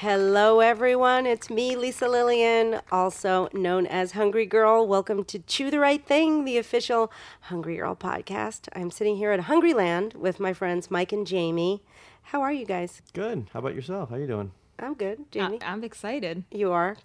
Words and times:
Hello, 0.00 0.60
everyone. 0.60 1.26
It's 1.26 1.50
me, 1.50 1.74
Lisa 1.74 2.06
Lillian, 2.08 2.80
also 2.92 3.48
known 3.52 3.84
as 3.84 4.12
Hungry 4.12 4.46
Girl. 4.46 4.86
Welcome 4.86 5.24
to 5.24 5.40
Chew 5.40 5.72
the 5.72 5.80
Right 5.80 6.04
Thing, 6.06 6.44
the 6.44 6.56
official 6.56 7.10
Hungry 7.42 7.76
Girl 7.78 7.96
podcast. 7.96 8.68
I'm 8.76 8.92
sitting 8.92 9.16
here 9.16 9.32
at 9.32 9.40
Hungryland 9.46 10.14
with 10.14 10.38
my 10.38 10.52
friends 10.52 10.88
Mike 10.88 11.10
and 11.12 11.26
Jamie. 11.26 11.82
How 12.22 12.42
are 12.42 12.52
you 12.52 12.64
guys? 12.64 13.02
Good. 13.12 13.48
How 13.52 13.58
about 13.58 13.74
yourself? 13.74 14.10
How 14.10 14.14
are 14.16 14.20
you 14.20 14.28
doing? 14.28 14.52
I'm 14.78 14.94
good. 14.94 15.32
Jamie, 15.32 15.58
I- 15.62 15.72
I'm 15.72 15.82
excited. 15.82 16.44
you 16.52 16.70
are? 16.70 16.96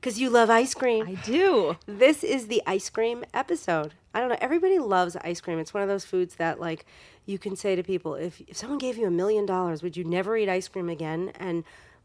Because 0.00 0.20
you 0.20 0.28
love 0.28 0.50
ice 0.50 0.74
cream. 0.74 1.06
I 1.06 1.14
do. 1.24 1.76
This 1.86 2.24
is 2.24 2.48
the 2.48 2.60
ice 2.66 2.90
cream 2.90 3.24
episode. 3.32 3.94
I 4.12 4.18
don't 4.18 4.30
know. 4.30 4.36
Everybody 4.40 4.80
loves 4.80 5.14
ice 5.22 5.40
cream. 5.40 5.60
It's 5.60 5.72
one 5.72 5.84
of 5.84 5.88
those 5.88 6.04
foods 6.04 6.34
that, 6.34 6.58
like, 6.58 6.86
you 7.24 7.38
can 7.38 7.54
say 7.54 7.76
to 7.76 7.84
people, 7.84 8.16
if, 8.16 8.40
if 8.48 8.56
someone 8.56 8.78
gave 8.80 8.98
you 8.98 9.06
a 9.06 9.12
million 9.12 9.46
dollars, 9.46 9.80
would 9.80 9.96
you 9.96 10.02
never 10.02 10.36
eat 10.36 10.48
ice 10.48 10.66
cream 10.66 10.88
again? 10.88 11.30
And 11.38 11.62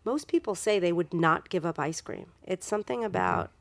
most 0.08 0.30
people 0.30 0.56
say 0.56 0.80
they 0.80 0.94
would 0.94 1.14
not 1.14 1.50
give 1.50 1.66
up 1.66 1.78
ice 1.78 2.00
cream. 2.00 2.28
It's 2.46 2.66
something 2.66 3.00
mm-hmm. 3.00 3.08
about, 3.08 3.52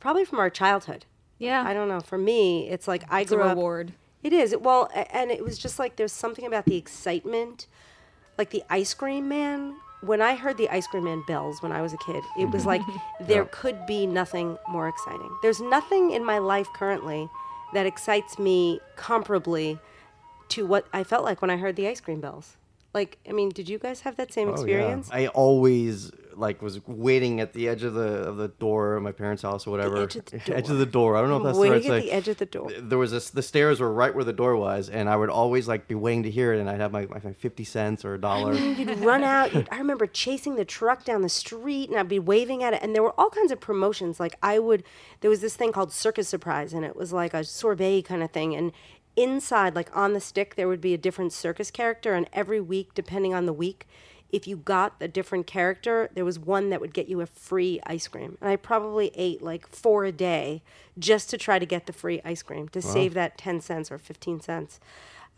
probably 0.00 0.24
from 0.24 0.40
our 0.40 0.50
childhood. 0.50 1.06
Yeah. 1.38 1.62
I 1.64 1.72
don't 1.72 1.88
know. 1.88 2.00
For 2.00 2.18
me, 2.18 2.68
it's 2.68 2.88
like 2.88 3.04
I 3.08 3.20
It's 3.20 3.30
a 3.30 3.36
grew 3.36 3.44
up. 3.44 3.56
reward. 3.56 3.92
It 4.24 4.32
is. 4.32 4.56
Well, 4.56 4.90
and 4.92 5.30
it 5.30 5.44
was 5.44 5.56
just 5.56 5.78
like 5.78 5.94
there's 5.94 6.12
something 6.12 6.44
about 6.44 6.64
the 6.64 6.76
excitement, 6.76 7.68
like 8.36 8.50
the 8.50 8.64
ice 8.68 8.92
cream 8.92 9.28
man. 9.28 9.76
When 10.00 10.20
I 10.20 10.34
heard 10.34 10.58
the 10.58 10.68
ice 10.68 10.88
cream 10.88 11.04
man 11.04 11.22
bells 11.28 11.62
when 11.62 11.70
I 11.70 11.80
was 11.80 11.92
a 11.92 11.98
kid, 11.98 12.24
it 12.36 12.50
was 12.50 12.66
like 12.66 12.82
there 13.20 13.44
could 13.46 13.86
be 13.86 14.04
nothing 14.04 14.58
more 14.68 14.88
exciting. 14.88 15.30
There's 15.42 15.60
nothing 15.60 16.10
in 16.10 16.24
my 16.24 16.38
life 16.38 16.68
currently 16.74 17.28
that 17.72 17.86
excites 17.86 18.36
me 18.36 18.80
comparably 18.96 19.78
to 20.48 20.66
what 20.66 20.88
I 20.92 21.04
felt 21.04 21.24
like 21.24 21.40
when 21.40 21.50
I 21.50 21.56
heard 21.56 21.76
the 21.76 21.86
ice 21.86 22.00
cream 22.00 22.20
bells. 22.20 22.57
Like, 22.94 23.18
I 23.28 23.32
mean, 23.32 23.50
did 23.50 23.68
you 23.68 23.78
guys 23.78 24.00
have 24.00 24.16
that 24.16 24.32
same 24.32 24.48
oh, 24.48 24.52
experience? 24.52 25.10
Oh, 25.12 25.16
I 25.16 25.26
always 25.28 26.10
like 26.38 26.62
was 26.62 26.86
waiting 26.86 27.40
at 27.40 27.52
the 27.52 27.68
edge 27.68 27.82
of 27.82 27.94
the 27.94 28.00
of 28.00 28.36
the 28.36 28.48
door 28.48 28.94
of 28.94 29.02
my 29.02 29.12
parents' 29.12 29.42
house 29.42 29.66
or 29.66 29.72
whatever. 29.72 30.04
edge 30.04 30.16
of 30.16 30.24
the 30.24 30.40
Edge 30.56 30.70
of 30.70 30.78
the 30.78 30.86
door. 30.86 31.16
I 31.16 31.20
don't 31.20 31.30
know 31.30 31.38
if 31.38 31.42
that's 31.42 31.58
Waiting 31.58 31.82
the 31.82 31.88
right 31.90 31.96
at 31.98 32.02
say. 32.02 32.08
the 32.08 32.12
edge 32.12 32.28
of 32.28 32.38
the 32.38 32.46
door. 32.46 32.70
There 32.78 32.98
was 32.98 33.10
this. 33.10 33.30
The 33.30 33.42
stairs 33.42 33.80
were 33.80 33.92
right 33.92 34.14
where 34.14 34.24
the 34.24 34.32
door 34.32 34.56
was, 34.56 34.88
and 34.88 35.08
I 35.08 35.16
would 35.16 35.30
always 35.30 35.68
like 35.68 35.88
be 35.88 35.94
waiting 35.94 36.22
to 36.22 36.30
hear 36.30 36.54
it, 36.54 36.60
and 36.60 36.70
I'd 36.70 36.80
have 36.80 36.92
my, 36.92 37.06
my 37.06 37.32
fifty 37.32 37.64
cents 37.64 38.04
or 38.04 38.14
a 38.14 38.20
dollar. 38.20 38.54
You'd 38.54 39.00
run 39.00 39.24
out. 39.24 39.52
You'd, 39.52 39.68
I 39.70 39.78
remember 39.78 40.06
chasing 40.06 40.54
the 40.54 40.64
truck 40.64 41.04
down 41.04 41.22
the 41.22 41.28
street, 41.28 41.90
and 41.90 41.98
I'd 41.98 42.08
be 42.08 42.18
waving 42.18 42.62
at 42.62 42.72
it. 42.72 42.82
And 42.82 42.94
there 42.94 43.02
were 43.02 43.18
all 43.20 43.30
kinds 43.30 43.52
of 43.52 43.60
promotions. 43.60 44.20
Like 44.20 44.36
I 44.42 44.58
would, 44.58 44.84
there 45.20 45.30
was 45.30 45.40
this 45.40 45.56
thing 45.56 45.72
called 45.72 45.92
Circus 45.92 46.28
Surprise, 46.28 46.72
and 46.72 46.84
it 46.84 46.96
was 46.96 47.12
like 47.12 47.34
a 47.34 47.44
sorbet 47.44 48.02
kind 48.02 48.22
of 48.22 48.30
thing. 48.30 48.54
And 48.54 48.72
inside, 49.18 49.74
like 49.74 49.94
on 49.96 50.12
the 50.12 50.20
stick, 50.20 50.54
there 50.54 50.68
would 50.68 50.80
be 50.80 50.94
a 50.94 50.98
different 50.98 51.32
circus 51.32 51.70
character. 51.70 52.14
And 52.14 52.28
every 52.32 52.60
week, 52.60 52.94
depending 52.94 53.34
on 53.34 53.46
the 53.46 53.52
week, 53.52 53.86
if 54.30 54.46
you 54.46 54.56
got 54.56 54.94
a 55.00 55.08
different 55.08 55.46
character, 55.46 56.10
there 56.14 56.24
was 56.24 56.38
one 56.38 56.68
that 56.68 56.80
would 56.80 56.92
get 56.92 57.08
you 57.08 57.20
a 57.22 57.26
free 57.26 57.80
ice 57.86 58.06
cream. 58.08 58.36
And 58.40 58.50
I 58.50 58.56
probably 58.56 59.10
ate 59.14 59.42
like 59.42 59.66
four 59.68 60.04
a 60.04 60.12
day 60.12 60.62
just 60.98 61.30
to 61.30 61.38
try 61.38 61.58
to 61.58 61.66
get 61.66 61.86
the 61.86 61.92
free 61.92 62.20
ice 62.24 62.42
cream 62.42 62.68
to 62.68 62.82
save 62.82 63.14
that 63.14 63.38
ten 63.38 63.60
cents 63.60 63.90
or 63.90 63.98
fifteen 63.98 64.40
cents. 64.40 64.80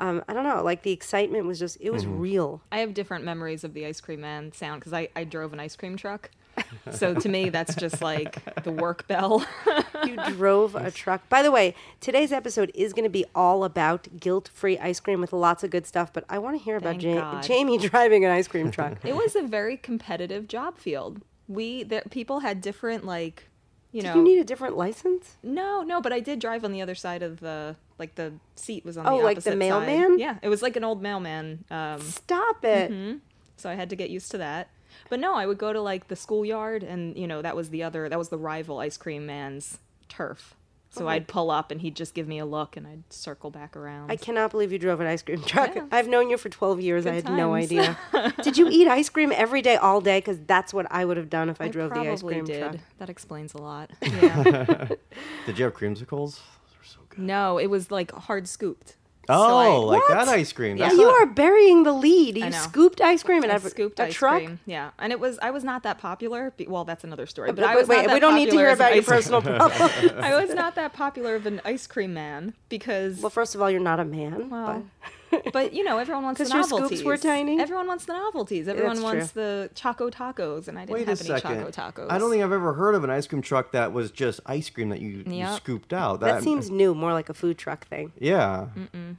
Um, 0.01 0.25
I 0.27 0.33
don't 0.33 0.45
know. 0.45 0.63
Like 0.65 0.83
the 0.83 0.93
excitement 0.93 1.47
was 1.47 1.59
just, 1.59 1.77
it 1.81 1.91
was 1.91 2.07
real. 2.07 2.63
I 2.73 2.79
have 2.79 2.95
different 2.95 3.25
memories 3.25 3.65
of 3.65 3.75
the 3.75 3.87
ice 3.87 4.01
cream 4.01 4.23
man 4.23 4.51
sound 4.53 4.81
because 4.81 4.93
I, 4.93 5.09
I 5.15 5.25
drove 5.25 5.53
an 5.53 5.61
ice 5.61 5.77
cream 5.77 5.97
truck. 5.97 6.31
So 6.93 7.15
to 7.15 7.29
me, 7.29 7.51
that's 7.51 7.75
just 7.77 8.03
like 8.03 8.63
the 8.65 8.73
work 8.73 9.07
bell. 9.07 9.47
you 10.05 10.17
drove 10.33 10.75
a 10.75 10.91
truck. 10.91 11.29
By 11.29 11.43
the 11.43 11.51
way, 11.51 11.75
today's 12.01 12.33
episode 12.33 12.71
is 12.75 12.93
going 12.93 13.05
to 13.05 13.11
be 13.11 13.25
all 13.35 13.63
about 13.65 14.09
guilt-free 14.19 14.79
ice 14.79 14.99
cream 14.99 15.21
with 15.21 15.33
lots 15.33 15.63
of 15.63 15.71
good 15.71 15.87
stuff. 15.87 16.13
But 16.13 16.25
I 16.29 16.39
want 16.39 16.59
to 16.59 16.65
hear 16.65 16.77
about 16.77 17.01
ja- 17.03 17.41
Jamie 17.43 17.79
driving 17.89 18.25
an 18.25 18.31
ice 18.33 18.49
cream 18.49 18.71
truck. 18.71 18.99
it 19.05 19.15
was 19.15 19.37
a 19.37 19.43
very 19.43 19.77
competitive 19.77 20.49
job 20.49 20.79
field. 20.79 21.21
We 21.49 21.83
there, 21.85 22.03
people 22.11 22.41
had 22.41 22.61
different 22.61 23.05
like, 23.05 23.49
you 23.93 24.03
know. 24.03 24.13
Do 24.15 24.19
you 24.21 24.25
need 24.25 24.39
a 24.39 24.45
different 24.45 24.77
license? 24.77 25.37
no, 25.43 25.83
no, 25.83 26.01
but 26.01 26.13
I 26.13 26.21
did 26.21 26.39
drive 26.41 26.65
on 26.65 26.73
the 26.73 26.83
other 26.83 26.95
side 26.95 27.23
of 27.23 27.41
the 27.41 27.77
like 27.99 28.15
the 28.17 28.33
seat 28.57 28.85
was 28.85 28.97
on 28.97 29.07
Oh, 29.07 29.19
the 29.19 29.25
like 29.25 29.37
the 29.41 29.51
opposite 29.51 29.59
mailman? 29.59 30.11
Side. 30.13 30.21
Yeah, 30.21 30.39
it 30.43 30.49
was 30.49 30.63
like 30.63 30.77
an 30.77 30.85
old 30.85 31.03
mailman. 31.03 31.65
Um, 31.71 32.01
Stop 32.01 32.65
it! 32.65 32.91
Mm-hmm. 32.91 33.19
so 33.57 33.69
I 33.71 33.75
had 33.75 33.91
to 33.91 33.97
get 33.97 34.11
used 34.11 34.31
to 34.33 34.39
that. 34.39 34.69
But 35.11 35.21
no, 35.21 35.35
I 35.35 35.45
would 35.45 35.59
go 35.59 35.73
to 35.73 35.81
like 35.83 36.09
the 36.09 36.17
schoolyard, 36.17 36.83
and 36.83 37.17
you 37.17 37.27
know 37.27 37.43
that 37.43 37.55
was 37.55 37.69
the 37.69 37.83
other 37.83 38.09
that 38.09 38.19
was 38.19 38.31
the 38.31 38.39
rival 38.39 38.79
ice 38.79 38.97
cream 38.97 39.27
man's 39.27 39.79
turf. 40.09 40.55
So 40.93 41.07
I'd 41.07 41.29
pull 41.29 41.53
up, 41.53 41.71
and 41.71 41.81
he'd 41.81 41.95
just 41.95 42.15
give 42.15 42.27
me 42.27 42.41
a 42.41 42.45
look, 42.45 42.77
and 42.77 42.85
I'd 42.85 43.05
circle 43.13 43.49
back 43.51 43.77
around. 43.77 44.11
I 44.11 44.17
cannot 44.17 44.51
believe 44.51 44.73
you 44.73 44.79
drove 44.79 45.01
an 45.01 45.07
ice 45.07 45.23
cream 45.23 45.41
truck. 45.43 45.77
Yeah. 45.77 45.85
I've 45.93 46.09
known 46.09 46.31
you 46.31 46.37
for 46.37 46.49
12 46.49 46.81
years. 46.81 47.07
I 47.07 47.13
Good 47.13 47.27
had 47.27 47.37
no 47.37 47.55
idea. 47.55 47.97
Did 48.43 48.59
you 48.59 48.69
eat 48.69 48.89
ice 48.89 49.09
cream 49.09 49.31
every 49.33 49.63
day, 49.63 49.77
all 49.77 50.01
day? 50.01 50.19
Because 50.19 50.39
that's 50.47 50.75
what 50.75 50.89
I 50.91 51.05
would 51.05 51.17
have 51.17 51.31
done 51.31 51.49
if 51.49 51.61
I, 51.61 51.67
I 51.67 51.69
drove 51.69 51.95
the 51.95 52.01
ice 52.01 52.23
cream 52.23 52.45
did. 52.45 52.59
truck. 52.59 52.77
That 52.99 53.09
explains 53.09 53.55
a 53.55 53.59
lot. 53.59 53.93
Yeah. 54.03 54.65
Did 55.47 55.59
you 55.61 55.65
have 55.65 55.75
creamsicles? 55.75 56.09
Those 56.09 56.41
are 56.81 56.85
so 56.85 56.99
good. 57.09 57.21
no, 57.21 57.59
it 57.59 57.69
was 57.69 57.93
like 57.93 58.11
hard 58.11 58.49
scooped. 58.49 58.97
Oh, 59.31 59.57
I- 59.59 59.69
like 59.97 60.09
What? 60.09 60.09
that 60.09 60.29
ice 60.29 60.53
cream. 60.53 60.77
Yeah. 60.77 60.87
That's 60.87 60.99
You 60.99 61.07
not- 61.07 61.23
are 61.23 61.27
burying 61.27 61.83
the 61.85 61.93
lead. 61.93 62.37
You 62.37 62.53
scooped 62.53 63.01
ice 63.01 63.23
cream 63.23 63.43
and 63.43 63.53
I 63.53 63.59
scooped 63.59 63.99
a 64.01 64.05
ice 64.05 64.15
truck. 64.15 64.37
cream. 64.39 64.61
Yeah, 64.67 64.91
and 64.99 65.13
it 65.13 65.21
was 65.21 65.39
I 65.41 65.51
was 65.51 65.65
not 65.65 65.83
that 65.85 65.99
popular. 65.99 66.53
Well, 66.67 66.85
that's 66.85 67.05
another 67.05 67.27
story. 67.27 67.49
But, 67.51 67.57
But 67.57 67.65
I 67.67 67.77
was 67.77 67.89
wait, 67.89 67.97
not 67.99 68.07
that 68.09 68.15
we 68.15 68.21
don't 68.21 68.35
need 68.35 68.51
to 68.51 68.57
hear 68.57 68.71
about 68.71 68.95
your 68.95 69.05
personal 69.05 69.43
problems. 69.43 70.13
I 70.19 70.35
was 70.43 70.55
not 70.55 70.75
that 70.75 70.93
popular 70.93 71.35
of 71.37 71.47
an 71.47 71.61
ice 71.65 71.87
cream 71.87 72.13
man 72.15 72.55
because 72.69 73.21
well, 73.21 73.31
first 73.31 73.55
of 73.55 73.63
all, 73.63 73.71
you're 73.71 73.81
not 73.81 74.01
a 74.01 74.05
man. 74.05 74.51
Well, 74.51 74.85
but 75.03 75.11
you 75.73 75.85
know, 75.85 75.99
everyone 75.99 76.25
wants 76.25 76.39
the 76.39 76.45
'Cause 76.45 76.71
your 76.71 76.87
scoops 76.87 77.03
were 77.03 77.17
tiny? 77.17 77.61
Everyone 77.61 77.87
wants 77.87 78.05
the 78.05 78.15
novelties. 78.15 78.69
Everyone 78.69 78.95
that's 78.97 79.03
wants 79.05 79.31
the 79.33 79.71
Choco 79.75 80.11
Tacos, 80.11 80.69
and 80.69 80.79
I 80.79 80.83
didn't 80.83 80.95
Wait 80.95 81.09
have 81.09 81.21
any 81.21 81.29
second. 81.41 81.59
Choco 81.59 81.71
Tacos. 81.71 82.11
I 82.11 82.19
don't 82.19 82.31
think 82.31 82.43
I've 82.43 82.53
ever 82.53 82.73
heard 82.75 82.95
of 82.95 83.05
an 83.05 83.11
ice 83.11 83.27
cream 83.27 83.43
truck 83.43 83.73
that 83.73 83.93
was 83.93 84.11
just 84.11 84.41
ice 84.47 84.69
cream 84.71 84.89
that 84.91 85.01
you, 85.01 85.23
you 85.27 85.47
scooped 85.57 85.93
out. 85.93 86.21
that 86.21 86.43
seems 86.43 86.71
new, 86.71 86.95
more 86.95 87.13
like 87.13 87.29
a 87.29 87.35
food 87.35 87.59
truck 87.59 87.87
thing. 87.87 88.13
Yeah. 88.19 88.67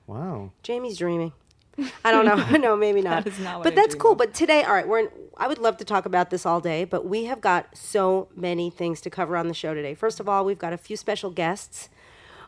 Wow. 0.07 0.51
Jamie's 0.63 0.97
dreaming. 0.97 1.33
I 2.03 2.11
don't 2.11 2.25
know. 2.25 2.35
no, 2.57 2.75
maybe 2.75 3.01
not. 3.09 3.23
That 3.23 3.33
is 3.33 3.39
not 3.39 3.59
what 3.59 3.63
but 3.63 3.73
I 3.73 3.75
that's 3.75 3.95
cool. 3.95 4.11
of. 4.11 4.17
But 4.17 4.33
today, 4.33 4.63
all 4.63 4.73
right, 4.73 4.87
we're. 4.87 4.99
In, 4.99 5.09
I 5.37 5.47
would 5.47 5.57
love 5.57 5.77
to 5.77 5.85
talk 5.85 6.05
about 6.05 6.29
this 6.29 6.45
all 6.45 6.59
day, 6.59 6.83
but 6.83 7.05
we 7.07 7.23
have 7.25 7.41
got 7.41 7.75
so 7.75 8.27
many 8.35 8.69
things 8.69 9.01
to 9.01 9.09
cover 9.09 9.35
on 9.37 9.47
the 9.47 9.53
show 9.53 9.73
today. 9.73 9.95
First 9.95 10.19
of 10.19 10.29
all, 10.29 10.45
we've 10.45 10.59
got 10.59 10.73
a 10.73 10.77
few 10.77 10.95
special 10.95 11.31
guests. 11.31 11.89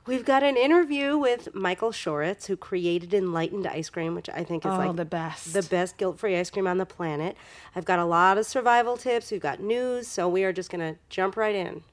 We've 0.06 0.26
got 0.26 0.44
an 0.44 0.58
interview 0.58 1.18
with 1.18 1.56
Michael 1.56 1.92
Shoretz, 1.92 2.48
who 2.48 2.58
created 2.58 3.14
Enlightened 3.14 3.66
Ice 3.66 3.90
Cream, 3.90 4.16
which 4.16 4.28
I 4.30 4.44
think 4.44 4.66
is 4.66 4.72
Oh, 4.74 4.78
like 4.78 4.96
the 4.98 5.06
best. 5.06 5.54
the 5.54 5.64
best 5.64 5.96
guilt-free 5.96 6.36
ice 6.38 6.50
cream 6.50 6.68
on 6.68 6.78
the 6.78 6.86
planet. 6.86 7.38
I've 7.74 7.86
got 7.86 8.00
a 8.00 8.06
lot 8.06 8.38
of 8.38 8.46
survival 8.46 8.98
tips. 8.98 9.32
We've 9.32 9.40
got 9.40 9.62
news, 9.62 10.10
so 10.10 10.28
we 10.28 10.44
are 10.44 10.52
just 10.52 10.70
gonna 10.70 10.98
jump 11.10 11.38
right 11.38 11.56
in. 11.56 11.84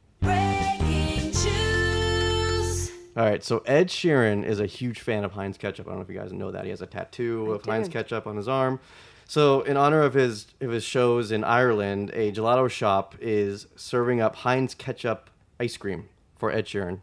All 3.16 3.25
right, 3.26 3.44
so 3.44 3.59
Ed 3.66 3.88
Sheeran 3.88 4.44
is 4.44 4.59
a 4.60 4.66
huge 4.66 5.00
fan 5.00 5.25
of 5.25 5.32
Heinz 5.32 5.56
ketchup. 5.59 5.87
I 5.87 5.91
don't 5.91 5.98
know 5.98 6.03
if 6.03 6.09
you 6.09 6.19
guys 6.19 6.32
know 6.32 6.50
that. 6.50 6.65
He 6.65 6.71
has 6.71 6.81
a 6.81 6.87
tattoo 6.87 7.53
of 7.53 7.65
Heinz 7.65 7.88
ketchup 7.88 8.27
on 8.27 8.37
his 8.37 8.48
arm. 8.48 8.81
So, 9.27 9.60
in 9.62 9.77
honor 9.77 10.03
of 10.03 10.15
his 10.15 10.47
of 10.60 10.71
his 10.71 10.82
shows 10.82 11.31
in 11.31 11.44
Ireland, 11.44 12.10
a 12.15 12.32
gelato 12.32 12.69
shop 12.69 13.15
is 13.21 13.66
serving 13.77 14.21
up 14.21 14.34
Heinz 14.37 14.75
ketchup 14.75 15.31
ice 15.60 15.77
cream 15.77 16.09
for 16.37 16.50
Ed 16.50 16.66
Sheeran. 16.66 17.00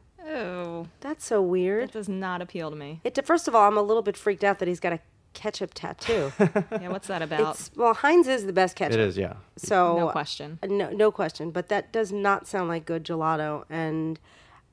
That's 1.01 1.25
so 1.25 1.41
weird. 1.41 1.85
It 1.85 1.91
does 1.93 2.09
not 2.09 2.41
appeal 2.41 2.69
to 2.69 2.75
me. 2.75 3.01
It, 3.03 3.25
first 3.25 3.47
of 3.47 3.55
all, 3.55 3.67
I'm 3.67 3.77
a 3.77 3.81
little 3.81 4.03
bit 4.03 4.15
freaked 4.17 4.43
out 4.43 4.59
that 4.59 4.67
he's 4.67 4.79
got 4.79 4.93
a 4.93 4.99
ketchup 5.33 5.73
tattoo. 5.73 6.31
Yeah, 6.71 6.89
what's 6.89 7.07
that 7.07 7.21
about? 7.21 7.55
It's 7.55 7.71
well, 7.75 7.93
Heinz 7.93 8.27
is 8.27 8.45
the 8.45 8.53
best 8.53 8.75
ketchup. 8.75 8.93
It 8.99 8.99
is, 8.99 9.17
yeah. 9.17 9.33
So 9.55 9.97
no 9.97 10.07
question. 10.09 10.59
uh, 10.63 10.67
No, 10.67 10.89
no 10.89 11.11
question. 11.11 11.51
But 11.51 11.69
that 11.69 11.91
does 11.91 12.11
not 12.11 12.47
sound 12.47 12.67
like 12.69 12.85
good 12.85 13.03
gelato, 13.03 13.63
and 13.69 14.19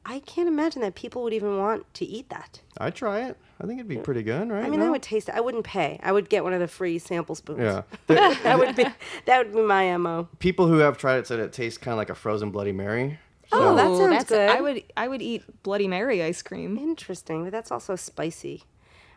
I 0.06 0.18
can't 0.20 0.48
imagine 0.48 0.82
that 0.82 0.94
people 0.94 1.22
would 1.22 1.32
even 1.32 1.58
want 1.58 1.92
to 1.94 2.04
eat 2.04 2.28
that. 2.30 2.60
I'd 2.78 2.94
try 2.94 3.20
it. 3.22 3.36
I 3.60 3.66
think 3.66 3.78
it'd 3.78 3.88
be 3.88 3.96
pretty 3.98 4.22
good, 4.22 4.50
right? 4.50 4.64
I 4.64 4.68
mean, 4.68 4.82
I 4.82 4.90
would 4.90 5.00
taste 5.02 5.28
it. 5.28 5.34
I 5.34 5.40
wouldn't 5.40 5.64
pay. 5.64 5.98
I 6.02 6.12
would 6.12 6.28
get 6.28 6.42
one 6.44 6.52
of 6.52 6.60
the 6.60 6.66
free 6.68 6.98
sample 6.98 7.34
spoons. 7.36 7.60
Yeah. 7.60 7.82
that 8.08 8.58
would 8.58 8.74
be 8.76 8.84
that 9.26 9.38
would 9.46 9.54
be 9.54 9.62
my 9.62 9.96
mo. 9.96 10.28
People 10.40 10.66
who 10.66 10.78
have 10.78 10.98
tried 10.98 11.18
it 11.18 11.26
said 11.26 11.38
it 11.40 11.52
tastes 11.52 11.78
kind 11.78 11.92
of 11.92 11.98
like 11.98 12.10
a 12.10 12.14
frozen 12.14 12.50
Bloody 12.50 12.72
Mary. 12.72 13.18
Oh, 13.54 13.74
that 13.76 13.88
Ooh, 13.90 13.96
sounds 13.98 14.10
that's- 14.10 14.28
good. 14.28 14.50
I 14.50 14.60
would 14.60 14.82
I 14.96 15.08
would 15.08 15.22
eat 15.22 15.42
Bloody 15.62 15.88
Mary 15.88 16.22
ice 16.22 16.42
cream. 16.42 16.76
Interesting, 16.78 17.44
but 17.44 17.52
that's 17.52 17.70
also 17.70 17.96
spicy. 17.96 18.64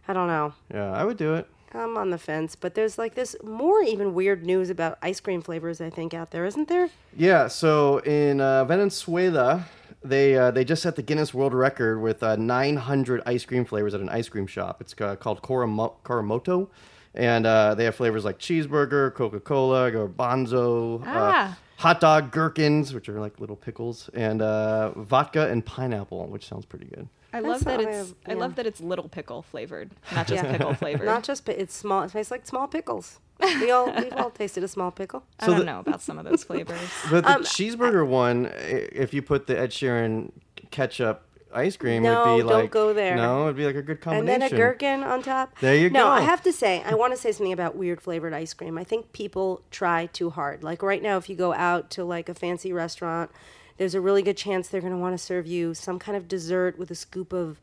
I 0.08 0.14
don't 0.14 0.28
know. 0.28 0.54
Yeah, 0.74 0.92
I 0.92 1.04
would 1.04 1.18
do 1.18 1.34
it. 1.36 1.48
I'm 1.74 1.98
on 1.98 2.12
the 2.12 2.18
fence, 2.18 2.56
but 2.56 2.76
there's 2.76 2.98
like 2.98 3.16
this 3.16 3.36
more 3.44 3.82
even 3.82 4.14
weird 4.14 4.46
news 4.46 4.70
about 4.70 4.98
ice 5.02 5.20
cream 5.20 5.42
flavors. 5.42 5.82
I 5.82 5.90
think 5.90 6.14
out 6.14 6.32
there, 6.32 6.46
isn't 6.46 6.70
there? 6.70 6.90
Yeah, 7.16 7.48
so 7.50 7.98
in 8.00 8.40
uh, 8.40 8.64
Venezuela, 8.64 9.66
they 10.02 10.38
uh, 10.38 10.52
they 10.52 10.64
just 10.64 10.82
set 10.82 10.96
the 10.96 11.02
Guinness 11.04 11.34
World 11.34 11.54
Record 11.54 12.02
with 12.02 12.24
uh, 12.24 12.38
900 12.38 13.22
ice 13.26 13.44
cream 13.46 13.66
flavors 13.66 13.94
at 13.94 14.00
an 14.00 14.08
ice 14.10 14.30
cream 14.30 14.48
shop. 14.48 14.80
It's 14.80 14.96
uh, 15.02 15.18
called 15.18 15.42
Koramo- 15.42 15.96
Coromoto, 16.06 16.70
and 17.14 17.46
uh, 17.46 17.76
they 17.76 17.84
have 17.84 17.96
flavors 17.96 18.24
like 18.24 18.40
cheeseburger, 18.40 19.14
Coca 19.14 19.42
Cola, 19.42 19.92
garbanzo, 19.92 21.02
uh, 21.02 21.06
Ah. 21.06 21.58
Hot 21.78 22.00
dog 22.00 22.32
gherkins, 22.32 22.94
which 22.94 23.08
are 23.10 23.20
like 23.20 23.40
little 23.40 23.56
pickles, 23.56 24.10
and 24.14 24.42
uh, 24.42 24.92
vodka 24.92 25.50
and 25.50 25.66
pineapple, 25.66 26.28
which 26.28 26.46
sounds 26.48 26.66
pretty 26.66 26.86
good. 26.86 27.08
I 27.34 27.40
love 27.40 27.64
that 27.66 27.80
it's 27.82 27.98
have- 27.98 28.16
I 28.26 28.34
love 28.34 28.56
that 28.56 28.66
it's 28.66 28.80
little 28.82 29.10
pickle 29.10 29.42
flavored, 29.42 29.92
not 30.16 30.28
just 30.28 30.44
Yeah. 30.44 30.52
pickle 30.52 30.74
flavored. 30.74 31.06
Not 31.06 31.24
just, 31.24 31.46
pi- 31.46 31.52
it's 31.54 31.76
small. 31.76 32.04
It 32.04 32.12
tastes 32.12 32.32
like 32.32 32.46
small 32.48 32.68
pickles. 32.68 33.20
We 33.40 33.70
all, 33.70 33.92
we've 33.92 34.14
all 34.14 34.30
tasted 34.42 34.64
a 34.64 34.68
small 34.68 34.90
pickle. 34.92 35.24
I 35.40 35.46
So 35.46 35.52
don't 35.52 35.60
the- 35.60 35.66
know 35.66 35.80
about 35.82 36.02
some 36.02 36.18
of 36.18 36.26
those 36.26 36.44
flavors. 36.44 36.80
But 37.12 37.26
Um, 37.26 37.42
the 37.44 37.48
cheeseburger 37.48 38.08
one, 38.08 38.52
if 38.56 39.14
you 39.14 39.22
put 39.22 39.46
the 39.48 39.60
Ed 39.60 39.70
Sheeran 39.72 40.32
ketchup 40.72 41.27
ice 41.58 41.76
cream, 41.76 42.04
No, 42.04 42.36
would 42.36 42.44
be 42.44 42.50
don't 42.50 42.72
go 42.72 42.94
there. 42.94 43.16
No, 43.16 43.46
it'd 43.46 43.58
be 43.58 43.66
like 43.66 43.76
a 43.76 43.82
good 43.82 44.00
combination. 44.00 44.42
And 44.42 44.42
then 44.42 44.54
a 44.54 44.56
gherkin 44.56 45.04
on 45.04 45.22
top. 45.24 45.58
There 45.60 45.76
you 45.76 45.90
no, 45.90 46.04
go. 46.04 46.06
No, 46.06 46.12
I 46.12 46.22
have 46.22 46.42
to 46.44 46.54
say, 46.54 46.84
I 46.86 46.94
want 46.96 47.14
to 47.14 47.20
say 47.20 47.32
something 47.32 47.54
about 47.54 47.76
weird 47.76 48.02
flavored 48.02 48.34
ice 48.34 48.54
cream. 48.54 48.78
I 48.78 48.84
think 48.84 49.12
people 49.12 49.62
try 49.72 50.06
too 50.06 50.30
hard. 50.30 50.64
Like 50.64 50.82
right 50.82 51.02
now, 51.02 51.18
if 51.18 51.30
you 51.30 51.36
go 51.36 51.54
out 51.54 51.90
to 51.92 52.06
like 52.06 52.30
a 52.30 52.34
fancy 52.34 52.72
restaurant, 52.72 53.32
there's 53.78 53.96
a 53.96 54.02
really 54.02 54.22
good 54.22 54.38
chance 54.38 54.68
they're 54.68 54.82
going 54.82 54.94
to 54.94 55.00
want 55.00 55.14
to 55.14 55.24
serve 55.24 55.48
you 55.48 55.74
some 55.74 56.00
kind 56.00 56.18
of 56.18 56.28
dessert 56.28 56.78
with 56.78 56.92
a 56.92 56.96
scoop 56.96 57.34
of 57.34 57.60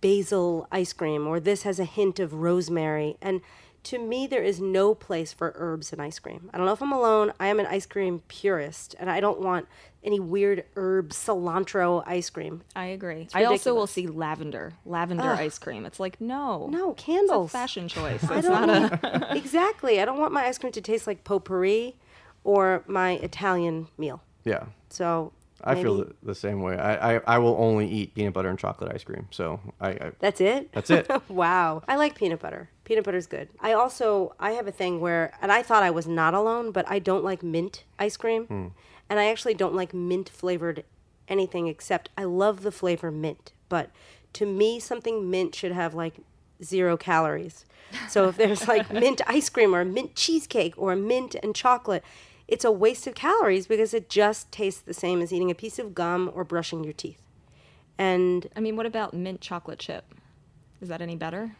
basil 0.00 0.68
ice 0.70 0.92
cream, 0.92 1.26
or 1.26 1.40
this 1.40 1.62
has 1.62 1.78
a 1.78 1.84
hint 1.84 2.20
of 2.20 2.32
rosemary. 2.34 3.16
And 3.20 3.40
to 3.84 3.98
me, 3.98 4.26
there 4.26 4.42
is 4.42 4.60
no 4.60 4.94
place 4.94 5.32
for 5.32 5.52
herbs 5.56 5.92
in 5.92 6.00
ice 6.00 6.18
cream. 6.18 6.50
I 6.52 6.56
don't 6.56 6.66
know 6.66 6.72
if 6.72 6.82
I'm 6.82 6.92
alone. 6.92 7.32
I 7.40 7.46
am 7.46 7.58
an 7.60 7.66
ice 7.66 7.86
cream 7.86 8.22
purist, 8.28 8.94
and 9.00 9.10
I 9.10 9.20
don't 9.20 9.40
want 9.40 9.66
any 10.02 10.18
weird 10.20 10.64
herb 10.76 11.10
cilantro 11.10 12.02
ice 12.06 12.30
cream. 12.30 12.62
I 12.76 12.86
agree. 12.86 13.28
I 13.34 13.44
also 13.44 13.74
will 13.74 13.86
see 13.86 14.06
lavender, 14.06 14.72
lavender 14.86 15.22
ice 15.30 15.58
cream. 15.58 15.84
It's 15.86 16.00
like 16.00 16.20
no, 16.20 16.68
No, 16.68 16.92
it's 16.92 17.02
a 17.02 17.04
candles. 17.06 17.52
fashion 17.52 17.88
choice. 17.96 18.22
I 18.24 18.40
don't 18.40 18.66
not 18.66 19.04
a. 19.04 19.36
exactly. 19.36 20.00
I 20.00 20.04
don't 20.04 20.18
want 20.18 20.32
my 20.32 20.44
ice 20.46 20.58
cream 20.58 20.72
to 20.72 20.80
taste 20.80 21.06
like 21.06 21.24
potpourri 21.24 21.96
or 22.44 22.82
my 22.86 23.12
Italian 23.12 23.88
meal. 23.98 24.22
yeah, 24.44 24.64
So 24.88 25.32
I 25.64 25.74
feel 25.82 25.96
maybe- 25.98 26.08
the, 26.22 26.26
the 26.26 26.34
same 26.34 26.62
way. 26.62 26.76
I, 26.76 27.16
I 27.16 27.20
I 27.26 27.38
will 27.38 27.56
only 27.58 27.88
eat 27.88 28.14
peanut 28.14 28.32
butter 28.34 28.48
and 28.48 28.58
chocolate 28.58 28.92
ice 28.94 29.04
cream. 29.04 29.26
So 29.30 29.60
I, 29.80 29.88
I 29.90 30.12
that's 30.18 30.40
it. 30.40 30.72
That's 30.72 30.90
it. 30.90 31.10
wow. 31.28 31.82
I 31.88 31.96
like 31.96 32.14
peanut 32.16 32.40
butter. 32.40 32.70
Peanut 32.84 33.04
butter's 33.04 33.26
good. 33.26 33.48
I 33.60 33.72
also 33.72 34.34
I 34.40 34.52
have 34.52 34.66
a 34.66 34.72
thing 34.72 35.00
where, 35.00 35.32
and 35.42 35.50
I 35.52 35.62
thought 35.62 35.82
I 35.82 35.90
was 35.90 36.06
not 36.06 36.34
alone, 36.34 36.72
but 36.72 36.84
I 36.90 36.98
don't 36.98 37.24
like 37.24 37.42
mint 37.42 37.84
ice 37.98 38.16
cream, 38.16 38.46
Hmm. 38.46 38.66
and 39.08 39.18
I 39.20 39.26
actually 39.30 39.54
don't 39.54 39.74
like 39.74 39.92
mint 39.94 40.28
flavored 40.28 40.84
anything 41.28 41.68
except 41.68 42.08
I 42.18 42.24
love 42.24 42.62
the 42.62 42.72
flavor 42.72 43.10
mint. 43.10 43.52
But 43.68 43.90
to 44.34 44.46
me, 44.46 44.80
something 44.80 45.30
mint 45.30 45.54
should 45.54 45.72
have 45.72 45.94
like 45.94 46.14
zero 46.62 46.96
calories. 46.96 47.64
So 48.08 48.28
if 48.28 48.36
there's 48.36 48.66
like 48.68 48.92
mint 49.02 49.20
ice 49.26 49.48
cream 49.48 49.74
or 49.74 49.84
mint 49.84 50.14
cheesecake 50.14 50.74
or 50.76 50.94
mint 50.96 51.34
and 51.42 51.54
chocolate, 51.54 52.04
it's 52.50 52.64
a 52.64 52.70
waste 52.72 53.06
of 53.06 53.14
calories 53.14 53.66
because 53.66 53.94
it 53.94 54.08
just 54.08 54.50
tastes 54.50 54.80
the 54.80 54.94
same 54.94 55.22
as 55.22 55.32
eating 55.32 55.50
a 55.50 55.54
piece 55.54 55.78
of 55.78 55.94
gum 55.94 56.30
or 56.34 56.44
brushing 56.44 56.84
your 56.84 56.92
teeth. 56.92 57.22
And 57.98 58.48
I 58.56 58.60
mean, 58.60 58.76
what 58.76 58.86
about 58.86 59.14
mint 59.14 59.40
chocolate 59.40 59.78
chip? 59.78 60.14
Is 60.80 60.88
that 60.88 61.02
any 61.02 61.16
better? 61.16 61.52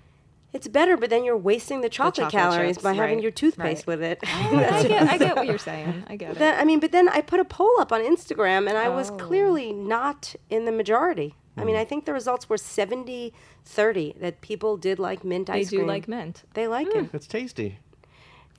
it's 0.52 0.66
better, 0.66 0.96
but 0.96 1.10
then 1.10 1.24
you're 1.24 1.36
wasting 1.36 1.80
the 1.80 1.88
chocolate, 1.88 2.30
chocolate 2.30 2.32
calories 2.32 2.76
chips, 2.76 2.82
by 2.82 2.92
having 2.94 3.16
right, 3.16 3.22
your 3.22 3.30
toothpaste 3.30 3.86
right. 3.86 3.98
with 3.98 4.02
it. 4.02 4.18
Oh, 4.24 4.56
I 4.56 4.82
get, 4.82 5.08
I 5.08 5.18
get 5.18 5.36
what 5.36 5.46
you're 5.46 5.58
saying. 5.70 6.04
I 6.08 6.16
get 6.16 6.32
it. 6.32 6.38
Then- 6.38 6.58
I 6.58 6.64
mean, 6.64 6.80
but 6.80 6.92
then 6.92 7.08
I 7.08 7.20
put 7.20 7.40
a 7.40 7.44
poll 7.44 7.78
up 7.78 7.92
on 7.92 8.00
Instagram 8.00 8.68
and 8.68 8.76
I 8.76 8.88
was 8.88 9.10
Oh. 9.10 9.16
clearly 9.16 9.72
not 9.72 10.34
in 10.48 10.64
the 10.64 10.72
majority. 10.72 11.34
I 11.56 11.64
mean, 11.64 11.74
hmm. 11.74 11.80
I 11.80 11.84
think 11.84 12.04
the 12.04 12.12
results 12.12 12.48
were 12.48 12.56
70 12.56 13.32
30 13.64 14.14
that 14.20 14.40
people 14.40 14.76
did 14.76 14.98
like 14.98 15.24
mint 15.24 15.48
They 15.48 15.60
ice 15.60 15.70
do 15.70 15.84
like 15.84 16.08
mint. 16.08 16.42
They 16.54 16.66
like 16.66 16.90
hmm. 16.92 17.00
it. 17.00 17.10
it's 17.12 17.26
tasty. 17.26 17.78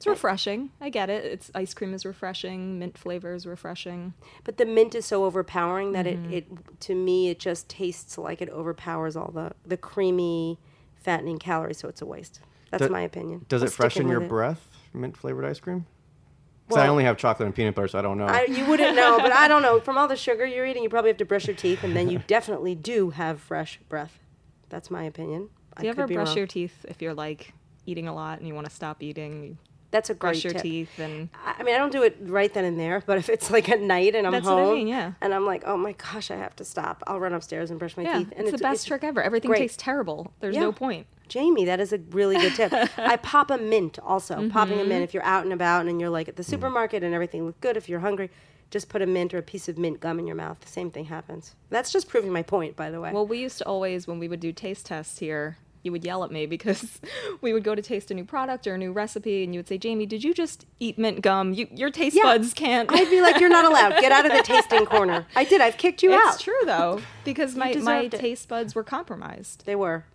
It's 0.02 0.08
refreshing. 0.08 0.72
I 0.82 0.90
get 0.90 1.10
it. 1.10 1.24
It's 1.26 1.52
ice 1.54 1.74
cream 1.74 1.94
is 1.94 2.06
refreshing. 2.06 2.80
Mint 2.80 2.98
flavor 2.98 3.34
is 3.34 3.46
refreshing. 3.46 4.14
But 4.44 4.58
the 4.58 4.66
mint 4.66 4.96
is 4.96 5.06
so 5.06 5.26
overpowering 5.26 5.92
that 5.94 6.06
Mm-hmm. 6.06 6.32
it, 6.34 6.48
it, 6.52 6.80
to 6.82 6.96
me, 6.96 7.30
it 7.30 7.40
just 7.40 7.70
tastes 7.70 8.18
like 8.18 8.42
it 8.42 8.50
overpowers 8.50 9.16
all 9.16 9.32
the, 9.32 9.52
the 9.66 9.78
creamy, 9.78 10.60
fattening 10.96 11.38
calories, 11.38 11.78
so 11.78 11.88
it's 11.88 12.02
a 12.02 12.06
waste. 12.06 12.40
That's 12.72 12.84
Do- 12.88 12.90
my 12.92 13.02
opinion. 13.02 13.46
Does 13.50 13.62
I'm 13.62 13.68
it 13.68 13.72
freshen 13.74 14.08
your 14.08 14.24
it. 14.24 14.30
breath? 14.30 14.68
Mint 14.94 15.16
flavored 15.18 15.46
ice 15.46 15.60
cream. 15.60 15.86
Well, 16.70 16.82
I 16.82 16.88
only 16.88 17.04
have 17.04 17.18
chocolate 17.18 17.46
and 17.48 17.54
peanut 17.54 17.76
butter, 17.76 17.90
so 17.90 18.00
I 18.00 18.02
don't 18.02 18.18
know. 18.18 18.26
I, 18.28 18.44
you 18.46 18.66
wouldn't 18.66 18.96
know, 18.96 19.20
but 19.20 19.34
I 19.34 19.50
don't 19.50 19.62
know. 19.62 19.82
From 19.82 19.98
all 19.98 20.08
the 20.08 20.16
sugar 20.16 20.46
you're 20.46 20.66
eating, 20.66 20.84
you 20.84 20.90
probably 20.90 21.10
have 21.10 21.18
to 21.18 21.26
brush 21.26 21.46
your 21.48 21.56
teeth, 21.56 21.84
and 21.84 21.94
then 21.96 22.10
you 22.10 22.20
definitely 22.28 22.76
do 22.76 23.10
have 23.10 23.42
fresh 23.42 23.78
breath. 23.90 24.18
That's 24.70 24.90
my 24.90 25.04
opinion. 25.04 25.50
Do 25.78 25.84
you 25.84 25.90
I 25.90 25.92
ever 25.92 26.08
be 26.08 26.14
brush 26.16 26.30
wrong. 26.30 26.38
your 26.38 26.48
teeth 26.48 26.86
if 26.88 27.02
you're 27.02 27.14
like 27.14 27.54
eating 27.86 28.08
a 28.08 28.14
lot 28.16 28.40
and 28.40 28.48
you 28.48 28.56
want 28.56 28.68
to 28.70 28.74
stop 28.74 29.04
eating? 29.04 29.58
That's 29.92 30.10
a 30.10 30.14
great 30.14 30.32
brush 30.32 30.44
your 30.46 30.54
tip. 30.54 30.62
teeth 30.62 30.98
and 31.00 31.30
I 31.46 31.64
mean, 31.64 31.76
I 31.76 31.78
don't 31.78 31.92
do 31.92 32.02
it 32.04 32.18
right 32.22 32.54
then 32.54 32.64
and 32.66 32.80
there, 32.80 33.04
but 33.06 33.18
if 33.18 33.30
it's 33.30 33.52
like 33.52 33.70
at 33.70 33.82
night 33.82 34.16
and 34.16 34.26
I'm 34.26 34.32
That's 34.34 34.46
what 34.46 34.54
home, 34.58 34.72
I 34.72 34.76
mean, 34.76 34.88
yeah. 34.88 35.12
and 35.22 35.34
I'm 35.34 35.46
like, 35.46 35.64
oh 35.66 35.76
my 35.78 35.92
gosh, 35.94 36.32
I 36.32 36.38
have 36.38 36.56
to 36.58 36.66
stop. 36.66 37.04
I'll 37.08 37.20
run 37.20 37.34
upstairs 37.34 37.70
and 37.72 37.78
brush 37.80 37.98
my 37.98 38.04
yeah, 38.04 38.18
teeth. 38.20 38.34
And 38.36 38.48
it's, 38.48 38.52
the 38.58 38.58
best 38.64 38.88
trick 38.88 39.04
ever. 39.04 39.22
Everything 39.22 39.50
great. 39.50 39.60
tastes 39.60 39.78
terrible. 39.78 40.34
There's 40.40 40.56
Yeah. 40.56 40.62
no 40.62 40.72
point. 40.72 41.08
Jamie, 41.28 41.66
that 41.66 41.80
is 41.80 41.94
a 41.94 41.98
really 42.12 42.38
good 42.38 42.56
tip. 42.56 42.74
I 42.98 43.16
pop 43.18 43.52
a 43.52 43.58
mint 43.58 44.00
also. 44.00 44.50
Popping 44.50 44.76
a 44.76 44.82
Mm-hmm. 44.82 44.90
mint 44.90 45.04
if 45.04 45.14
you're 45.14 45.24
out 45.24 45.44
and 45.44 45.54
about 45.54 45.86
and 45.88 46.00
you're 46.00 46.10
like 46.10 46.28
at 46.28 46.36
the 46.36 46.44
supermarket 46.44 47.04
and 47.04 47.14
everything 47.14 47.46
looks 47.46 47.60
good. 47.62 47.78
If 47.78 47.88
you're 47.88 48.00
hungry, 48.02 48.30
just 48.70 48.88
put 48.90 49.02
a 49.02 49.06
mint 49.06 49.34
or 49.34 49.38
a 49.40 49.42
piece 49.42 49.68
of 49.70 49.78
mint 49.78 50.00
gum 50.00 50.20
in 50.20 50.28
your 50.28 50.36
mouth. 50.38 50.60
The 50.62 50.68
same 50.68 50.90
thing 50.92 51.06
happens. 51.06 51.56
That's 51.70 51.92
just 51.92 52.08
proving 52.10 52.32
my 52.32 52.42
point, 52.44 52.76
by 52.78 52.92
the 52.92 53.00
way. 53.02 53.12
Well, 53.14 53.28
we 53.28 53.40
used 53.40 53.58
to 53.60 53.66
always, 53.66 54.08
when 54.08 54.20
we 54.20 54.28
would 54.30 54.40
do 54.40 54.52
taste 54.54 54.86
tests 54.88 55.20
here, 55.20 55.58
you 55.84 55.92
would 55.92 56.04
yell 56.04 56.24
at 56.24 56.32
me 56.32 56.46
because 56.56 57.00
we 57.42 57.54
would 57.54 57.64
go 57.64 57.74
to 57.76 57.82
taste 57.82 58.12
a 58.12 58.14
new 58.14 58.26
product 58.26 58.68
or 58.68 58.76
a 58.76 58.78
new 58.78 58.92
recipe, 58.92 59.44
and 59.44 59.54
you 59.54 59.60
would 59.60 59.68
say, 59.68 59.78
"Jamie, 59.78 60.06
did 60.06 60.24
you 60.24 60.34
just 60.34 60.66
eat 60.80 60.98
mint 60.98 61.22
gum? 61.22 61.54
You, 61.54 61.68
your 61.72 61.90
taste 61.90 62.16
Yeah. 62.16 62.24
buds 62.24 62.54
can't." 62.54 62.92
I'd 62.92 63.10
be 63.10 63.22
like, 63.22 63.40
you're 63.40 63.50
not 63.50 63.66
allowed. 63.66 64.00
Get 64.00 64.12
out 64.12 64.26
of 64.26 64.32
the 64.32 64.44
tasting 64.44 64.86
corner. 64.86 65.26
I 65.36 65.44
did. 65.44 65.62
I've 65.62 65.78
kicked 65.78 66.04
you 66.04 66.14
it's 66.14 66.24
out. 66.26 66.34
It's 66.36 66.44
true 66.44 66.62
though, 66.66 67.02
because 67.24 67.56
my 67.56 67.74
my 67.76 68.02
it. 68.02 68.12
taste 68.12 68.48
buds 68.48 68.76
were 68.76 68.84
compromised. 68.84 69.66
They 69.66 69.76
were. 69.76 70.06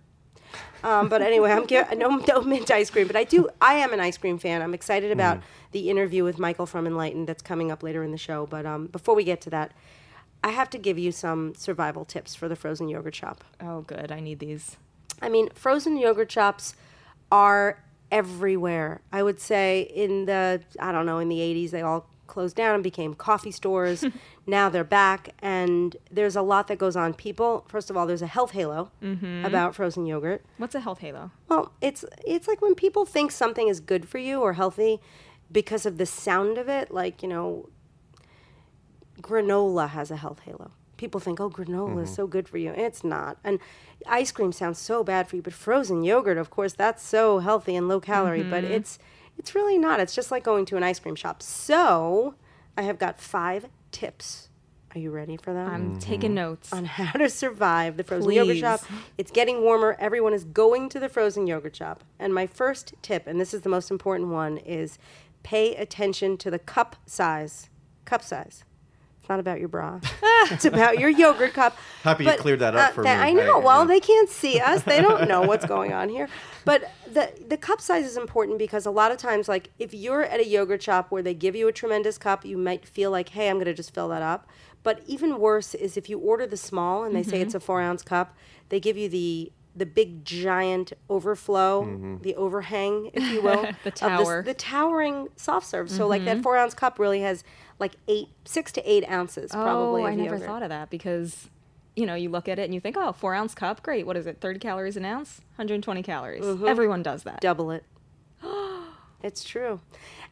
Um, 0.84 1.08
but 1.08 1.20
anyway, 1.22 1.50
I'm 1.50 1.66
gi- 1.66 1.82
no 1.96 2.16
no 2.28 2.42
mint 2.42 2.70
ice 2.70 2.90
cream, 2.90 3.06
but 3.08 3.16
I 3.16 3.24
do. 3.24 3.48
I 3.60 3.74
am 3.74 3.92
an 3.92 4.00
ice 4.00 4.16
cream 4.16 4.38
fan. 4.38 4.62
I'm 4.62 4.74
excited 4.74 5.10
about 5.10 5.40
the 5.72 5.90
interview 5.90 6.22
with 6.22 6.38
Michael 6.38 6.66
from 6.66 6.86
Enlightened 6.86 7.26
that's 7.26 7.42
coming 7.42 7.70
up 7.72 7.82
later 7.82 8.02
in 8.04 8.12
the 8.12 8.18
show. 8.18 8.46
But 8.46 8.64
um, 8.66 8.86
before 8.86 9.14
we 9.14 9.24
get 9.24 9.40
to 9.42 9.50
that, 9.50 9.72
I 10.44 10.50
have 10.50 10.70
to 10.70 10.78
give 10.78 10.98
you 10.98 11.10
some 11.12 11.54
survival 11.56 12.04
tips 12.04 12.34
for 12.36 12.48
the 12.48 12.54
frozen 12.56 12.88
yogurt 12.88 13.16
shop. 13.16 13.42
Oh, 13.60 13.80
good. 13.82 14.12
I 14.12 14.20
need 14.20 14.38
these. 14.38 14.76
I 15.20 15.28
mean, 15.28 15.50
frozen 15.54 15.96
yogurt 15.96 16.30
shops 16.30 16.74
are 17.30 17.82
everywhere. 18.10 19.00
I 19.12 19.22
would 19.22 19.40
say 19.40 19.80
in 19.94 20.26
the 20.26 20.62
I 20.78 20.92
don't 20.92 21.06
know 21.06 21.18
in 21.18 21.28
the 21.28 21.38
80s 21.38 21.70
they 21.70 21.82
all 21.82 22.08
closed 22.26 22.56
down 22.56 22.74
and 22.74 22.82
became 22.82 23.14
coffee 23.14 23.50
stores. 23.50 24.04
now 24.46 24.68
they're 24.68 24.84
back 24.84 25.30
and 25.40 25.96
there's 26.10 26.36
a 26.36 26.42
lot 26.42 26.68
that 26.68 26.78
goes 26.78 26.96
on. 26.96 27.14
People, 27.14 27.64
first 27.68 27.90
of 27.90 27.96
all, 27.96 28.06
there's 28.06 28.22
a 28.22 28.26
health 28.26 28.52
halo 28.52 28.90
mm-hmm. 29.02 29.44
about 29.44 29.74
frozen 29.74 30.06
yogurt. 30.06 30.44
What's 30.58 30.74
a 30.74 30.80
health 30.80 30.98
halo? 30.98 31.30
Well, 31.48 31.72
it's 31.80 32.04
it's 32.26 32.48
like 32.48 32.60
when 32.60 32.74
people 32.74 33.06
think 33.06 33.30
something 33.30 33.68
is 33.68 33.80
good 33.80 34.08
for 34.08 34.18
you 34.18 34.40
or 34.40 34.54
healthy 34.54 35.00
because 35.50 35.86
of 35.86 35.98
the 35.98 36.06
sound 36.06 36.58
of 36.58 36.68
it, 36.68 36.90
like, 36.90 37.22
you 37.22 37.28
know, 37.28 37.68
granola 39.20 39.88
has 39.90 40.10
a 40.10 40.16
health 40.16 40.40
halo. 40.40 40.72
People 40.96 41.20
think, 41.20 41.40
"Oh, 41.40 41.50
granola 41.50 42.02
is 42.02 42.08
mm-hmm. 42.08 42.14
so 42.14 42.26
good 42.26 42.48
for 42.48 42.58
you." 42.58 42.70
It's 42.72 43.04
not. 43.04 43.38
And 43.44 43.58
ice 44.06 44.32
cream 44.32 44.52
sounds 44.52 44.78
so 44.78 45.04
bad 45.04 45.28
for 45.28 45.36
you, 45.36 45.42
but 45.42 45.52
frozen 45.52 46.04
yogurt, 46.04 46.38
of 46.38 46.50
course, 46.50 46.72
that's 46.72 47.02
so 47.02 47.38
healthy 47.38 47.76
and 47.76 47.88
low 47.88 48.00
calorie, 48.00 48.42
but 48.42 48.64
mm-hmm. 48.64 48.74
it's 48.74 48.98
it's 49.38 49.54
really 49.54 49.78
not. 49.78 50.00
It's 50.00 50.14
just 50.14 50.30
like 50.30 50.44
going 50.44 50.64
to 50.66 50.76
an 50.76 50.82
ice 50.82 50.98
cream 50.98 51.14
shop. 51.14 51.42
So, 51.42 52.34
I 52.76 52.82
have 52.82 52.98
got 52.98 53.20
5 53.20 53.68
tips. 53.92 54.48
Are 54.94 54.98
you 54.98 55.10
ready 55.10 55.36
for 55.36 55.52
them? 55.52 55.68
I'm 55.68 55.90
mm-hmm. 55.90 55.98
taking 55.98 56.34
notes. 56.34 56.72
on 56.72 56.86
how 56.86 57.18
to 57.18 57.28
survive 57.28 57.98
the 57.98 58.04
frozen 58.04 58.32
yogurt 58.32 58.56
shop. 58.56 58.80
It's 59.18 59.30
getting 59.30 59.60
warmer. 59.60 59.94
Everyone 59.98 60.32
is 60.32 60.44
going 60.44 60.88
to 60.88 60.98
the 60.98 61.10
frozen 61.10 61.46
yogurt 61.46 61.76
shop. 61.76 62.02
And 62.18 62.32
my 62.32 62.46
first 62.46 62.94
tip, 63.02 63.26
and 63.26 63.38
this 63.38 63.52
is 63.52 63.60
the 63.60 63.68
most 63.68 63.90
important 63.90 64.30
one, 64.30 64.56
is 64.56 64.98
pay 65.42 65.76
attention 65.76 66.38
to 66.38 66.50
the 66.50 66.58
cup 66.58 66.96
size. 67.04 67.68
Cup 68.06 68.22
size. 68.22 68.64
It's 69.26 69.28
not 69.28 69.40
about 69.40 69.58
your 69.58 69.66
bra. 69.66 69.98
it's 70.52 70.66
about 70.66 71.00
your 71.00 71.10
yogurt 71.10 71.52
cup. 71.52 71.76
Happy 72.04 72.22
you 72.22 72.32
cleared 72.34 72.60
that 72.60 72.76
uh, 72.76 72.78
up 72.78 72.92
for 72.92 73.02
me. 73.02 73.10
I 73.10 73.32
know. 73.32 73.58
I- 73.58 73.64
well, 73.64 73.80
yeah. 73.80 73.88
they 73.88 73.98
can't 73.98 74.28
see 74.28 74.60
us. 74.60 74.84
They 74.84 75.00
don't 75.00 75.26
know 75.26 75.42
what's 75.42 75.66
going 75.66 75.92
on 75.92 76.08
here. 76.08 76.28
But 76.64 76.92
the 77.12 77.32
the 77.48 77.56
cup 77.56 77.80
size 77.80 78.04
is 78.04 78.16
important 78.16 78.56
because 78.56 78.86
a 78.86 78.90
lot 78.92 79.10
of 79.10 79.16
times, 79.18 79.48
like 79.48 79.70
if 79.80 79.92
you're 79.92 80.22
at 80.22 80.38
a 80.38 80.46
yogurt 80.46 80.80
shop 80.80 81.10
where 81.10 81.22
they 81.22 81.34
give 81.34 81.56
you 81.56 81.66
a 81.66 81.72
tremendous 81.72 82.18
cup, 82.18 82.44
you 82.44 82.56
might 82.56 82.86
feel 82.86 83.10
like, 83.10 83.30
hey, 83.30 83.48
I'm 83.48 83.56
going 83.56 83.66
to 83.66 83.74
just 83.74 83.92
fill 83.92 84.10
that 84.10 84.22
up. 84.22 84.46
But 84.84 85.02
even 85.06 85.40
worse 85.40 85.74
is 85.74 85.96
if 85.96 86.08
you 86.08 86.20
order 86.20 86.46
the 86.46 86.56
small 86.56 87.02
and 87.02 87.16
they 87.16 87.24
say 87.24 87.40
it's 87.40 87.48
mm-hmm. 87.48 87.56
a 87.56 87.60
four 87.60 87.80
ounce 87.80 88.02
cup, 88.02 88.36
they 88.68 88.78
give 88.78 88.96
you 88.96 89.08
the 89.08 89.50
the 89.76 89.86
big 89.86 90.24
giant 90.24 90.94
overflow, 91.10 91.82
mm-hmm. 91.82 92.22
the 92.22 92.34
overhang, 92.36 93.10
if 93.12 93.22
you 93.30 93.42
will, 93.42 93.62
The 93.84 93.90
of 93.90 93.94
this- 93.94 93.94
tower. 93.94 94.42
the 94.42 94.54
towering 94.54 95.28
soft 95.36 95.66
serve. 95.66 95.90
So 95.90 96.06
like 96.06 96.24
that 96.24 96.36
mm-hmm. 96.36 96.42
four 96.42 96.56
ounce 96.56 96.74
cup 96.74 96.98
really 96.98 97.20
has 97.20 97.44
like 97.78 97.96
eight, 98.08 98.28
six 98.44 98.72
to 98.72 98.90
eight 98.90 99.08
ounces 99.08 99.50
probably. 99.50 100.02
oh, 100.02 100.06
of 100.06 100.12
I 100.12 100.14
never 100.14 100.34
yogurt. 100.36 100.46
thought 100.46 100.62
of 100.62 100.70
that 100.70 100.90
because, 100.90 101.48
you 101.94 102.06
know, 102.06 102.14
you 102.14 102.30
look 102.30 102.48
at 102.48 102.58
it 102.58 102.64
and 102.64 102.74
you 102.74 102.80
think, 102.80 102.96
oh, 102.98 103.12
four 103.12 103.34
ounce 103.34 103.54
cup, 103.54 103.82
great. 103.82 104.06
What 104.06 104.16
is 104.16 104.26
it? 104.26 104.40
30 104.40 104.58
calories 104.58 104.96
an 104.96 105.04
ounce? 105.04 105.40
120 105.56 106.02
calories. 106.02 106.44
Mm-hmm. 106.44 106.66
Everyone 106.66 107.02
does 107.02 107.22
that. 107.24 107.40
double 107.40 107.70
it. 107.70 107.84
it's 109.22 109.44
true. 109.44 109.80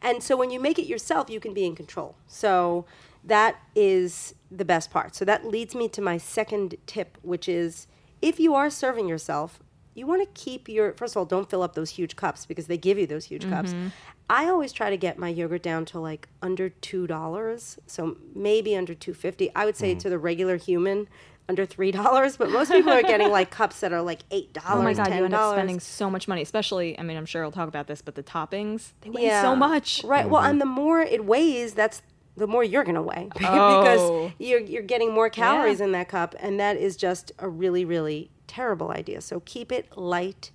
And 0.01 0.23
so 0.23 0.35
when 0.35 0.49
you 0.51 0.59
make 0.59 0.79
it 0.79 0.87
yourself, 0.87 1.29
you 1.29 1.39
can 1.39 1.53
be 1.53 1.65
in 1.65 1.75
control. 1.75 2.15
So 2.27 2.85
that 3.23 3.57
is 3.75 4.35
the 4.51 4.65
best 4.65 4.91
part. 4.91 5.15
So 5.15 5.25
that 5.25 5.45
leads 5.45 5.75
me 5.75 5.87
to 5.89 6.01
my 6.01 6.17
second 6.17 6.75
tip, 6.85 7.17
which 7.21 7.49
is 7.49 7.87
if 8.21 8.39
you 8.39 8.55
are 8.55 8.69
serving 8.69 9.07
yourself, 9.07 9.59
you 9.95 10.05
want 10.05 10.21
to 10.21 10.41
keep 10.41 10.69
your 10.69 10.93
first 10.93 11.13
of 11.13 11.17
all, 11.17 11.25
don't 11.25 11.49
fill 11.49 11.63
up 11.63 11.73
those 11.73 11.89
huge 11.89 12.15
cups 12.15 12.45
because 12.45 12.67
they 12.67 12.77
give 12.77 12.99
you 12.99 13.07
those 13.07 13.25
huge 13.25 13.49
cups. 13.49 13.71
Mm-hmm. 13.71 13.87
I 14.29 14.47
always 14.47 14.71
try 14.71 14.89
to 14.89 14.97
get 14.97 15.17
my 15.17 15.29
yogurt 15.29 15.63
down 15.63 15.85
to 15.85 15.99
like 15.99 16.27
under 16.41 16.69
two 16.69 17.07
dollars, 17.07 17.79
so 17.87 18.17
maybe 18.35 18.75
under 18.75 18.93
two 18.93 19.13
fifty. 19.13 19.53
I 19.55 19.65
would 19.65 19.77
say 19.77 19.91
mm-hmm. 19.91 19.99
to 19.99 20.09
the 20.09 20.19
regular 20.19 20.57
human, 20.57 21.07
under 21.47 21.65
three 21.65 21.91
dollars, 21.91 22.37
but 22.37 22.49
most 22.49 22.71
people 22.71 22.91
are 22.91 23.01
getting 23.01 23.31
like 23.31 23.49
cups 23.51 23.79
that 23.79 23.93
are 23.93 24.01
like 24.01 24.21
eight 24.31 24.53
dollars. 24.53 24.69
Oh 24.79 24.83
my 24.83 24.93
god, 24.93 25.07
you 25.07 25.13
ten 25.13 25.23
end 25.25 25.33
up 25.33 25.39
dollars. 25.39 25.55
spending 25.55 25.79
so 25.79 26.09
much 26.09 26.27
money, 26.27 26.41
especially. 26.41 26.99
I 26.99 27.03
mean, 27.03 27.17
I'm 27.17 27.25
sure 27.25 27.41
we'll 27.43 27.51
talk 27.51 27.67
about 27.67 27.87
this, 27.87 28.01
but 28.01 28.15
the 28.15 28.23
toppings 28.23 28.91
they 29.01 29.09
weigh 29.09 29.29
so 29.29 29.55
much. 29.55 30.03
Right. 30.03 30.29
Well, 30.29 30.41
and 30.41 30.53
mm-hmm. 30.53 30.59
the 30.59 30.65
more 30.65 31.01
it 31.01 31.25
weighs, 31.25 31.73
that's 31.73 32.01
the 32.35 32.47
more 32.47 32.63
you're 32.63 32.83
gonna 32.83 33.01
weigh 33.01 33.29
Oh. 33.43 33.79
because 33.81 34.33
you're 34.39 34.59
you're 34.59 34.83
getting 34.83 35.13
more 35.13 35.29
calories 35.29 35.79
Yeah. 35.79 35.85
in 35.85 35.91
that 35.93 36.09
cup, 36.09 36.35
and 36.39 36.59
that 36.59 36.77
is 36.77 36.97
just 36.97 37.31
a 37.39 37.47
really 37.47 37.85
really 37.85 38.31
terrible 38.47 38.91
idea. 38.91 39.21
So 39.21 39.41
keep 39.45 39.71
it 39.71 39.97
light, 39.97 40.51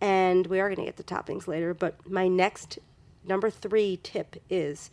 and 0.00 0.46
we 0.46 0.60
are 0.60 0.68
gonna 0.68 0.86
get 0.86 0.96
the 0.96 1.04
toppings 1.04 1.46
later. 1.46 1.74
But 1.74 2.08
my 2.08 2.28
next 2.28 2.78
number 3.24 3.50
three 3.50 3.98
tip 4.02 4.36
is. 4.50 4.90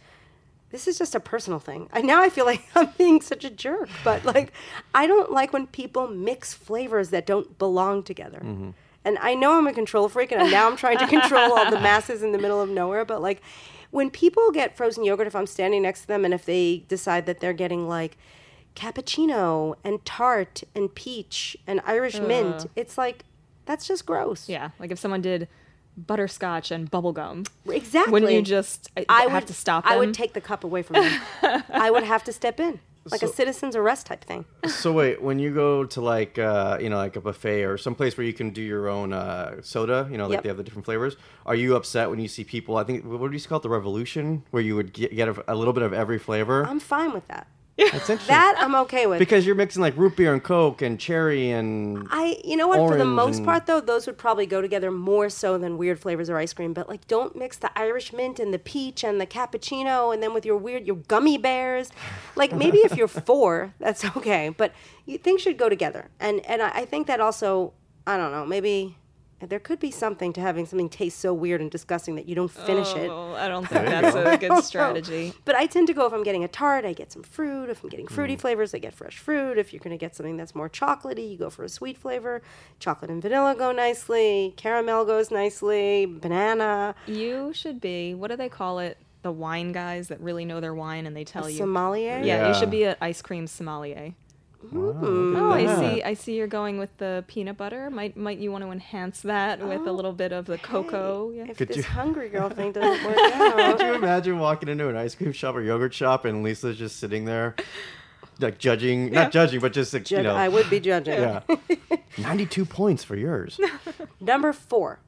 This 0.69 0.87
is 0.87 0.97
just 0.97 1.13
a 1.13 1.19
personal 1.19 1.59
thing. 1.59 1.87
I 1.93 2.01
now 2.01 2.23
I 2.23 2.29
feel 2.29 2.45
like 2.45 2.65
I'm 2.75 2.89
being 2.97 3.21
such 3.21 3.45
a 3.45 3.51
jerk, 3.51 3.89
but 4.03 4.25
like 4.25 4.51
I 4.95 5.05
don't 5.05 5.31
like 5.31 5.53
when 5.53 5.67
people 5.67 6.07
mix 6.07 6.55
flavors 6.55 7.09
that 7.09 7.27
don't 7.27 7.59
belong 7.59 8.01
together. 8.01 8.39
Mm-hmm. 8.39 8.71
And 9.05 9.17
I 9.19 9.35
know 9.35 9.57
I'm 9.57 9.67
a 9.67 9.73
control 9.73 10.07
freak, 10.09 10.31
and 10.31 10.49
now 10.49 10.67
I'm 10.67 10.77
trying 10.77 10.97
to 10.99 11.07
control 11.07 11.53
all 11.57 11.69
the 11.69 11.79
masses 11.79 12.23
in 12.23 12.31
the 12.31 12.37
middle 12.37 12.61
of 12.61 12.69
nowhere. 12.69 13.03
But 13.05 13.21
like, 13.21 13.41
when 13.91 14.09
people 14.09 14.51
get 14.51 14.77
frozen 14.77 15.03
yogurt, 15.03 15.27
if 15.27 15.35
I'm 15.35 15.45
standing 15.45 15.83
next 15.83 16.01
to 16.01 16.07
them, 16.07 16.25
and 16.25 16.33
if 16.33 16.45
they 16.45 16.85
decide 16.87 17.25
that 17.25 17.39
they're 17.39 17.53
getting 17.53 17.87
like 17.87 18.17
cappuccino 18.75 19.75
and 19.83 20.03
tart 20.05 20.63
and 20.75 20.93
peach 20.93 21.55
and 21.67 21.81
Irish 21.85 22.19
mint, 22.19 22.67
it's 22.75 22.97
like 22.97 23.23
that's 23.65 23.87
just 23.87 24.05
gross. 24.05 24.49
Yeah, 24.49 24.69
like 24.79 24.91
if 24.91 24.99
someone 24.99 25.21
did 25.21 25.47
butterscotch 25.95 26.71
and 26.71 26.89
bubblegum, 26.89 27.47
exactly. 27.69 28.11
wouldn't 28.11 28.31
you 28.31 28.41
just 28.41 28.89
I, 28.97 29.05
I 29.09 29.21
have 29.23 29.33
would 29.43 29.47
to 29.47 29.53
stop 29.53 29.83
them? 29.83 29.93
I 29.93 29.97
would 29.97 30.13
take 30.13 30.33
the 30.33 30.41
cup 30.41 30.63
away 30.63 30.81
from 30.81 30.95
them. 30.95 31.21
I 31.71 31.91
would 31.91 32.03
have 32.03 32.23
to 32.25 32.33
step 32.33 32.59
in, 32.59 32.79
like 33.11 33.21
a 33.21 33.27
citizen's 33.27 33.75
arrest 33.75 34.07
type 34.07 34.23
thing. 34.25 34.45
So 34.67 34.91
wait, 34.91 35.21
when 35.21 35.37
you 35.39 35.53
go 35.53 35.85
to 35.85 36.01
like 36.01 36.39
uh, 36.39 36.77
you 36.81 36.89
know 36.89 36.97
like 36.97 37.15
a 37.15 37.21
buffet 37.21 37.63
or 37.63 37.77
some 37.77 37.95
place 37.95 38.17
where 38.17 38.25
you 38.25 38.33
can 38.33 38.49
do 38.49 38.61
your 38.61 38.89
own 38.89 39.13
uh, 39.13 39.61
soda, 39.61 40.07
you 40.11 40.17
know 40.17 40.25
like 40.25 40.37
Yep. 40.37 40.43
they 40.43 40.49
have 40.49 40.57
the 40.57 40.63
different 40.63 40.85
flavors. 40.85 41.15
Are 41.45 41.55
you 41.55 41.75
upset 41.75 42.09
when 42.09 42.19
you 42.19 42.27
see 42.27 42.43
people? 42.43 42.77
I 42.77 42.83
think 42.83 43.05
what 43.05 43.29
do 43.31 43.37
you 43.37 43.43
call 43.43 43.59
it, 43.59 43.61
the 43.61 43.69
revolution, 43.69 44.43
where 44.51 44.63
you 44.63 44.75
would 44.75 44.93
get, 44.93 45.15
get 45.15 45.27
a, 45.29 45.53
a 45.53 45.55
little 45.55 45.73
bit 45.73 45.83
of 45.83 45.93
every 45.93 46.17
flavor? 46.17 46.65
I'm 46.65 46.79
fine 46.79 47.13
with 47.13 47.27
that. 47.27 47.47
That's 47.77 47.93
interesting. 48.09 48.27
That 48.27 48.55
I'm 48.59 48.75
okay 48.75 49.07
with. 49.07 49.17
because 49.19 49.45
you're 49.45 49.55
mixing 49.55 49.81
like 49.81 49.97
root 49.97 50.15
beer 50.15 50.31
and 50.31 50.43
coke 50.43 50.81
and 50.83 50.99
cherry 50.99 51.49
and 51.49 52.07
I, 52.11 52.39
you 52.43 52.55
know 52.55 52.67
what? 52.67 52.77
For 52.87 52.97
the 52.97 53.05
most 53.05 53.37
and- 53.37 53.45
part, 53.45 53.65
though, 53.65 53.81
those 53.81 54.05
would 54.05 54.17
probably 54.17 54.45
go 54.45 54.61
together 54.61 54.91
more 54.91 55.27
so 55.29 55.57
than 55.57 55.77
weird 55.77 55.99
flavors 55.99 56.29
of 56.29 56.35
ice 56.35 56.53
cream. 56.53 56.73
But 56.73 56.87
like, 56.87 57.07
don't 57.07 57.35
mix 57.35 57.57
the 57.57 57.71
Irish 57.77 58.13
mint 58.13 58.39
and 58.39 58.53
the 58.53 58.59
peach 58.59 59.03
and 59.03 59.19
the 59.19 59.25
cappuccino, 59.25 60.13
and 60.13 60.21
then 60.21 60.33
with 60.33 60.45
your 60.45 60.57
weird 60.57 60.85
your 60.85 60.97
gummy 60.97 61.37
bears. 61.37 61.89
Like 62.35 62.53
maybe 62.53 62.77
if 62.79 62.95
you're 62.95 63.07
four, 63.29 63.73
that's 63.79 64.05
okay. 64.17 64.49
But 64.49 64.71
you, 65.05 65.17
things 65.17 65.41
should 65.41 65.57
go 65.57 65.67
together. 65.67 66.09
And 66.19 66.45
and 66.45 66.61
I, 66.61 66.69
I 66.69 66.85
think 66.85 67.07
that 67.07 67.19
also, 67.19 67.73
I 68.05 68.17
don't 68.17 68.31
know, 68.31 68.45
maybe 68.45 68.97
there 69.39 69.59
could 69.59 69.79
be 69.79 69.91
something 69.91 70.31
to 70.33 70.39
having 70.41 70.65
something 70.65 70.87
taste 70.87 71.19
so 71.19 71.33
weird 71.33 71.59
and 71.59 71.69
disgusting 71.69 72.15
that 72.15 72.29
you 72.29 72.35
don't 72.35 72.49
finish 72.51 72.95
it. 72.95 73.09
Oh, 73.09 73.33
I 73.33 73.47
don't 73.49 73.67
think 73.67 73.85
that's 73.85 74.15
a 74.15 74.37
good 74.37 74.63
strategy. 74.63 75.33
But 75.43 75.55
I 75.55 75.65
tend 75.65 75.87
to 75.87 75.93
go 75.93 76.05
if 76.05 76.13
I'm 76.13 76.23
getting 76.23 76.43
a 76.45 76.47
tart, 76.47 76.85
I 76.85 76.93
get 76.93 77.11
some 77.11 77.23
fruit. 77.23 77.69
If 77.69 77.83
I'm 77.83 77.89
getting 77.89 78.05
Mm. 78.05 78.11
fruity 78.11 78.35
flavors, 78.37 78.73
I 78.73 78.77
get 78.79 78.93
fresh 78.93 79.17
fruit. 79.17 79.57
If 79.57 79.73
you're 79.73 79.81
going 79.81 79.91
to 79.91 79.97
get 79.97 80.15
something 80.15 80.37
that's 80.37 80.55
more 80.55 80.69
chocolatey, 80.69 81.29
you 81.31 81.37
go 81.37 81.49
for 81.49 81.63
a 81.65 81.69
sweet 81.69 81.97
flavor. 81.97 82.41
Chocolate 82.79 83.11
and 83.11 83.21
vanilla 83.21 83.53
go 83.55 83.71
nicely. 83.73 84.53
Caramel 84.55 85.03
goes 85.05 85.29
nicely. 85.29 86.05
Banana. 86.05 86.95
You 87.05 87.51
should 87.53 87.81
be. 87.81 88.13
What 88.13 88.29
do 88.31 88.37
they 88.37 88.49
call 88.49 88.79
it? 88.79 88.97
The 89.23 89.31
wine 89.31 89.71
guys 89.71 90.09
that 90.09 90.19
really 90.19 90.43
know 90.43 90.59
their 90.59 90.73
wine 90.73 91.05
and 91.05 91.15
they 91.15 91.23
tell 91.23 91.49
you. 91.49 91.57
Sommelier. 91.57 92.19
yeah, 92.19 92.25
Yeah. 92.25 92.47
you 92.49 92.53
should 92.53 92.69
be 92.71 92.83
an 92.83 92.97
ice 93.01 93.21
cream 93.21 93.47
sommelier. 93.47 94.13
Wow. 94.71 94.93
Oh, 95.03 95.51
I 95.51 95.75
see. 95.79 96.03
I 96.03 96.13
see 96.13 96.35
you're 96.35 96.47
going 96.47 96.77
with 96.77 96.95
the 96.97 97.23
peanut 97.27 97.57
butter. 97.57 97.89
Might 97.89 98.15
might 98.15 98.37
you 98.39 98.51
want 98.51 98.63
to 98.63 98.71
enhance 98.71 99.21
that 99.21 99.59
with 99.59 99.81
a 99.85 99.89
oh, 99.89 99.93
little 99.93 100.13
bit 100.13 100.31
of 100.31 100.45
the 100.45 100.57
cocoa? 100.57 101.31
Yeah. 101.31 101.45
If 101.49 101.57
Could 101.57 101.69
this 101.69 101.77
you- 101.77 101.83
hungry 102.01 102.29
girl 102.29 102.49
thing 102.49 102.71
doesn't 102.71 103.05
work 103.05 103.17
out. 103.33 103.77
Could 103.77 103.87
you 103.87 103.93
imagine 103.95 104.39
walking 104.39 104.69
into 104.69 104.87
an 104.89 104.95
ice 104.95 105.15
cream 105.15 105.31
shop 105.33 105.55
or 105.55 105.61
yogurt 105.61 105.93
shop 105.93 106.25
and 106.25 106.43
Lisa's 106.43 106.77
just 106.77 106.99
sitting 106.99 107.25
there, 107.25 107.55
like 108.39 108.57
judging, 108.57 109.11
not 109.11 109.31
judging, 109.31 109.59
but 109.59 109.73
just 109.73 109.93
like, 109.93 110.09
you 110.09 110.21
know, 110.23 110.35
I 110.35 110.47
would 110.47 110.69
be 110.69 110.79
judging. 110.79 111.19
yeah, 111.19 111.41
ninety-two 112.17 112.65
points 112.65 113.03
for 113.03 113.15
yours. 113.15 113.59
Number 114.19 114.53
four. 114.53 114.99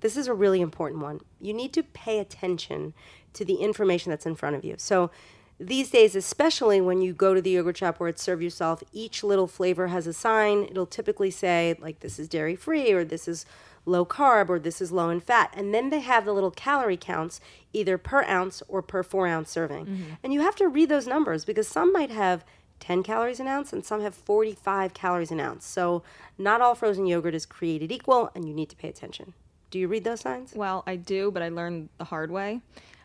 This 0.00 0.18
is 0.18 0.26
a 0.26 0.34
really 0.34 0.60
important 0.60 1.00
one. 1.00 1.20
You 1.40 1.54
need 1.54 1.72
to 1.72 1.82
pay 1.82 2.18
attention 2.18 2.92
to 3.32 3.42
the 3.42 3.54
information 3.54 4.10
that's 4.10 4.26
in 4.26 4.34
front 4.34 4.54
of 4.54 4.62
you. 4.62 4.74
So 4.76 5.10
these 5.58 5.90
days, 5.90 6.16
especially 6.16 6.80
when 6.80 7.00
you 7.00 7.12
go 7.12 7.34
to 7.34 7.40
the 7.40 7.50
yogurt 7.50 7.76
shop 7.76 8.00
where 8.00 8.08
it's 8.08 8.22
serve 8.22 8.42
yourself, 8.42 8.82
each 8.92 9.22
little 9.22 9.46
flavor 9.46 9.88
has 9.88 10.06
a 10.06 10.12
sign. 10.12 10.64
It'll 10.64 10.86
typically 10.86 11.30
say, 11.30 11.76
like, 11.80 12.00
this 12.00 12.18
is 12.18 12.28
dairy 12.28 12.56
free, 12.56 12.92
or 12.92 13.04
this 13.04 13.28
is 13.28 13.46
low 13.86 14.04
carb, 14.04 14.48
or 14.48 14.58
this 14.58 14.80
is 14.80 14.90
low 14.90 15.10
in 15.10 15.20
fat. 15.20 15.52
And 15.56 15.72
then 15.72 15.90
they 15.90 16.00
have 16.00 16.24
the 16.24 16.32
little 16.32 16.50
calorie 16.50 16.96
counts, 16.96 17.40
either 17.72 17.98
per 17.98 18.24
ounce 18.24 18.62
or 18.66 18.82
per 18.82 19.02
four 19.02 19.26
ounce 19.28 19.50
serving. 19.50 19.86
Mm-hmm. 19.86 20.12
And 20.22 20.32
you 20.32 20.40
have 20.40 20.56
to 20.56 20.68
read 20.68 20.88
those 20.88 21.06
numbers 21.06 21.44
because 21.44 21.68
some 21.68 21.92
might 21.92 22.10
have 22.10 22.44
10 22.80 23.02
calories 23.02 23.40
an 23.40 23.46
ounce 23.46 23.72
and 23.72 23.84
some 23.84 24.00
have 24.00 24.14
45 24.14 24.92
calories 24.92 25.30
an 25.30 25.40
ounce. 25.40 25.66
So 25.66 26.02
not 26.36 26.60
all 26.60 26.74
frozen 26.74 27.06
yogurt 27.06 27.34
is 27.34 27.46
created 27.46 27.92
equal, 27.92 28.30
and 28.34 28.48
you 28.48 28.54
need 28.54 28.70
to 28.70 28.76
pay 28.76 28.88
attention. 28.88 29.34
Do 29.70 29.78
you 29.78 29.88
read 29.88 30.04
those 30.04 30.20
signs? 30.20 30.54
Well, 30.54 30.82
I 30.86 30.96
do, 30.96 31.30
but 31.30 31.42
I 31.42 31.48
learned 31.48 31.88
the 31.98 32.04
hard 32.04 32.30
way. 32.30 32.60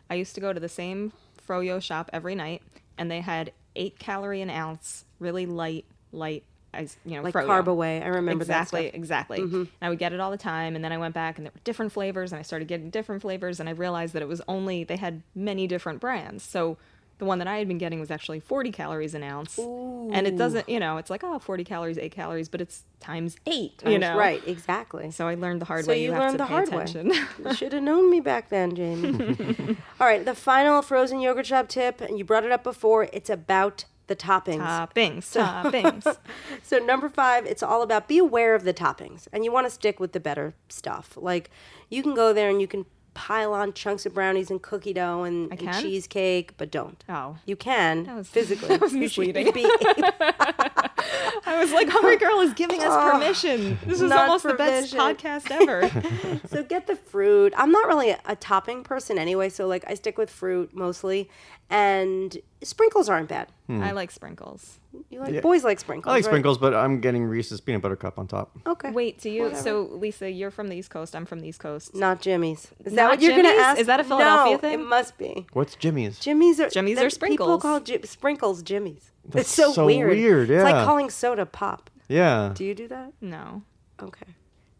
I 0.08 0.14
used 0.14 0.34
to 0.34 0.40
go 0.40 0.52
to 0.52 0.60
the 0.60 0.68
same 0.68 1.12
froyo 1.50 1.82
shop 1.82 2.10
every 2.12 2.34
night, 2.34 2.62
and 2.98 3.10
they 3.10 3.20
had 3.20 3.52
eight 3.76 3.98
calorie 3.98 4.40
an 4.42 4.50
ounce, 4.50 5.04
really 5.18 5.46
light, 5.46 5.84
light, 6.12 6.44
as 6.72 6.96
you 7.04 7.16
know, 7.16 7.22
Like 7.22 7.34
froyo. 7.34 7.46
carb 7.46 7.66
away. 7.66 8.00
I 8.02 8.06
remember 8.08 8.44
that 8.44 8.62
exactly. 8.62 8.86
Mm-hmm. 8.86 8.96
exactly. 8.96 9.40
And 9.42 9.68
I 9.82 9.88
would 9.88 9.98
get 9.98 10.12
it 10.12 10.20
all 10.20 10.30
the 10.30 10.36
time, 10.36 10.76
and 10.76 10.84
then 10.84 10.92
I 10.92 10.98
went 10.98 11.14
back, 11.14 11.36
and 11.38 11.46
there 11.46 11.52
were 11.54 11.60
different 11.64 11.92
flavors, 11.92 12.32
and 12.32 12.38
I 12.38 12.42
started 12.42 12.68
getting 12.68 12.90
different 12.90 13.22
flavors, 13.22 13.58
and 13.60 13.68
I 13.68 13.72
realized 13.72 14.12
that 14.14 14.22
it 14.22 14.28
was 14.28 14.40
only 14.46 14.84
they 14.84 14.96
had 14.96 15.22
many 15.34 15.66
different 15.66 16.00
brands. 16.00 16.44
So 16.44 16.76
the 17.20 17.24
one 17.24 17.38
that 17.38 17.46
I 17.46 17.58
had 17.58 17.68
been 17.68 17.78
getting 17.78 18.00
was 18.00 18.10
actually 18.10 18.40
40 18.40 18.72
calories 18.72 19.14
an 19.14 19.22
ounce, 19.22 19.56
and 19.58 20.26
it 20.26 20.36
doesn't, 20.36 20.68
you 20.68 20.80
know, 20.80 20.96
it's 20.96 21.10
like 21.10 21.22
oh, 21.22 21.38
40 21.38 21.62
calories, 21.62 21.96
eight 21.98 22.10
calories, 22.12 22.48
but 22.48 22.60
it's 22.60 22.82
times 22.98 23.36
eight, 23.46 23.80
you 23.86 23.98
know, 23.98 24.16
Right, 24.16 24.42
exactly. 24.48 25.10
So 25.12 25.28
I 25.28 25.34
learned 25.36 25.60
the 25.60 25.66
hard 25.66 25.84
So 25.84 25.92
way. 25.92 26.02
you 26.02 26.10
have 26.12 26.20
learned 26.20 26.32
to 26.32 26.38
the 26.38 26.44
pay 26.46 26.52
hard 26.54 26.68
attention. 26.68 27.10
way. 27.10 27.18
you 27.46 27.54
should 27.54 27.72
have 27.72 27.82
known 27.84 28.10
me 28.10 28.18
back 28.20 28.48
then, 28.48 28.74
Jamie. 28.74 29.76
All 30.00 30.06
right, 30.06 30.24
the 30.24 30.34
final 30.34 30.82
frozen 30.82 31.20
yogurt 31.20 31.46
shop 31.46 31.68
tip, 31.68 32.00
and 32.00 32.18
you 32.18 32.24
brought 32.24 32.44
it 32.44 32.50
up 32.50 32.64
before. 32.64 33.08
It's 33.12 33.30
about 33.30 33.84
the 34.08 34.16
toppings. 34.16 34.58
toppings, 34.58 35.36
toppings. 35.36 36.16
So 36.64 36.78
number 36.78 37.08
five, 37.08 37.46
it's 37.46 37.62
all 37.62 37.82
about 37.82 38.08
be 38.08 38.18
aware 38.18 38.56
of 38.56 38.64
the 38.64 38.74
toppings, 38.74 39.28
and 39.32 39.44
you 39.44 39.52
want 39.52 39.66
to 39.66 39.70
stick 39.70 40.00
with 40.00 40.12
the 40.12 40.18
better 40.20 40.54
stuff. 40.68 41.16
Like 41.16 41.48
you 41.88 42.02
can 42.02 42.14
go 42.14 42.32
there 42.32 42.48
and 42.50 42.60
you 42.60 42.66
can 42.66 42.86
pile 43.20 43.52
on 43.52 43.74
chunks 43.74 44.06
of 44.06 44.14
brownies 44.14 44.50
and 44.50 44.62
cookie 44.62 44.94
dough 44.94 45.24
and, 45.24 45.52
and 45.52 45.74
cheesecake, 45.74 46.56
but 46.56 46.70
don't. 46.70 47.04
Oh. 47.06 47.36
you 47.44 47.54
can 47.54 48.16
was- 48.16 48.28
physically. 48.36 48.68
that 48.68 48.80
was 48.80 48.94
misleading. 48.94 49.52
be 51.00 51.40
I 51.46 51.58
was 51.58 51.72
like, 51.72 51.88
Hungry 51.88 52.16
Girl 52.16 52.40
is 52.40 52.52
giving 52.54 52.80
us 52.80 52.88
ah, 52.90 53.12
permission. 53.12 53.78
This 53.84 54.00
is 54.00 54.08
not 54.08 54.26
almost 54.26 54.44
the 54.44 54.54
best 54.54 54.94
podcast 54.94 55.50
ever. 55.50 56.40
so 56.48 56.62
get 56.62 56.86
the 56.86 56.96
fruit. 56.96 57.52
I'm 57.56 57.70
not 57.70 57.86
really 57.88 58.10
a, 58.10 58.20
a 58.26 58.36
topping 58.36 58.82
person 58.84 59.18
anyway, 59.18 59.48
so 59.48 59.66
like 59.66 59.84
I 59.86 59.94
stick 59.94 60.18
with 60.18 60.30
fruit 60.30 60.74
mostly, 60.74 61.28
and 61.68 62.36
sprinkles 62.62 63.08
aren't 63.08 63.28
bad. 63.28 63.48
Hmm. 63.66 63.82
I 63.82 63.92
like 63.92 64.10
sprinkles. 64.10 64.80
You 65.08 65.20
like 65.20 65.34
Yeah. 65.34 65.40
boys 65.40 65.62
like 65.62 65.78
sprinkles. 65.78 66.10
I 66.10 66.16
like 66.16 66.24
right? 66.24 66.30
sprinkles, 66.30 66.58
but 66.58 66.74
I'm 66.74 67.00
getting 67.00 67.24
Reese's 67.24 67.60
peanut 67.60 67.82
butter 67.82 67.96
cup 67.96 68.18
on 68.18 68.26
top. 68.26 68.50
Okay. 68.66 68.90
Wait, 68.90 69.20
do 69.20 69.30
you? 69.30 69.54
So 69.54 69.82
Lisa, 69.92 70.30
you're 70.30 70.50
from 70.50 70.68
the 70.68 70.76
East 70.76 70.90
Coast. 70.90 71.14
I'm 71.14 71.26
from 71.26 71.40
the 71.40 71.48
East 71.48 71.60
Coast. 71.60 71.94
Not 71.94 72.20
Jimmy's. 72.20 72.68
Is 72.84 72.92
that 72.92 73.02
Not 73.02 73.10
what 73.10 73.22
you're 73.22 73.36
gonna 73.36 73.48
ask? 73.48 73.80
Is 73.80 73.86
that 73.86 74.00
a 74.00 74.04
Philadelphia 74.04 74.54
no, 74.54 74.58
thing? 74.58 74.80
It 74.80 74.82
must 74.82 75.16
be. 75.16 75.46
What's 75.52 75.76
Jimmy's? 75.76 76.18
Jimmy's 76.18 76.58
are 76.60 76.68
Jimmy's 76.68 76.98
are 76.98 77.10
sprinkles. 77.10 77.46
People 77.46 77.60
call 77.60 77.80
Ji- 77.80 78.00
sprinkles 78.04 78.62
Jimmy's. 78.62 79.09
That's 79.28 79.48
it's 79.48 79.54
so, 79.54 79.72
so 79.72 79.86
weird. 79.86 80.10
weird, 80.10 80.50
It's 80.50 80.64
like 80.64 80.84
calling 80.84 81.10
soda 81.10 81.46
pop. 81.46 81.90
Yeah. 82.08 82.52
Do 82.54 82.64
you 82.64 82.74
do 82.74 82.88
that? 82.88 83.12
No, 83.20 83.62
Okay. 84.02 84.26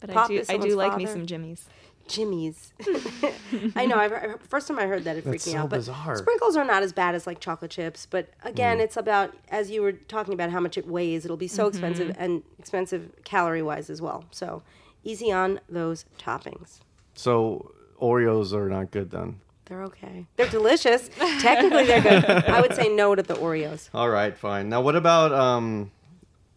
but 0.00 0.11
Pop 0.11 0.25
I 0.25 0.28
do. 0.28 0.35
I 0.35 0.38
do 0.38 0.44
someone's 0.44 0.75
like 0.75 0.97
me 0.97 1.06
some 1.06 1.26
Jimmys. 1.26 1.61
Jimmy's. 2.09 2.73
I 3.76 3.87
know. 3.87 3.97
I've, 3.97 4.12
I, 4.12 4.35
first 4.49 4.66
time 4.66 4.80
I 4.80 4.87
heard 4.87 5.04
that, 5.04 5.16
it 5.16 5.23
freaked 5.23 5.44
That's 5.44 5.47
me 5.47 5.52
so 5.52 5.59
out. 5.61 5.70
But 5.70 5.76
bizarre. 5.76 6.16
sprinkles 6.16 6.56
are 6.56 6.64
not 6.64 6.82
as 6.82 6.92
bad 6.92 7.14
as 7.14 7.25
like 7.26 7.38
chocolate 7.38 7.70
chips. 7.70 8.06
But 8.06 8.30
again, 8.42 8.78
Mm. 8.78 8.82
it's 8.82 8.97
about 8.97 9.32
as 9.49 9.70
you 9.70 9.80
were 9.82 9.92
talking 9.92 10.35
about 10.35 10.50
how 10.50 10.59
much 10.59 10.76
it 10.76 10.88
weighs. 10.88 11.25
It'll 11.25 11.37
be 11.37 11.47
so 11.47 11.64
Mm-hmm. 11.66 11.68
expensive 11.68 12.16
and 12.18 12.42
expensive 12.59 13.12
calorie 13.23 13.62
wise 13.62 13.90
as 13.90 14.02
well. 14.02 14.25
So 14.32 14.62
easy 15.04 15.30
on 15.30 15.61
those 15.68 16.04
toppings. 16.18 16.80
So 17.14 17.73
Oreos 18.02 18.52
are 18.54 18.68
not 18.68 18.90
good 18.90 19.11
then. 19.12 19.40
They're 19.70 19.84
okay. 19.84 20.26
They're 20.36 20.48
delicious. 20.48 21.08
Technically, 21.40 21.84
they're 21.86 22.02
good. 22.02 22.24
I 22.24 22.60
would 22.60 22.74
say 22.74 22.88
no 22.88 23.14
to 23.14 23.22
the 23.22 23.34
Oreos. 23.34 23.88
All 23.94 24.10
right, 24.10 24.36
fine. 24.36 24.68
Now, 24.68 24.80
what 24.80 24.96
about 24.96 25.32
um, 25.32 25.92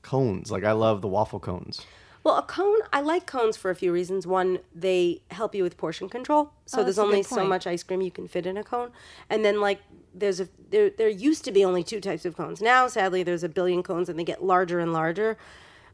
cones? 0.02 0.52
Like, 0.52 0.64
I 0.64 0.72
love 0.72 1.02
the 1.04 1.08
waffle 1.08 1.40
cones. 1.40 1.86
Well, 2.24 2.38
a 2.38 2.42
cone, 2.42 2.80
I 2.92 3.02
like 3.02 3.28
cones 3.28 3.56
for 3.56 3.70
a 3.70 3.76
few 3.76 3.92
reasons. 3.94 4.26
One, 4.26 4.60
they 4.74 5.22
help 5.30 5.54
you 5.54 5.62
with 5.62 5.78
portion 5.78 6.10
control. 6.10 6.54
So 6.66 6.80
Oh, 6.80 6.84
there's 6.84 6.96
that's 6.96 7.04
a 7.06 7.08
only 7.08 7.22
so 7.22 7.36
point. 7.36 7.50
much 7.50 7.68
ice 7.68 7.84
cream 7.84 8.02
you 8.02 8.10
can 8.12 8.28
fit 8.28 8.48
in 8.48 8.58
a 8.58 8.64
cone. 8.64 8.90
And 9.30 9.46
then 9.46 9.62
like 9.62 9.80
there's 10.16 10.40
a 10.40 10.48
there 10.72 10.90
there 10.90 11.10
used 11.10 11.44
to 11.46 11.52
be 11.52 11.64
only 11.66 11.84
two 11.84 12.00
types 12.00 12.24
of 12.26 12.36
cones. 12.38 12.62
Now, 12.62 12.88
sadly, 12.88 13.22
there's 13.24 13.44
a 13.44 13.50
billion 13.50 13.84
cones 13.84 14.08
and 14.10 14.18
they 14.18 14.24
get 14.24 14.44
larger 14.44 14.80
and 14.80 14.92
larger. 14.94 15.38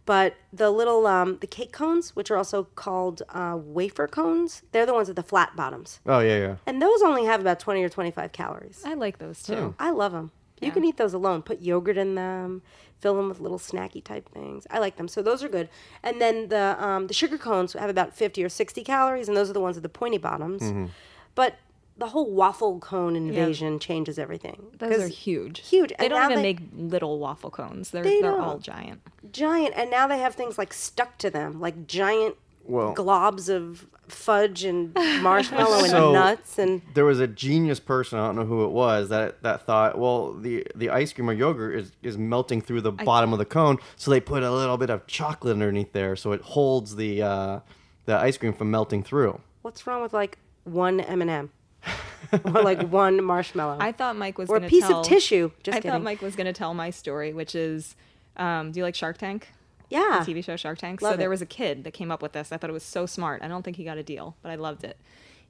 But 0.05 0.35
the 0.51 0.71
little 0.71 1.05
um, 1.05 1.37
the 1.39 1.47
cake 1.47 1.71
cones, 1.71 2.15
which 2.15 2.31
are 2.31 2.37
also 2.37 2.63
called 2.75 3.21
uh, 3.29 3.57
wafer 3.59 4.07
cones, 4.07 4.63
they're 4.71 4.85
the 4.85 4.93
ones 4.93 5.07
with 5.07 5.17
the 5.17 5.23
flat 5.23 5.55
bottoms. 5.55 5.99
Oh 6.05 6.19
yeah, 6.19 6.39
yeah. 6.39 6.55
And 6.65 6.81
those 6.81 7.01
only 7.03 7.25
have 7.25 7.41
about 7.41 7.59
20 7.59 7.83
or 7.83 7.89
25 7.89 8.31
calories. 8.31 8.81
I 8.85 8.95
like 8.95 9.19
those 9.19 9.43
too. 9.43 9.75
I 9.77 9.91
love 9.91 10.11
them. 10.11 10.31
You 10.61 10.71
can 10.71 10.83
eat 10.83 10.97
those 10.97 11.13
alone. 11.13 11.41
Put 11.41 11.61
yogurt 11.61 11.97
in 11.97 12.15
them. 12.15 12.61
Fill 12.99 13.15
them 13.15 13.29
with 13.29 13.39
little 13.39 13.59
snacky 13.59 14.03
type 14.03 14.27
things. 14.29 14.67
I 14.69 14.79
like 14.79 14.97
them. 14.97 15.07
So 15.07 15.21
those 15.21 15.41
are 15.41 15.47
good. 15.47 15.69
And 16.03 16.19
then 16.19 16.49
the 16.49 16.75
um, 16.83 17.07
the 17.07 17.13
sugar 17.13 17.37
cones 17.37 17.73
have 17.73 17.89
about 17.89 18.13
50 18.13 18.43
or 18.43 18.49
60 18.49 18.83
calories, 18.83 19.27
and 19.29 19.37
those 19.37 19.49
are 19.49 19.53
the 19.53 19.61
ones 19.61 19.75
with 19.77 19.83
the 19.83 19.89
pointy 19.89 20.17
bottoms. 20.17 20.61
Mm-hmm. 20.61 20.87
But 21.35 21.55
the 21.99 22.07
whole 22.07 22.31
waffle 22.31 22.79
cone 22.79 23.15
invasion 23.15 23.77
changes 23.79 24.17
everything. 24.17 24.67
Those 24.77 24.89
'Cause 24.91 25.01
are 25.03 25.07
huge. 25.07 25.67
Huge. 25.67 25.89
They 25.99 26.05
And 26.05 26.09
don't 26.09 26.31
even 26.31 26.37
they- 26.43 26.53
make 26.53 26.59
little 26.75 27.19
waffle 27.19 27.51
cones. 27.51 27.91
They're 27.91 28.03
They 28.03 28.21
they 28.21 28.27
are 28.27 28.39
all 28.39 28.57
giant. 28.57 29.01
giant, 29.31 29.73
and 29.75 29.91
now 29.91 30.07
they 30.07 30.17
have 30.19 30.33
things 30.35 30.57
like 30.57 30.73
stuck 30.73 31.17
to 31.19 31.29
them, 31.29 31.59
like 31.59 31.87
giant 31.87 32.35
Well- 32.65 32.95
globs 32.95 33.49
of 33.53 33.85
fudge 34.07 34.63
and 34.63 34.93
marshmallow 35.21 35.79
and 35.79 35.87
So- 35.91 36.11
nuts 36.13 36.57
and 36.57 36.81
There 36.95 37.05
was 37.05 37.19
a 37.19 37.27
genius 37.27 37.79
person, 37.79 38.17
I 38.17 38.25
don't 38.27 38.35
know 38.37 38.45
who 38.45 38.63
it 38.65 38.71
was, 38.71 39.09
that 39.09 39.43
that 39.43 39.65
thought, 39.67 39.99
well, 39.99 40.33
the 40.33 40.65
the 40.75 40.89
ice 40.89 41.13
cream 41.13 41.29
or 41.29 41.33
yogurt 41.33 41.75
is, 41.75 41.91
is 42.01 42.17
melting 42.17 42.61
through 42.61 42.81
the 42.81 42.91
bottom 42.91 43.33
of 43.33 43.39
the 43.39 43.45
cone, 43.45 43.77
so 43.97 44.09
they 44.09 44.19
put 44.19 44.41
a 44.41 44.51
little 44.51 44.77
bit 44.77 44.89
of 44.89 45.05
chocolate 45.05 45.53
underneath 45.53 45.93
there, 45.93 46.15
so 46.15 46.31
it 46.31 46.41
holds 46.41 46.95
the 46.95 47.21
uh, 47.21 47.59
the 48.05 48.15
ice 48.17 48.37
cream 48.37 48.53
from 48.53 48.71
melting 48.71 49.03
through. 49.03 49.39
what's 49.61 49.85
wrong 49.85 50.01
with 50.01 50.13
like 50.13 50.37
one 50.63 50.99
M&M 51.01 51.51
or 52.45 52.61
like 52.61 52.81
one 52.89 53.23
marshmallow 53.23 53.77
I 53.79 53.91
thought 53.91 54.15
Mike 54.15 54.37
was 54.37 54.49
or 54.49 54.57
a 54.57 54.61
piece 54.61 54.87
tell, 54.87 55.01
of 55.01 55.05
tissue. 55.07 55.51
Just 55.63 55.75
I 55.75 55.79
kidding. 55.79 55.91
thought 55.91 56.03
Mike 56.03 56.21
was 56.21 56.35
going 56.35 56.47
to 56.47 56.53
tell 56.53 56.73
my 56.73 56.89
story, 56.89 57.33
which 57.33 57.55
is, 57.55 57.95
um, 58.37 58.71
do 58.71 58.79
you 58.79 58.83
like 58.83 58.95
Shark 58.95 59.17
Tank? 59.17 59.47
yeah. 59.89 60.23
The 60.23 60.33
TV 60.33 60.43
show 60.43 60.55
Shark 60.55 60.77
Tank. 60.77 61.01
Love 61.01 61.13
so 61.13 61.17
there 61.17 61.29
was 61.29 61.41
a 61.41 61.45
kid 61.47 61.83
that 61.83 61.91
came 61.91 62.11
up 62.11 62.21
with 62.21 62.33
this. 62.33 62.51
I 62.51 62.57
thought 62.57 62.69
it 62.69 62.73
was 62.73 62.83
so 62.83 63.05
smart. 63.07 63.41
I 63.41 63.47
don't 63.47 63.63
think 63.63 63.77
he 63.77 63.83
got 63.83 63.97
a 63.97 64.03
deal, 64.03 64.35
but 64.43 64.51
I 64.51 64.55
loved 64.55 64.83
it. 64.83 64.97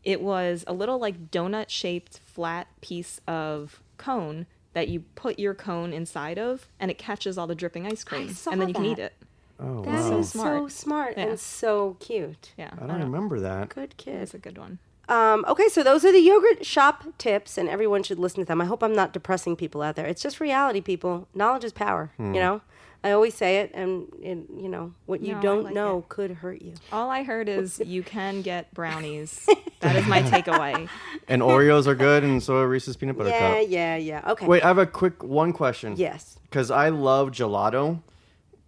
It 0.04 0.22
was 0.22 0.64
a 0.66 0.72
little 0.74 0.98
like 0.98 1.30
donut 1.30 1.70
shaped 1.70 2.20
flat 2.20 2.68
piece 2.80 3.20
of 3.28 3.82
cone 3.98 4.46
that 4.74 4.88
you 4.88 5.02
put 5.16 5.40
your 5.40 5.54
cone 5.54 5.92
inside 5.92 6.40
of, 6.40 6.70
and 6.80 6.90
it 6.90 6.98
catches 6.98 7.38
all 7.38 7.48
the 7.48 7.56
dripping 7.56 7.86
ice 7.86 8.04
cream, 8.06 8.30
saw 8.34 8.52
and 8.52 8.62
then 8.62 8.70
you 8.70 8.74
can 8.74 8.86
eat 8.86 9.00
it. 9.00 9.14
Oh, 9.60 9.82
That 9.84 9.96
is 9.96 10.04
wow. 10.06 10.12
so 10.12 10.22
so 10.22 10.24
smart. 10.24 10.72
smart 10.72 11.14
Yeah. 11.18 11.24
and 11.26 11.40
so 11.40 11.98
cute. 12.00 12.54
Yeah, 12.58 12.70
I 12.82 12.86
don't 12.88 13.02
remember 13.02 13.42
that. 13.42 13.68
Good 13.68 13.98
kid. 13.98 14.22
It's 14.22 14.34
a 14.34 14.38
good 14.38 14.58
one. 14.58 14.80
Um, 15.10 15.44
okay, 15.48 15.68
so 15.70 15.82
those 15.84 16.06
are 16.06 16.12
the 16.12 16.20
yogurt 16.20 16.66
shop 16.66 17.04
tips, 17.18 17.58
and 17.58 17.68
everyone 17.68 18.04
should 18.04 18.20
listen 18.20 18.40
to 18.42 18.46
them. 18.46 18.62
I 18.62 18.66
hope 18.66 18.84
I'm 18.84 18.94
not 18.94 19.12
depressing 19.12 19.56
people 19.56 19.82
out 19.82 19.96
there. 19.96 20.06
It's 20.06 20.22
just 20.22 20.40
reality, 20.40 20.82
people. 20.82 21.28
Knowledge 21.34 21.64
is 21.64 21.74
power. 21.74 22.12
Hmm. 22.18 22.34
You 22.36 22.40
know, 22.42 22.62
I 23.04 23.12
always 23.12 23.34
say 23.34 23.58
it, 23.60 23.72
and, 23.74 24.08
and 24.24 24.46
you 24.62 24.70
know 24.70 24.94
what 25.08 25.22
you 25.22 25.34
No, 25.36 25.42
don't 25.42 25.64
like 25.64 25.74
know 25.74 26.00
it. 26.00 26.10
could 26.10 26.32
hurt 26.32 26.62
you. 26.62 26.74
All 26.92 27.10
I 27.10 27.24
heard 27.24 27.50
is 27.60 27.82
you 27.84 28.04
can 28.04 28.42
get 28.44 28.72
brownies. 28.74 29.48
that 29.80 29.96
is 29.96 30.06
my 30.06 30.22
takeaway. 30.22 30.88
And 31.28 31.42
Oreos 31.42 31.88
are 31.88 31.96
good, 31.96 32.24
and 32.24 32.42
so 32.44 32.58
are 32.58 32.68
Reese's 32.68 32.96
peanut 32.96 33.18
butter 33.18 33.30
Yeah, 33.30 33.60
cup. 33.62 33.66
yeah, 33.70 33.96
yeah. 33.96 34.32
Okay. 34.32 34.46
Wait, 34.46 34.64
I 34.64 34.68
have 34.68 34.78
a 34.78 34.86
quick 34.86 35.24
one 35.24 35.54
question. 35.54 35.96
Yes. 35.98 36.38
Because 36.44 36.70
I 36.70 36.90
love 36.90 37.32
gelato. 37.32 38.02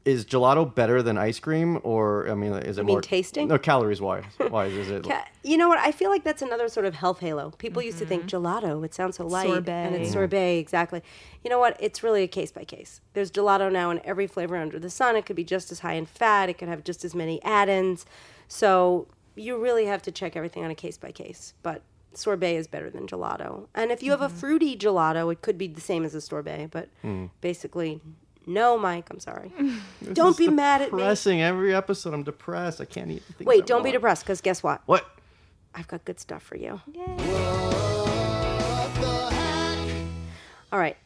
Is 0.03 0.25
gelato 0.25 0.73
better 0.73 1.03
than 1.03 1.17
ice 1.17 1.39
cream, 1.39 1.79
or 1.83 2.27
I 2.27 2.33
mean, 2.33 2.53
is 2.53 2.79
it 2.79 2.85
mean 2.85 2.95
more 2.95 3.01
tasting? 3.01 3.47
No, 3.47 3.59
calories 3.59 4.01
wise. 4.01 4.23
Wise 4.39 4.73
is 4.73 4.89
it? 4.89 5.03
Ca- 5.07 5.27
You 5.43 5.57
know 5.57 5.69
what? 5.69 5.77
I 5.77 5.91
feel 5.91 6.09
like 6.09 6.23
that's 6.23 6.41
another 6.41 6.69
sort 6.69 6.87
of 6.87 6.95
health 6.95 7.19
halo. 7.19 7.51
People 7.51 7.83
used 7.83 7.99
to 7.99 8.05
think 8.05 8.25
mm-hmm. 8.25 8.45
gelato, 8.45 8.83
it 8.83 8.95
sounds 8.95 9.17
so 9.17 9.27
light. 9.27 9.47
And 9.47 9.95
it's 9.95 10.09
Sorbet. 10.09 10.13
sorbet, 10.13 10.57
exactly. 10.57 11.03
You 11.43 11.51
know 11.51 11.59
what? 11.59 11.77
It's 11.79 12.01
really 12.01 12.23
a 12.23 12.27
case 12.27 12.51
by 12.51 12.63
case. 12.63 13.01
There's 13.13 13.29
gelato 13.29 13.71
now 13.71 13.91
in 13.91 14.01
every 14.03 14.25
flavor 14.25 14.57
under 14.57 14.79
the 14.79 14.89
sun. 14.89 15.15
It 15.15 15.27
could 15.27 15.35
be 15.35 15.43
just 15.43 15.71
as 15.71 15.81
high 15.81 15.93
in 15.93 16.07
fat, 16.07 16.49
it 16.49 16.57
could 16.57 16.67
have 16.67 16.83
just 16.83 17.05
as 17.05 17.13
many 17.13 17.41
add 17.43 17.69
ins. 17.69 18.05
So 18.47 19.07
you 19.35 19.57
really 19.57 19.85
have 19.85 20.01
to 20.03 20.11
check 20.11 20.35
everything 20.35 20.63
on 20.63 20.71
a 20.71 20.75
case 20.75 20.97
by 20.97 21.11
case. 21.11 21.53
But 21.61 21.83
sorbet 22.13 22.55
is 22.55 22.67
better 22.67 22.89
than 22.89 23.07
gelato. 23.07 23.67
And 23.75 23.91
if 23.91 24.03
you 24.03 24.11
have 24.11 24.21
a 24.21 24.27
mm-hmm. 24.27 24.37
fruity 24.37 24.77
gelato, 24.77 25.31
it 25.31 25.41
could 25.41 25.57
be 25.57 25.67
the 25.67 25.81
same 25.81 26.03
as 26.03 26.15
a 26.15 26.21
sorbet. 26.21 26.69
But 26.71 26.89
mm. 27.03 27.29
basically, 27.39 28.01
no, 28.45 28.77
Mike, 28.77 29.09
I'm 29.09 29.19
sorry. 29.19 29.51
don't 30.13 30.37
be 30.37 30.47
mad 30.49 30.81
at 30.81 30.91
me. 30.91 30.99
Depressing 30.99 31.41
every 31.41 31.73
episode. 31.75 32.13
I'm 32.13 32.23
depressed. 32.23 32.81
I 32.81 32.85
can't 32.85 33.11
eat. 33.11 33.25
the 33.27 33.33
things 33.33 33.47
I 33.47 33.49
Wait, 33.49 33.65
don't 33.65 33.81
be 33.83 33.89
want. 33.89 33.93
depressed 33.95 34.23
because 34.23 34.41
guess 34.41 34.63
what? 34.63 34.81
What? 34.85 35.05
I've 35.73 35.87
got 35.87 36.03
good 36.05 36.19
stuff 36.19 36.43
for 36.43 36.57
you. 36.57 36.81
All 40.71 40.79
right. 40.79 40.97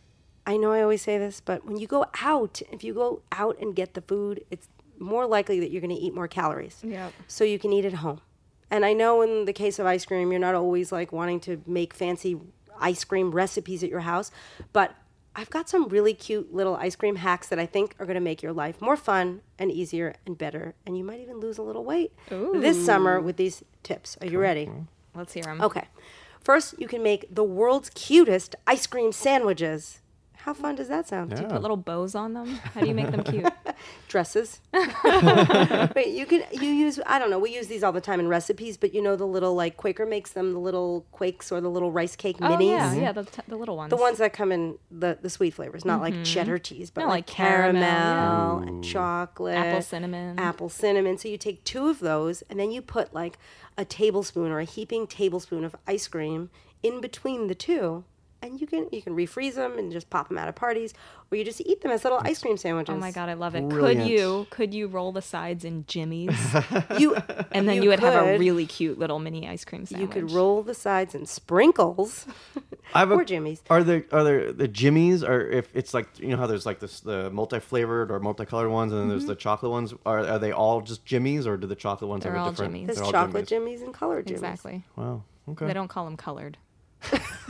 I 0.48 0.58
know 0.58 0.72
I 0.72 0.82
always 0.82 1.02
say 1.02 1.18
this, 1.18 1.42
but 1.42 1.66
when 1.66 1.78
you 1.78 1.88
go 1.88 2.06
out, 2.22 2.62
if 2.72 2.84
you 2.84 2.94
go 2.94 3.22
out 3.32 3.58
and 3.60 3.76
get 3.76 3.96
the 3.96 4.02
food, 4.02 4.46
it's 4.52 4.68
more 5.00 5.26
likely 5.26 5.60
that 5.60 5.72
you're 5.72 5.82
going 5.82 5.96
to 5.96 6.00
eat 6.02 6.14
more 6.14 6.28
calories. 6.28 6.80
Yep. 6.84 7.14
So 7.28 7.44
you 7.44 7.58
can 7.58 7.74
eat 7.74 7.86
at 7.86 7.94
home. 7.94 8.22
And 8.70 8.86
I 8.86 8.94
know 8.94 9.22
in 9.22 9.46
the 9.46 9.54
case 9.54 9.80
of 9.80 9.86
ice 9.86 10.06
cream, 10.06 10.32
you're 10.32 10.40
not 10.40 10.56
always 10.56 10.92
like 10.92 11.12
wanting 11.12 11.40
to 11.42 11.62
make 11.66 11.94
fancy 11.94 12.40
ice 12.80 13.04
cream 13.04 13.32
recipes 13.32 13.84
at 13.84 13.90
your 13.90 14.02
house, 14.02 14.32
but 14.74 14.96
I've 15.36 15.50
got 15.50 15.68
some 15.68 15.90
really 15.90 16.14
cute 16.14 16.54
little 16.54 16.76
ice 16.76 16.96
cream 16.96 17.18
hacks 17.18 17.48
that 17.50 17.60
I 17.60 17.66
think 17.66 17.94
are 18.00 18.06
going 18.06 18.16
to 18.16 18.22
make 18.22 18.42
your 18.42 18.54
life 18.54 18.82
more 18.82 18.96
fun 18.96 19.42
and 19.60 19.72
easier 19.72 20.16
and 20.26 20.38
better. 20.38 20.76
And 20.86 20.98
you 20.98 21.04
might 21.04 21.20
even 21.20 21.40
lose 21.40 21.58
a 21.58 21.62
little 21.62 21.84
weight 21.84 22.14
this 22.30 22.86
summer 22.86 23.20
with 23.20 23.36
these 23.36 23.64
tips. 23.84 24.18
Are 24.22 24.28
you 24.28 24.40
ready? 24.40 24.70
Let's 25.14 25.34
hear 25.34 25.44
them. 25.44 25.62
Okay. 25.62 25.88
First, 26.40 26.76
you 26.80 26.88
can 26.88 27.04
make 27.04 27.34
the 27.34 27.44
world's 27.44 27.90
cutest 27.90 28.56
ice 28.66 28.88
cream 28.88 29.12
sandwiches. 29.12 30.02
How 30.46 30.54
fun 30.54 30.76
does 30.76 30.90
that 30.90 31.08
sound? 31.08 31.32
Yeah. 31.32 31.42
Put 31.48 31.64
little 31.64 31.76
bows 31.76 32.14
on 32.14 32.36
them. 32.36 32.46
How 32.46 32.82
do 32.82 32.88
you 32.88 32.94
make 32.94 33.10
them 33.10 33.24
cute? 33.32 33.52
Dresses. 34.08 34.62
Wait, 34.74 36.10
you 36.10 36.28
can 36.28 36.44
you 36.52 36.70
use 36.70 37.00
I 37.08 37.18
don't 37.18 37.32
know. 37.32 37.40
We 37.40 37.52
use 37.52 37.66
these 37.66 37.82
all 37.82 37.92
the 37.92 38.00
time 38.00 38.20
in 38.20 38.28
recipes, 38.28 38.78
but 38.78 38.94
you 38.94 39.02
know 39.02 39.16
the 39.16 39.26
little 39.26 39.56
like 39.56 39.76
Quaker 39.76 40.06
makes 40.06 40.34
them 40.34 40.54
the 40.54 40.60
little 40.60 41.08
quakes 41.12 41.52
or 41.52 41.62
the 41.62 41.70
little 41.70 41.92
rice 41.92 42.16
cake 42.16 42.38
oh 42.42 42.46
minis. 42.46 42.68
yeah, 42.70 42.92
mm-hmm. 42.92 43.02
yeah, 43.02 43.12
the, 43.12 43.24
t- 43.24 43.42
the 43.48 43.56
little 43.56 43.76
ones. 43.76 43.90
The 43.90 43.96
ones 43.96 44.20
that 44.20 44.34
come 44.34 44.52
in 44.52 44.78
the, 44.92 45.18
the 45.20 45.32
sweet 45.32 45.56
flavors, 45.56 45.84
not 45.84 46.00
like 46.00 46.14
mm-hmm. 46.14 46.24
cheddar 46.24 46.60
cheese, 46.60 46.92
but 46.92 47.02
No, 47.02 47.08
like, 47.08 47.16
like 47.16 47.26
caramel, 47.26 47.82
caramel, 47.82 48.62
yeah. 48.62 48.68
and 48.68 48.84
chocolate, 48.84 49.58
Apple 49.58 49.82
cinnamon. 49.82 50.38
apple 50.38 50.70
cinnamon. 50.70 51.18
So 51.18 51.28
you 51.28 51.40
take 51.40 51.64
two 51.64 51.88
of 51.88 51.98
those, 52.02 52.44
and 52.52 52.60
then 52.60 52.70
you 52.70 52.84
put 52.84 53.16
like 53.16 53.40
a 53.80 53.84
tablespoon 53.84 54.52
or 54.52 54.60
a 54.60 54.66
heaping 54.66 55.08
tablespoon 55.08 55.64
of 55.64 55.76
ice 55.88 56.08
cream 56.08 56.52
in 56.84 57.02
between 57.02 57.48
the 57.48 57.56
two, 57.56 58.04
and 58.46 58.60
you 58.62 58.68
can 58.68 58.88
you 58.92 59.02
can 59.02 59.16
refreeze 59.16 59.56
them 59.56 59.78
and 59.78 59.92
just 59.92 60.10
pop 60.10 60.30
them 60.30 60.38
out 60.38 60.48
at 60.48 60.56
parties, 60.56 60.94
or 61.32 61.38
you 61.38 61.44
just 61.44 61.62
eat 61.62 61.82
them 61.82 61.92
as 61.92 62.04
little 62.04 62.20
ice 62.24 62.40
cream 62.42 62.58
sandwiches. 62.58 62.94
Oh 62.96 62.98
my 62.98 63.12
god, 63.12 63.30
I 63.30 63.34
love 63.34 63.56
it. 63.56 63.68
Brilliant. 63.68 64.02
Could 64.02 64.10
you 64.10 64.48
could 64.50 64.74
you 64.74 64.88
roll 64.88 65.12
the 65.12 65.22
sides 65.22 65.66
in 65.66 65.86
jimmies, 65.88 66.32
You 66.98 67.16
and 67.52 67.68
then 67.68 67.82
you, 67.84 67.90
would 67.90 68.00
have 68.00 68.26
a 68.26 68.38
really 68.38 68.66
cute 68.66 68.98
little 69.00 69.20
mini 69.20 69.48
ice 69.48 69.66
cream 69.66 69.86
sandwich. 69.86 70.08
You 70.16 70.22
could 70.22 70.32
roll 70.32 70.64
the 70.64 70.74
sides 70.74 71.14
in 71.16 71.26
sprinkles. 71.26 72.26
I 72.94 73.00
have 73.00 73.12
a, 73.12 73.26
jimmies. 73.26 73.62
Are 73.70 73.84
there 73.84 74.06
are 74.12 74.24
there 74.24 74.52
the 74.54 74.68
jimmies? 74.68 75.24
or 75.24 75.42
if 75.50 75.70
it's 75.76 75.94
like 75.94 76.08
you 76.20 76.28
know 76.30 76.38
how 76.38 76.48
there's 76.48 76.66
like 76.66 76.80
this 76.80 77.00
the 77.02 77.30
multi 77.32 77.60
flavored 77.60 78.12
or 78.12 78.20
multicolored 78.20 78.70
ones 78.70 78.92
and 78.92 79.02
then 79.02 79.10
there's 79.10 79.24
Mm-hmm. 79.24 79.30
the 79.30 79.36
chocolate 79.36 79.72
ones 79.72 79.94
are 80.06 80.20
are 80.26 80.40
they 80.40 80.52
all 80.52 80.82
just 80.82 81.04
jimmies, 81.06 81.48
or 81.48 81.58
do 81.58 81.66
the 81.68 81.76
chocolate 81.76 82.10
ones 82.10 82.24
They're 82.24 82.34
have 82.34 82.42
a 82.42 82.44
all 82.46 82.52
different? 82.52 82.74
Jimmy's. 82.74 82.96
There's 82.96 83.10
chocolate 83.12 83.48
Jimmy's. 83.48 83.80
jimmies 83.80 83.82
and 83.82 83.94
colored 83.94 84.28
jimmies. 84.28 84.42
exactly. 84.44 84.84
Wow. 84.96 85.24
Okay. 85.50 85.66
They 85.68 85.74
don't 85.74 85.88
call 85.88 86.06
them 86.06 86.16
colored. 86.18 86.58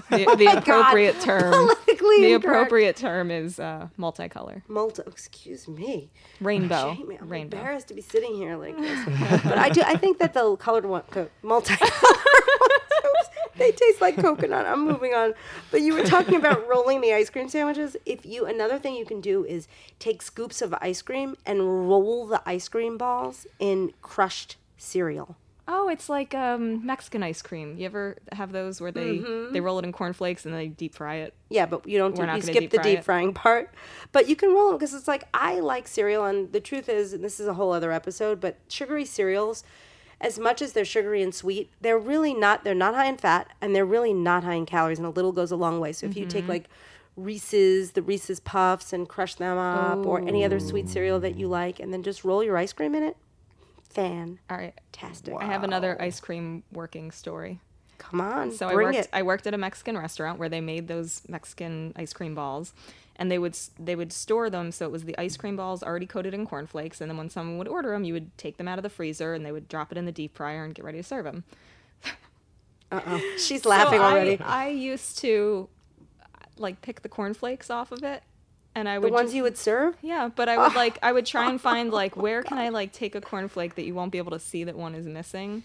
The, 0.09 0.35
the 0.37 0.57
appropriate 0.57 1.19
term. 1.19 1.51
Politically 1.51 2.21
The 2.21 2.33
incorrect. 2.33 2.45
appropriate 2.45 2.95
term 2.95 3.31
is 3.31 3.59
uh, 3.59 3.87
multicolor, 3.97 4.61
Multi, 4.67 5.01
excuse 5.07 5.67
me. 5.67 6.11
rainbow, 6.39 6.93
Shame 6.95 7.07
me. 7.07 7.17
I'm 7.19 7.27
rainbow. 7.29 7.57
embarrassed 7.57 7.87
to 7.89 7.93
be 7.93 8.01
sitting 8.01 8.35
here 8.35 8.55
like 8.55 8.77
this. 8.77 9.05
but 9.43 9.57
I 9.57 9.69
do. 9.69 9.81
I 9.81 9.95
think 9.97 10.19
that 10.19 10.33
the 10.33 10.55
colored 10.57 10.85
one, 10.85 11.03
the 11.11 11.29
multicolored 11.41 11.91
ones, 13.03 13.29
they 13.57 13.71
taste 13.71 14.01
like 14.01 14.17
coconut. 14.17 14.65
I'm 14.65 14.85
moving 14.85 15.13
on. 15.13 15.33
But 15.71 15.81
you 15.81 15.93
were 15.93 16.03
talking 16.03 16.35
about 16.35 16.67
rolling 16.69 17.01
the 17.01 17.13
ice 17.13 17.29
cream 17.29 17.49
sandwiches. 17.49 17.95
If 18.05 18.25
you 18.25 18.45
another 18.45 18.77
thing 18.77 18.95
you 18.95 19.05
can 19.05 19.21
do 19.21 19.43
is 19.45 19.67
take 19.99 20.21
scoops 20.21 20.61
of 20.61 20.73
ice 20.81 21.01
cream 21.01 21.35
and 21.45 21.87
roll 21.89 22.27
the 22.27 22.41
ice 22.45 22.67
cream 22.67 22.97
balls 22.97 23.47
in 23.59 23.93
crushed 24.01 24.57
cereal. 24.77 25.35
Oh, 25.67 25.89
it's 25.89 26.09
like 26.09 26.35
um, 26.35 26.85
Mexican 26.85 27.23
ice 27.23 27.41
cream. 27.41 27.75
You 27.77 27.85
ever 27.87 28.17
have 28.33 28.51
those 28.51 28.79
where 28.79 28.91
they 28.91 29.17
Mm-hmm. 29.19 29.53
they 29.53 29.61
roll 29.61 29.79
it 29.79 29.85
in 29.85 29.91
cornflakes 29.91 30.45
and 30.45 30.53
then 30.53 30.59
they 30.59 30.67
deep 30.67 30.93
fry 30.93 31.15
it? 31.15 31.33
Yeah, 31.49 31.65
but 31.65 31.87
you 31.87 31.97
don't. 31.97 32.15
Do, 32.15 32.21
you 32.21 32.41
skip 32.41 32.53
deep 32.55 32.71
the 32.71 32.77
deep 32.77 32.99
it. 32.99 33.03
frying 33.05 33.33
part. 33.33 33.73
But 34.11 34.29
you 34.29 34.35
can 34.35 34.53
roll 34.53 34.67
them 34.69 34.77
because 34.77 34.93
it's 34.93 35.07
like 35.07 35.23
I 35.33 35.59
like 35.59 35.87
cereal, 35.87 36.23
and 36.25 36.51
the 36.51 36.59
truth 36.59 36.87
is, 36.87 37.13
and 37.13 37.23
this 37.23 37.39
is 37.39 37.47
a 37.47 37.55
whole 37.55 37.71
other 37.71 37.91
episode. 37.91 38.39
But 38.39 38.57
sugary 38.67 39.05
cereals, 39.05 39.63
as 40.21 40.37
much 40.37 40.61
as 40.61 40.73
they're 40.73 40.85
sugary 40.85 41.23
and 41.23 41.33
sweet, 41.33 41.71
they're 41.81 41.97
really 41.97 42.35
not. 42.35 42.63
They're 42.63 42.75
not 42.75 42.93
high 42.93 43.07
in 43.07 43.17
fat, 43.17 43.47
and 43.59 43.75
they're 43.75 43.85
really 43.85 44.13
not 44.13 44.43
high 44.43 44.53
in 44.53 44.67
calories. 44.67 44.99
And 44.99 45.07
a 45.07 45.11
little 45.11 45.31
goes 45.31 45.51
a 45.51 45.55
long 45.55 45.79
way. 45.79 45.93
So 45.93 46.05
if 46.05 46.15
you 46.15 46.23
Mm-hmm. 46.27 46.29
take 46.29 46.47
like 46.47 46.69
Reese's, 47.15 47.91
the 47.93 48.01
Reese's 48.03 48.39
Puffs, 48.39 48.93
and 48.93 49.09
crush 49.09 49.33
them 49.35 49.57
up, 49.57 50.05
or 50.05 50.21
any 50.27 50.43
other 50.45 50.59
sweet 50.59 50.89
cereal 50.89 51.19
that 51.21 51.35
you 51.35 51.47
like, 51.47 51.79
and 51.79 51.91
then 51.91 52.03
just 52.03 52.23
roll 52.23 52.43
your 52.43 52.57
ice 52.57 52.73
cream 52.73 52.93
in 52.93 53.01
it, 53.03 53.17
fantastic. 53.95 55.33
All 55.33 55.39
right. 55.39 55.47
I 55.49 55.51
have 55.51 55.63
another 55.63 55.99
ice 56.01 56.19
cream 56.19 56.63
working 56.71 57.11
story. 57.11 57.59
Come 57.97 58.19
on, 58.21 58.51
So 58.51 58.67
I 58.67 58.75
worked 58.75 58.97
it. 58.97 59.07
I 59.13 59.23
worked 59.23 59.47
at 59.47 59.53
a 59.53 59.57
Mexican 59.57 59.97
restaurant 59.97 60.37
where 60.37 60.49
they 60.49 60.59
made 60.61 60.87
those 60.89 61.21
Mexican 61.29 61.93
ice 61.95 62.11
cream 62.13 62.35
balls 62.35 62.73
and 63.15 63.31
they 63.31 63.39
would 63.39 63.57
they 63.79 63.95
would 63.95 64.11
store 64.11 64.49
them 64.49 64.69
so 64.73 64.85
it 64.85 64.91
was 64.91 65.05
the 65.05 65.17
ice 65.17 65.37
cream 65.37 65.55
balls 65.55 65.81
already 65.81 66.05
coated 66.05 66.33
in 66.33 66.45
cornflakes 66.45 66.99
and 66.99 67.09
then 67.09 67.17
when 67.17 67.29
someone 67.29 67.57
would 67.57 67.69
order 67.69 67.91
them 67.91 68.03
you 68.03 68.11
would 68.11 68.37
take 68.37 68.57
them 68.57 68.67
out 68.67 68.77
of 68.77 68.83
the 68.83 68.89
freezer 68.89 69.33
and 69.33 69.45
they 69.45 69.51
would 69.53 69.69
drop 69.69 69.93
it 69.93 69.97
in 69.97 70.05
the 70.05 70.11
deep 70.11 70.35
fryer 70.35 70.65
and 70.65 70.75
get 70.75 70.83
ready 70.83 70.97
to 70.97 71.03
serve 71.03 71.23
them. 71.23 71.45
Uh-oh. 72.91 73.21
She's 73.37 73.65
laughing 73.65 73.99
So 73.99 74.03
I- 74.03 74.11
already. 74.11 74.37
I, 74.41 74.67
used 74.67 75.17
to 75.19 75.69
like 76.57 76.81
pick 76.81 77.01
the 77.01 77.09
cornflakes 77.09 77.69
off 77.69 77.93
of 77.93 78.03
it 78.03 78.23
and 78.75 78.87
I 78.89 78.95
the 78.95 79.01
would 79.01 79.13
ones 79.13 79.27
just- 79.27 79.35
you 79.35 79.43
would 79.43 79.57
serve. 79.57 79.95
Yeah, 80.01 80.29
but 80.35 80.47
I 80.49 80.57
would 80.57 80.75
like 80.83 80.99
I 81.01 81.11
would 81.11 81.25
try 81.25 81.49
and 81.49 81.59
find 81.59 81.91
like 81.91 82.15
oh, 82.17 82.21
where 82.21 82.43
can 82.43 82.57
I 82.57 82.69
like 82.69 82.91
take 82.91 83.15
a 83.15 83.21
cornflake 83.21 83.75
that 83.75 83.85
you 83.85 83.93
won't 83.95 84.11
be 84.11 84.17
able 84.19 84.31
to 84.31 84.39
see 84.39 84.63
that 84.65 84.75
one 84.75 84.93
is 84.95 85.05
missing. 85.05 85.63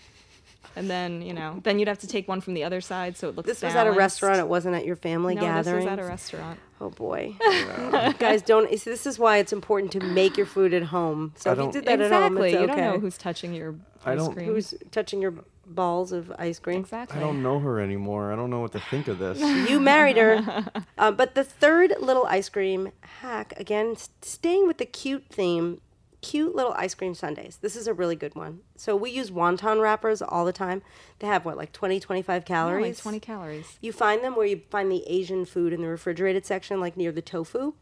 And 0.77 0.89
then, 0.89 1.21
you 1.23 1.33
know, 1.33 1.59
then 1.65 1.79
you'd 1.81 1.89
have 1.89 1.99
to 2.01 2.07
take 2.07 2.29
one 2.29 2.41
from 2.41 2.55
the 2.55 2.63
other 2.63 2.81
side 2.81 3.17
so 3.17 3.29
it 3.29 3.35
looks 3.35 3.49
This 3.49 3.63
was 3.63 3.75
at 3.75 3.87
a 3.89 3.93
restaurant. 3.93 4.39
It 4.39 4.47
wasn't 4.47 4.77
at 4.77 4.85
your 4.85 4.95
family 4.95 5.35
No, 5.35 5.41
gathering. 5.41 5.77
this 5.79 5.85
was 5.87 5.93
at 5.93 5.99
a 5.99 6.05
restaurant. 6.05 6.61
Oh 6.81 6.91
boy, 6.91 7.35
guys, 8.19 8.43
don't. 8.43 8.69
see, 8.79 8.91
This 8.91 9.05
is 9.07 9.19
why 9.19 9.39
it's 9.39 9.53
important 9.53 9.91
to 9.93 10.01
make 10.01 10.37
your 10.37 10.47
food 10.47 10.73
at 10.73 10.85
home. 10.85 11.33
So 11.37 11.51
I 11.51 11.53
if 11.55 11.59
you 11.59 11.73
did 11.73 11.87
that 11.87 12.01
at 12.01 12.13
home, 12.13 12.37
Exactly. 12.37 12.53
it's 12.53 12.61
You 12.61 12.67
don't 12.69 12.77
know 12.77 12.99
who's 13.01 13.19
touching 13.19 13.53
your 13.55 13.75
I 14.05 14.13
ice 14.13 14.19
don't- 14.19 14.33
cream. 14.35 14.47
Who's 14.47 14.75
touching 14.93 15.21
your 15.21 15.35
balls 15.75 16.13
of 16.13 16.33
ice 16.39 16.59
cream. 16.59 16.81
exactly. 16.81 17.17
I 17.19 17.21
don't 17.21 17.43
know 17.43 17.59
her 17.61 17.81
anymore. 17.81 18.33
I 18.33 18.37
don't 18.37 18.51
know 18.51 18.61
what 18.61 18.73
to 18.73 18.81
think 18.91 19.09
of 19.09 19.19
this. 19.19 19.39
You 19.71 19.81
married 19.81 20.17
her. 20.17 20.67
uh, 20.99 21.11
but 21.13 21.35
the 21.35 21.45
third 21.45 21.95
little 22.01 22.27
ice 22.27 22.49
cream 22.49 22.91
hack, 23.21 23.55
again, 23.57 23.93
s- 23.93 24.11
staying 24.23 24.67
with 24.67 24.79
the 24.79 24.87
cute 24.87 25.27
theme, 25.31 25.81
cute 26.23 26.55
little 26.55 26.75
ice 26.77 26.95
cream 26.95 27.15
sundaes. 27.15 27.59
This 27.63 27.77
is 27.77 27.87
a 27.87 27.95
really 27.95 28.17
good 28.17 28.35
one. 28.35 28.61
So 28.77 28.95
we 28.97 29.11
use 29.11 29.31
wonton 29.31 29.81
wrappers 29.81 30.21
all 30.21 30.45
the 30.45 30.53
time. 30.53 30.83
They 31.21 31.27
have 31.27 31.45
what, 31.45 31.57
like 31.57 31.73
20, 31.73 31.99
25 32.01 32.43
Yeah, 32.43 32.47
calories? 32.47 32.97
like 32.99 33.03
20 33.03 33.21
calories. 33.21 33.79
You 33.81 33.93
find 33.93 34.23
them 34.23 34.37
where 34.37 34.47
you 34.47 34.61
find 34.71 34.91
the 34.93 35.03
Asian 35.07 35.45
food 35.47 35.73
in 35.73 35.81
the 35.81 35.89
refrigerated 35.89 36.45
section, 36.45 36.81
like 36.81 36.97
near 36.97 37.13
the 37.13 37.23
tofu, 37.23 37.73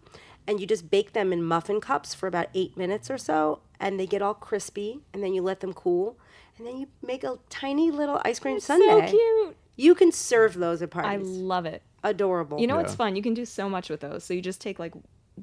and 0.46 0.60
you 0.60 0.66
just 0.66 0.88
bake 0.90 1.12
them 1.14 1.32
in 1.32 1.42
muffin 1.42 1.80
cups 1.80 2.14
for 2.14 2.26
about 2.26 2.46
eight 2.54 2.76
minutes 2.76 3.10
or 3.10 3.18
so, 3.18 3.60
and 3.80 3.98
they 3.98 4.06
get 4.06 4.22
all 4.22 4.34
crispy, 4.34 5.00
and 5.12 5.22
then 5.22 5.34
you 5.34 5.42
let 5.42 5.60
them 5.60 5.72
cool, 5.72 6.16
and 6.58 6.66
then 6.66 6.78
you 6.78 6.86
make 7.02 7.24
a 7.24 7.38
tiny 7.48 7.90
little 7.90 8.20
ice 8.24 8.38
cream 8.38 8.60
sundae. 8.60 9.06
So 9.06 9.10
cute. 9.10 9.56
You 9.76 9.94
can 9.94 10.10
serve 10.12 10.54
those 10.54 10.82
at 10.82 10.90
parties. 10.90 11.26
I 11.26 11.30
love 11.30 11.64
it. 11.66 11.82
Adorable. 12.02 12.60
You 12.60 12.66
know 12.66 12.76
what's 12.76 12.94
fun? 12.94 13.16
You 13.16 13.22
can 13.22 13.34
do 13.34 13.44
so 13.44 13.68
much 13.68 13.90
with 13.90 14.00
those. 14.00 14.24
So 14.24 14.34
you 14.34 14.40
just 14.40 14.60
take 14.60 14.78
like 14.78 14.92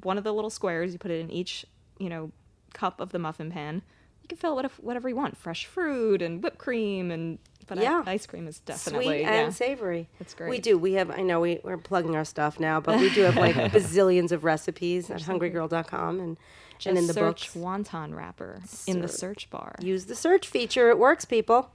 one 0.02 0.18
of 0.18 0.24
the 0.24 0.32
little 0.32 0.50
squares, 0.50 0.92
you 0.92 0.98
put 0.98 1.10
it 1.10 1.20
in 1.20 1.30
each, 1.30 1.64
you 1.98 2.08
know, 2.08 2.30
cup 2.74 3.00
of 3.00 3.12
the 3.12 3.18
muffin 3.18 3.50
pan. 3.50 3.82
You 4.22 4.28
can 4.28 4.38
fill 4.38 4.58
it 4.58 4.62
with 4.62 4.72
whatever 4.80 5.08
you 5.08 5.16
want, 5.16 5.36
fresh 5.36 5.66
fruit 5.66 6.20
and 6.20 6.42
whipped 6.42 6.58
cream 6.58 7.10
and 7.10 7.38
but 7.66 7.78
I- 7.78 7.82
Yeah. 7.82 8.02
ice 8.06 8.26
cream 8.26 8.46
is 8.46 8.60
definitely 8.60 9.06
sweet 9.06 9.20
yeah. 9.22 9.32
and 9.32 9.54
savory. 9.54 10.08
It's 10.20 10.34
great. 10.34 10.50
We 10.50 10.58
do. 10.58 10.78
We 10.78 10.92
have. 10.94 11.10
I 11.10 11.22
know 11.22 11.40
we, 11.40 11.60
we're 11.64 11.78
plugging 11.78 12.14
our 12.14 12.24
stuff 12.24 12.60
now, 12.60 12.80
but 12.80 12.98
we 13.00 13.10
do 13.12 13.22
have 13.22 13.36
like 13.36 13.54
bazillions 13.72 14.32
of 14.32 14.44
recipes 14.44 15.10
at 15.10 15.22
hungrygirl.com 15.22 16.20
and 16.20 16.36
Just 16.78 16.86
and 16.86 16.98
in 16.98 17.06
the 17.06 17.12
search 17.12 17.52
books. 17.52 17.56
wonton 17.56 18.14
wrapper 18.16 18.60
in 18.86 19.00
the 19.00 19.08
Search. 19.08 19.20
search 19.20 19.50
bar. 19.50 19.76
use 19.80 20.06
the 20.06 20.14
search 20.14 20.46
feature. 20.48 20.90
It 20.90 20.98
works, 20.98 21.24
people. 21.24 21.70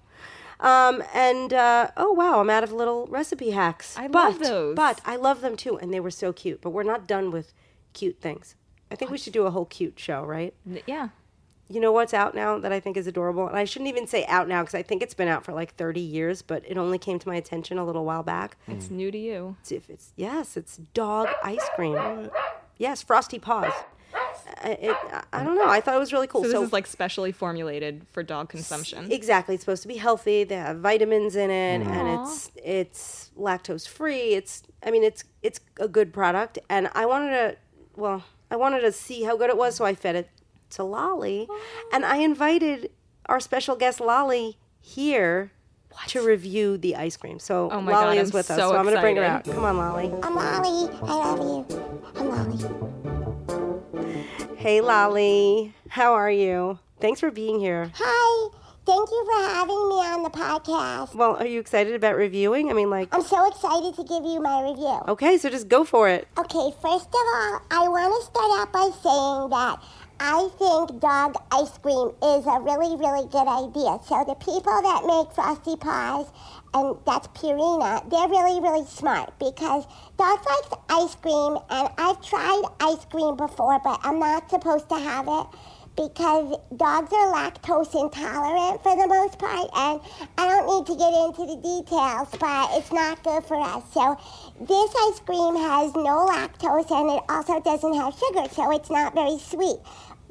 Um, 0.60 1.04
and 1.14 1.54
uh, 1.54 1.90
oh 1.98 2.12
wow, 2.14 2.40
I'm 2.40 2.50
out 2.50 2.64
of 2.64 2.72
little 2.72 3.08
recipe 3.08 3.50
hacks. 3.52 3.98
I 3.98 4.08
but, 4.08 4.34
love 4.34 4.40
those. 4.40 4.76
But 4.76 5.02
I 5.06 5.16
love 5.16 5.42
them 5.42 5.58
too, 5.58 5.78
and 5.78 5.92
they 5.94 6.00
were 6.00 6.12
so 6.12 6.32
cute. 6.32 6.62
But 6.62 6.70
we're 6.70 6.84
not 6.84 7.08
done 7.08 7.32
with 7.32 7.54
cute 7.94 8.22
things. 8.22 8.56
I 8.92 8.96
think 8.96 9.10
we 9.10 9.18
should 9.18 9.34
do 9.34 9.46
a 9.46 9.52
whole 9.52 9.66
cute 9.66 9.98
show, 10.00 10.24
right? 10.24 10.54
Yeah. 10.86 11.10
You 11.68 11.80
know 11.80 11.94
what's 11.94 12.14
out 12.14 12.36
now 12.36 12.60
that 12.60 12.74
I 12.74 12.82
think 12.82 12.98
is 12.98 13.08
adorable, 13.08 13.48
and 13.48 13.58
I 13.58 13.64
shouldn't 13.64 13.88
even 13.90 14.06
say 14.06 14.26
out 14.26 14.48
now 14.50 14.62
because 14.62 14.76
I 14.76 14.84
think 14.84 15.02
it's 15.02 15.14
been 15.14 15.30
out 15.30 15.46
for 15.46 15.54
like 15.54 15.74
30 15.76 16.02
years, 16.02 16.42
but 16.42 16.64
it 16.68 16.78
only 16.78 16.98
came 16.98 17.18
to 17.18 17.28
my 17.30 17.36
attention 17.38 17.78
a 17.78 17.86
little 17.86 18.04
while 18.04 18.24
back. 18.24 18.58
It's 18.68 18.92
new 18.92 19.10
to 19.10 19.18
you. 19.18 19.56
It's, 19.62 19.72
if 19.72 19.90
it's 19.90 20.12
yes, 20.18 20.58
it's 20.58 20.78
dog 20.94 21.30
ice 21.44 21.66
cream. 21.76 22.30
Yes, 22.78 23.02
frosty 23.02 23.40
paws. 23.40 23.72
I, 24.64 24.70
it, 24.72 24.98
I 25.34 25.44
don't 25.44 25.56
know. 25.56 25.68
I 25.68 25.82
thought 25.82 25.96
it 25.96 26.00
was 26.00 26.14
really 26.14 26.28
cool. 26.28 26.44
So 26.44 26.50
this 26.50 26.62
is 26.62 26.74
like 26.74 26.88
specially 26.88 27.32
formulated 27.32 28.06
for 28.12 28.24
dog 28.24 28.50
consumption. 28.50 29.12
Exactly. 29.12 29.56
It's 29.56 29.64
supposed 29.64 29.82
to 29.82 29.88
be 29.88 29.98
healthy. 29.98 30.44
They 30.44 30.56
have 30.56 30.80
vitamins 30.80 31.36
in 31.36 31.50
it, 31.50 31.82
and 31.82 32.08
it's 32.22 32.52
it's 32.56 33.32
lactose 33.38 33.88
free. 33.88 34.34
It's 34.34 34.64
I 34.84 34.92
mean 34.92 35.04
it's 35.04 35.24
it's 35.42 35.60
a 35.80 35.88
good 35.88 36.14
product, 36.14 36.60
and 36.70 36.90
I 36.94 37.06
wanted 37.06 37.32
to 37.32 37.58
well 37.96 38.24
I 38.50 38.56
wanted 38.56 38.82
to 38.82 38.92
see 38.92 39.24
how 39.24 39.38
good 39.38 39.50
it 39.50 39.58
was, 39.58 39.76
so 39.76 39.86
I 39.86 39.96
fed 39.96 40.16
it 40.16 40.30
to 40.72 40.84
Lolly, 40.84 41.48
and 41.94 42.06
I 42.06 42.18
invited 42.18 42.92
our 43.28 43.40
special 43.40 43.76
guest 43.76 44.00
Lolly 44.00 44.58
here 44.80 45.52
to 46.08 46.22
review 46.26 46.78
the 46.78 46.96
ice 46.96 47.18
cream. 47.18 47.40
So 47.40 47.70
Oh 47.72 47.82
my 47.82 47.92
Lolly 47.92 48.16
God, 48.16 48.22
is 48.22 48.32
I'm 48.32 48.38
with 48.38 48.52
us, 48.52 48.58
so 48.58 48.70
so 48.70 48.76
I'm 48.78 48.84
going 48.84 48.96
to 48.96 49.02
bring 49.02 49.18
her 49.18 49.24
out. 49.24 49.44
Come 49.46 49.66
on, 49.66 49.78
Lolly. 49.78 50.12
I'm 50.24 50.36
Lolly. 50.36 50.90
I 51.04 51.14
love 51.14 51.70
you. 51.70 52.02
I'm 52.16 52.30
Lolly. 52.30 53.71
Hey, 54.56 54.80
Lolly. 54.82 55.74
How 55.90 56.14
are 56.14 56.32
you? 56.32 56.80
Thanks 57.00 57.20
for 57.20 57.32
being 57.32 57.60
here. 57.60 57.92
Hi. 57.96 58.58
Thank 58.86 59.10
you 59.12 59.26
for 59.26 59.50
having 59.54 59.90
me 59.90 59.96
on 59.96 60.24
the 60.24 60.30
podcast. 60.30 61.14
Well, 61.14 61.36
are 61.36 61.46
you 61.46 61.60
excited 61.60 61.94
about 61.94 62.16
reviewing? 62.16 62.70
I 62.70 62.74
mean, 62.74 62.90
like, 62.90 63.10
I'm 63.12 63.22
so 63.22 63.48
excited 63.48 63.96
to 63.96 64.04
give 64.04 64.24
you 64.24 64.42
my 64.42 64.62
review. 64.64 65.00
okay, 65.08 65.38
so 65.38 65.50
just 65.50 65.68
go 65.68 65.84
for 65.84 66.10
it. 66.10 66.28
Okay, 66.38 66.72
first 66.82 67.08
of 67.08 67.14
all, 67.14 67.62
I 67.70 67.88
want 67.88 68.20
to 68.20 68.26
start 68.26 68.52
out 68.60 68.74
by 68.74 68.90
saying 69.04 69.50
that 69.52 69.84
I 70.20 70.50
think 70.58 71.00
dog 71.00 71.36
ice 71.52 71.78
cream 71.78 72.12
is 72.24 72.46
a 72.48 72.60
really, 72.60 72.96
really 72.96 73.28
good 73.30 73.48
idea. 73.48 74.00
So 74.06 74.24
the 74.28 74.36
people 74.36 74.82
that 74.82 75.06
make 75.06 75.34
Frosty 75.34 75.76
Paws, 75.76 76.28
and 76.74 76.98
that's 77.06 77.28
Purina, 77.28 78.10
they're 78.10 78.30
really, 78.30 78.62
really 78.62 78.86
smart 78.86 79.38
because 79.40 79.86
dogs 80.18 80.46
like 80.46 80.80
ice 80.90 81.16
cream, 81.16 81.58
and 81.70 81.90
I've 81.98 82.22
tried 82.22 82.64
ice 82.80 83.06
cream 83.06 83.36
before, 83.36 83.80
but 83.84 84.00
I'm 84.04 84.20
not 84.20 84.50
supposed 84.50 84.88
to 84.90 84.96
have 84.96 85.28
it 85.28 85.48
because 85.98 86.56
dogs 86.78 87.12
are 87.12 87.34
lactose 87.34 87.94
intolerant 88.02 88.82
for 88.82 88.96
the 88.96 89.08
most 89.08 89.38
part, 89.38 89.70
and 89.76 90.00
I 90.38 90.48
don't 90.48 90.66
need 90.66 90.86
to 90.88 90.96
get 90.96 91.14
into 91.14 91.46
the 91.46 91.60
details, 91.60 92.30
but 92.40 92.70
it's 92.78 92.92
not 92.94 93.22
good 93.24 93.44
for 93.44 93.60
us. 93.60 93.84
So 93.94 94.18
this 94.62 94.96
ice 95.10 95.20
cream 95.20 95.58
has 95.58 95.94
no 95.94 96.26
lactose, 96.32 96.90
and 96.92 97.12
it 97.12 97.24
also 97.28 97.60
doesn't 97.60 97.94
have 97.96 98.14
sugar, 98.14 98.48
so 98.54 98.72
it's 98.72 98.90
not 98.90 99.14
very 99.14 99.38
sweet. 99.40 99.80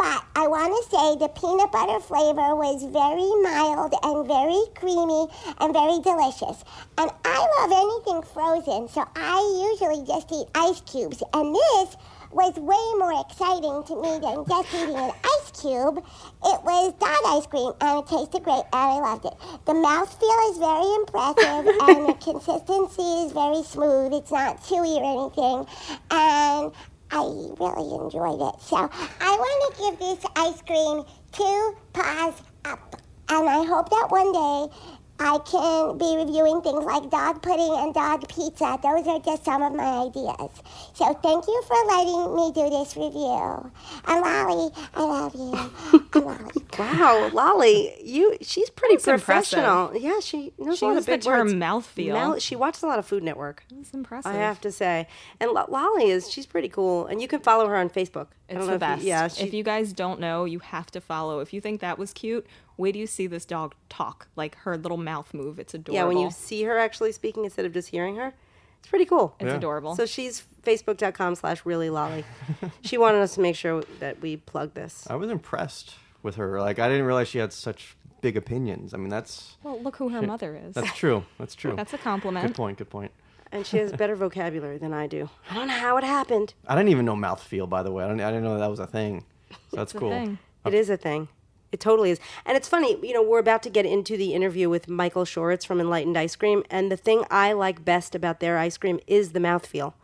But 0.01 0.25
I 0.35 0.47
want 0.49 0.73
to 0.73 0.83
say 0.89 1.17
the 1.21 1.29
peanut 1.29 1.73
butter 1.73 2.01
flavor 2.01 2.57
was 2.57 2.89
very 2.89 3.29
mild 3.45 3.93
and 4.01 4.25
very 4.25 4.65
creamy 4.73 5.29
and 5.61 5.77
very 5.77 6.01
delicious. 6.01 6.65
And 6.97 7.11
I 7.23 7.39
love 7.61 7.69
anything 7.69 8.23
frozen, 8.33 8.89
so 8.89 9.05
I 9.15 9.45
usually 9.69 10.01
just 10.07 10.33
eat 10.33 10.49
ice 10.55 10.81
cubes. 10.89 11.23
And 11.35 11.55
this 11.55 12.01
was 12.33 12.55
way 12.57 12.87
more 12.97 13.13
exciting 13.21 13.85
to 13.85 13.95
me 14.01 14.17
than 14.25 14.49
just 14.49 14.73
eating 14.73 14.97
an 14.97 15.13
ice 15.21 15.51
cube. 15.61 15.99
It 15.99 16.61
was 16.65 16.95
dog 16.97 17.23
ice 17.37 17.47
cream, 17.47 17.73
and 17.81 18.01
it 18.01 18.07
tasted 18.09 18.43
great, 18.43 18.65
and 18.73 18.89
I 18.89 19.05
loved 19.05 19.27
it. 19.27 19.35
The 19.67 19.75
mouthfeel 19.75 20.41
is 20.49 20.57
very 20.57 20.91
impressive, 20.97 21.65
and 21.77 22.09
the 22.09 22.15
consistency 22.25 23.29
is 23.29 23.33
very 23.33 23.63
smooth. 23.65 24.15
It's 24.15 24.33
not 24.33 24.63
chewy 24.63 24.97
or 24.97 25.05
anything. 25.05 25.69
And 26.11 26.73
I 27.13 27.19
really 27.19 28.05
enjoyed 28.05 28.41
it. 28.41 28.61
So 28.63 28.77
I 28.77 29.37
want 29.37 29.77
to 29.77 29.83
give 29.83 29.99
this 29.99 30.25
ice 30.37 30.63
cream 30.63 31.05
two 31.33 31.77
paws 31.93 32.41
up. 32.65 32.97
And 33.29 33.49
I 33.49 33.65
hope 33.65 33.91
that 33.91 34.09
one 34.11 34.33
day 34.33 34.75
I 35.23 35.39
can 35.39 35.99
be 35.99 36.17
reviewing 36.17 36.63
things 36.63 36.83
like 36.83 37.11
dog 37.11 37.43
pudding 37.43 37.75
and 37.77 37.93
dog 37.93 38.27
pizza. 38.29 38.79
Those 38.83 39.07
are 39.07 39.21
just 39.21 39.45
some 39.45 39.63
of 39.63 39.75
my 39.75 40.07
ideas. 40.09 40.51
So 40.95 41.13
thank 41.13 41.47
you 41.47 41.63
for 41.67 41.77
letting 41.89 42.35
me 42.35 42.53
do 42.55 42.71
this 42.71 42.97
review. 42.97 43.71
And 44.07 44.21
Lolly, 44.23 44.71
I 44.95 45.03
love 45.03 45.35
you. 45.35 46.01
Lolly. 46.21 46.51
Wow, 46.79 47.31
Lolly, 47.35 47.93
you 48.03 48.37
she's 48.41 48.71
pretty 48.71 48.97
That's 48.97 49.09
impressive. 49.09 49.59
professional. 49.61 49.97
Yeah, 49.97 50.21
she 50.21 50.53
knows 50.59 50.79
She 50.79 50.87
a 50.87 50.89
lot 50.89 50.95
knows 50.95 51.03
of 51.03 51.07
big 51.07 51.21
the 51.21 51.27
term 51.27 51.47
words. 51.49 51.55
mouthfeel. 51.55 52.13
Mouth- 52.15 52.41
she 52.43 52.57
watches 52.57 52.83
a 52.83 52.87
lot 52.87 52.99
of 52.99 53.05
Food 53.07 53.23
Network. 53.23 53.65
It's 53.79 53.91
impressive. 53.93 54.33
I 54.33 54.37
have 54.37 54.61
to 54.63 54.73
say, 54.73 55.07
and 55.39 55.51
Lo- 55.51 55.67
Lolly 55.69 56.07
is 56.11 56.31
she's 56.31 56.47
pretty 56.47 56.69
cool, 56.71 57.07
and 57.07 57.21
you 57.21 57.29
can 57.29 57.41
follow 57.41 57.67
her 57.69 57.77
on 57.77 57.91
Facebook. 57.91 58.29
I 58.49 58.55
It's 58.55 58.59
don't 58.59 58.67
the 58.67 58.73
know 58.73 58.79
best. 58.79 59.01
If 59.01 59.05
you, 59.05 59.09
yeah, 59.11 59.29
she, 59.29 59.45
if 59.45 59.53
you 59.55 59.63
guys 59.63 59.93
don't 59.93 60.19
know, 60.19 60.45
you 60.47 60.61
have 60.61 60.91
to 60.93 61.01
follow. 61.03 61.41
If 61.41 61.53
you 61.53 61.61
think 61.61 61.81
that 61.83 61.99
was 61.99 62.13
cute, 62.15 62.47
wait 62.81 62.93
till 62.93 63.01
you 63.01 63.07
see 63.07 63.27
this 63.27 63.45
dog 63.45 63.75
talk, 63.89 64.29
like 64.37 64.57
her 64.59 64.77
little 64.77 64.97
mouth 64.99 65.33
move. 65.35 65.59
It's 65.59 65.75
adorable. 65.75 65.95
yeah, 65.95 66.05
when 66.05 66.19
you 66.19 66.31
see 66.31 66.63
her 66.65 66.79
actually 66.79 67.13
speaking 67.13 67.45
instead 67.45 67.65
of 67.67 67.73
just 67.73 67.89
hearing 67.89 68.17
her, 68.17 68.33
it's 68.81 68.89
pretty 68.89 69.05
cool. 69.05 69.35
it's 69.39 69.49
Yeah. 69.49 69.57
adorable. 69.57 69.95
So 69.95 70.07
she's 70.07 70.43
facebook.com 70.63 71.35
slash 71.35 71.65
really 71.67 71.91
lolly. 71.91 72.25
she 72.83 72.97
wanted 72.99 73.21
us 73.21 73.35
to 73.35 73.41
make 73.41 73.57
sure 73.57 73.83
that 74.01 74.21
we 74.21 74.37
plug 74.39 74.75
this. 74.75 75.07
I 75.11 75.17
was 75.17 75.31
impressed 75.31 75.95
with 76.23 76.37
her. 76.37 76.61
Like 76.61 76.79
I 76.79 76.89
didn't 76.89 77.05
realize 77.07 77.29
she 77.29 77.39
had 77.39 77.53
such 77.53 77.97
big 78.23 78.37
opinions. 78.37 78.93
I 78.95 78.97
mean, 78.99 79.09
that's 79.09 79.57
well, 79.63 79.81
look 79.81 79.97
who 79.97 80.09
her 80.11 80.23
mother 80.23 80.55
is. 80.67 80.75
that's 80.75 80.95
true. 80.97 81.25
That's 81.39 81.55
true. 81.55 81.75
That's 81.77 81.93
a 81.95 81.99
compliment. 81.99 82.47
good 82.47 82.57
point. 82.57 82.79
Good 82.79 82.91
point. 82.91 83.13
And 83.53 83.67
she 83.67 83.79
has 83.79 83.93
better 83.93 84.15
vocabulary 84.27 84.79
than 84.79 84.93
I 84.95 85.07
do. 85.07 85.29
I 85.51 85.55
don't 85.55 85.67
know 85.69 85.75
how 85.75 85.97
it 85.97 86.05
happened. 86.05 86.55
I 86.69 86.75
didn't 86.77 86.91
even 86.91 87.05
know 87.05 87.17
mouth 87.17 87.43
feel, 87.43 87.67
By 87.67 87.83
the 87.83 87.91
way, 87.91 88.05
I 88.05 88.09
didn't. 88.09 88.21
I 88.23 88.31
didn't 88.31 88.45
know 88.45 88.59
that 88.59 88.71
was 88.71 88.79
a 88.81 88.87
thing. 88.87 89.25
So 89.71 89.77
that's 89.77 89.93
cool. 89.93 90.11
thing. 90.11 90.39
It 90.65 90.75
is 90.75 90.89
a 90.91 90.97
thing. 90.97 91.29
It 91.73 91.81
totally 91.81 92.11
is. 92.11 92.21
And 92.45 92.57
it's 92.57 92.69
funny, 92.69 92.99
you 93.03 93.13
know, 93.13 93.23
we're 93.23 93.39
about 93.39 93.63
to 93.65 93.71
get 93.71 93.87
into 93.87 94.17
the 94.17 94.35
interview 94.35 94.69
with 94.69 94.89
Michael 94.89 95.25
Shoretz 95.25 95.65
from 95.65 95.81
Enlightened 95.81 96.19
Ice 96.19 96.37
Cream. 96.37 96.65
And 96.71 96.91
the 96.91 96.97
thing 96.97 97.25
I 97.31 97.53
like 97.53 97.85
best 97.85 98.15
about 98.15 98.41
their 98.41 98.59
ice 98.59 98.77
cream 98.77 98.99
is 99.07 99.33
the 99.33 99.41
mouthfeel. 99.41 99.95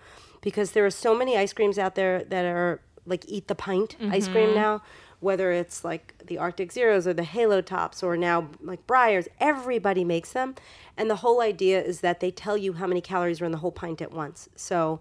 Because 0.41 0.73
there 0.73 0.87
are 0.87 0.91
so 0.91 1.17
many 1.17 1.37
ice 1.37 1.53
creams 1.53 1.79
out 1.79 1.97
there 1.97 2.23
that 2.25 2.45
are 2.45 2.81
like 3.05 3.25
eat 3.29 3.49
the 3.49 3.55
pint 3.55 3.97
ice 4.11 4.29
cream 4.29 4.49
mm-hmm. 4.49 4.57
now, 4.57 4.83
whether 5.21 5.51
it's 5.51 5.85
like 5.85 6.15
the 6.27 6.39
Arctic 6.39 6.73
Zeros 6.73 7.07
or 7.07 7.15
the 7.15 7.25
Halo 7.25 7.61
Tops 7.61 8.03
or 8.03 8.17
now 8.17 8.49
like 8.61 8.87
Breyers. 8.87 9.27
Everybody 9.41 10.05
makes 10.05 10.33
them. 10.33 10.55
And 10.97 11.11
the 11.11 11.17
whole 11.17 11.41
idea 11.41 11.83
is 11.83 12.01
that 12.01 12.21
they 12.21 12.31
tell 12.31 12.57
you 12.57 12.75
how 12.75 12.87
many 12.87 13.01
calories 13.01 13.41
are 13.41 13.45
in 13.45 13.53
the 13.53 13.59
whole 13.59 13.73
pint 13.73 14.01
at 14.01 14.13
once. 14.13 14.49
So, 14.55 15.01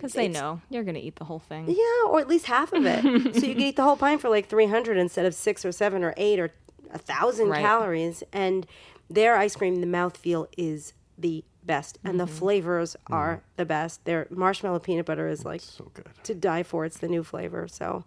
Because 0.00 0.12
they 0.14 0.28
know 0.28 0.60
you're 0.70 0.82
going 0.84 0.94
to 0.94 1.00
eat 1.00 1.16
the 1.16 1.24
whole 1.24 1.38
thing. 1.40 1.66
yeah, 1.68 2.08
or 2.08 2.20
at 2.20 2.28
least 2.28 2.46
half 2.46 2.72
of 2.72 2.84
it. 2.86 3.02
so 3.34 3.46
you 3.46 3.54
can 3.54 3.60
eat 3.62 3.76
the 3.76 3.82
whole 3.84 3.96
pint 3.96 4.20
for 4.20 4.28
like 4.28 4.48
300 4.48 4.96
instead 4.96 5.26
of 5.26 5.34
six 5.34 5.64
or 5.64 5.72
seven 5.72 6.02
or 6.04 6.14
eight 6.16 6.38
or 6.38 6.50
a 6.92 6.98
thousand 6.98 7.48
Right. 7.48 7.60
calories. 7.62 8.22
And 8.32 8.66
their 9.08 9.36
ice 9.36 9.56
cream, 9.56 9.80
the 9.80 9.86
mouthfeel 9.86 10.46
is 10.56 10.92
the 11.18 11.44
best, 11.62 11.98
and 12.02 12.12
Mm-hmm. 12.14 12.18
the 12.18 12.26
flavors 12.26 12.96
are 13.08 13.42
the 13.56 13.66
best. 13.66 14.04
Their 14.06 14.26
marshmallow 14.30 14.78
peanut 14.78 15.04
butter 15.04 15.28
is 15.28 15.44
like 15.44 15.60
So 15.60 15.90
good. 15.92 16.06
to 16.24 16.34
die 16.34 16.62
for. 16.62 16.84
It's 16.86 16.96
the 16.98 17.08
new 17.08 17.22
flavor. 17.22 17.68
So 17.68 18.04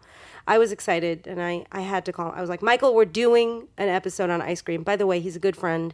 I 0.48 0.58
was 0.58 0.72
excited, 0.72 1.28
and 1.28 1.40
I 1.42 1.66
I 1.72 1.82
had 1.82 2.04
to 2.06 2.12
call. 2.12 2.32
I 2.36 2.42
was 2.42 2.50
like, 2.50 2.64
Michael, 2.64 2.96
we're 2.96 3.06
doing 3.06 3.68
an 3.78 3.90
episode 3.90 4.30
on 4.32 4.42
ice 4.42 4.62
cream. 4.62 4.82
By 4.84 4.96
the 4.96 5.06
way, 5.06 5.20
he's 5.20 5.36
a 5.36 5.40
good 5.40 5.56
friend. 5.56 5.94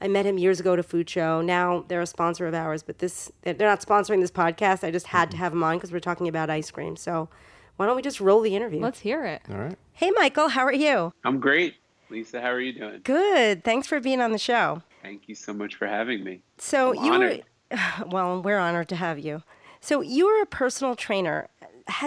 I 0.00 0.08
met 0.08 0.26
him 0.26 0.38
years 0.38 0.60
ago 0.60 0.74
at 0.74 0.78
a 0.78 0.82
food 0.82 1.08
show. 1.10 1.40
Now 1.40 1.84
they're 1.88 2.00
a 2.00 2.06
sponsor 2.06 2.46
of 2.46 2.54
ours, 2.54 2.82
but 2.82 2.98
this 2.98 3.32
they're 3.42 3.54
not 3.54 3.80
sponsoring 3.80 4.20
this 4.20 4.30
podcast. 4.30 4.84
I 4.84 4.90
just 4.90 5.08
had 5.08 5.30
to 5.32 5.36
have 5.36 5.52
him 5.52 5.62
on 5.62 5.76
because 5.76 5.92
we're 5.92 6.00
talking 6.00 6.28
about 6.28 6.50
ice 6.50 6.70
cream. 6.70 6.96
So 6.96 7.28
why 7.76 7.86
don't 7.86 7.96
we 7.96 8.02
just 8.02 8.20
roll 8.20 8.40
the 8.40 8.54
interview? 8.54 8.80
Let's 8.80 9.00
hear 9.00 9.24
it. 9.24 9.42
All 9.50 9.56
right. 9.56 9.76
hey, 9.92 10.10
Michael, 10.12 10.48
how 10.48 10.64
are 10.64 10.72
you? 10.72 11.12
I'm 11.24 11.40
great. 11.40 11.76
Lisa, 12.10 12.40
how 12.40 12.48
are 12.48 12.60
you 12.60 12.72
doing? 12.72 13.00
Good. 13.04 13.64
Thanks 13.64 13.86
for 13.86 14.00
being 14.00 14.20
on 14.20 14.32
the 14.32 14.38
show. 14.38 14.82
Thank 15.02 15.28
you 15.28 15.34
so 15.34 15.52
much 15.52 15.74
for 15.74 15.86
having 15.86 16.24
me. 16.24 16.40
So 16.58 16.90
I'm 16.90 17.04
you 17.04 17.12
honored. 17.12 17.42
were 17.70 17.78
well, 18.06 18.42
we're 18.42 18.58
honored 18.58 18.88
to 18.88 18.96
have 18.96 19.18
you. 19.18 19.42
So 19.80 20.00
you 20.00 20.26
were 20.26 20.42
a 20.42 20.46
personal 20.46 20.96
trainer. 20.96 21.48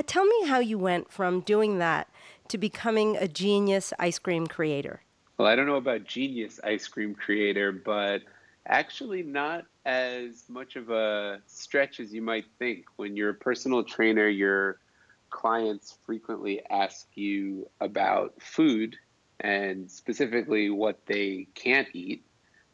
Tell 0.05 0.25
me 0.25 0.47
how 0.47 0.59
you 0.59 0.77
went 0.77 1.11
from 1.11 1.41
doing 1.41 1.79
that 1.79 2.07
to 2.49 2.57
becoming 2.57 3.15
a 3.17 3.27
genius 3.27 3.93
ice 3.97 4.19
cream 4.19 4.47
creator. 4.47 5.01
Well, 5.41 5.49
I 5.49 5.55
don't 5.55 5.65
know 5.65 5.77
about 5.77 6.03
genius 6.03 6.59
ice 6.63 6.87
cream 6.87 7.15
creator, 7.15 7.71
but 7.71 8.21
actually 8.67 9.23
not 9.23 9.65
as 9.87 10.43
much 10.47 10.75
of 10.75 10.91
a 10.91 11.41
stretch 11.47 11.99
as 11.99 12.13
you 12.13 12.21
might 12.21 12.45
think. 12.59 12.85
When 12.97 13.15
you're 13.15 13.31
a 13.31 13.33
personal 13.33 13.83
trainer, 13.83 14.27
your 14.27 14.77
clients 15.31 15.97
frequently 16.05 16.61
ask 16.69 17.07
you 17.15 17.67
about 17.79 18.39
food 18.39 18.97
and 19.39 19.89
specifically 19.89 20.69
what 20.69 21.07
they 21.07 21.47
can't 21.55 21.87
eat. 21.91 22.23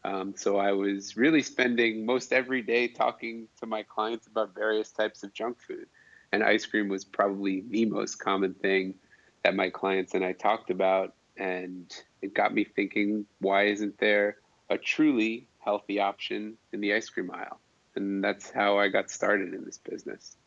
Um, 0.04 0.34
so 0.36 0.58
I 0.58 0.74
was 0.74 1.16
really 1.16 1.44
spending 1.44 2.06
most 2.06 2.34
every 2.34 2.62
day 2.62 2.90
talking 2.90 3.48
to 3.62 3.66
my 3.66 3.84
clients 3.84 4.28
about 4.28 4.54
various 4.54 4.92
types 4.92 5.24
of 5.24 5.34
junk 5.34 5.62
food. 5.62 5.88
And 6.34 6.44
ice 6.44 6.66
cream 6.66 6.90
was 6.90 7.06
probably 7.06 7.64
the 7.70 7.86
most 7.86 8.16
common 8.16 8.56
thing 8.56 8.96
that 9.46 9.56
my 9.56 9.70
clients 9.70 10.16
and 10.16 10.26
I 10.26 10.34
talked 10.34 10.70
about. 10.70 11.14
And 11.38 11.90
it 12.22 12.34
got 12.34 12.54
me 12.54 12.64
thinking 12.64 13.26
why 13.40 13.64
isn't 13.64 13.98
there 14.00 14.38
a 14.70 14.78
truly 14.78 15.48
healthy 15.60 16.00
option 16.00 16.58
in 16.74 16.82
the 16.82 16.94
ice 16.94 17.10
cream 17.10 17.32
aisle? 17.32 17.60
And 17.96 18.24
that's 18.24 18.52
how 18.52 18.78
I 18.78 18.90
got 18.90 19.10
started 19.10 19.54
in 19.54 19.66
this 19.66 19.80
business. 19.80 20.38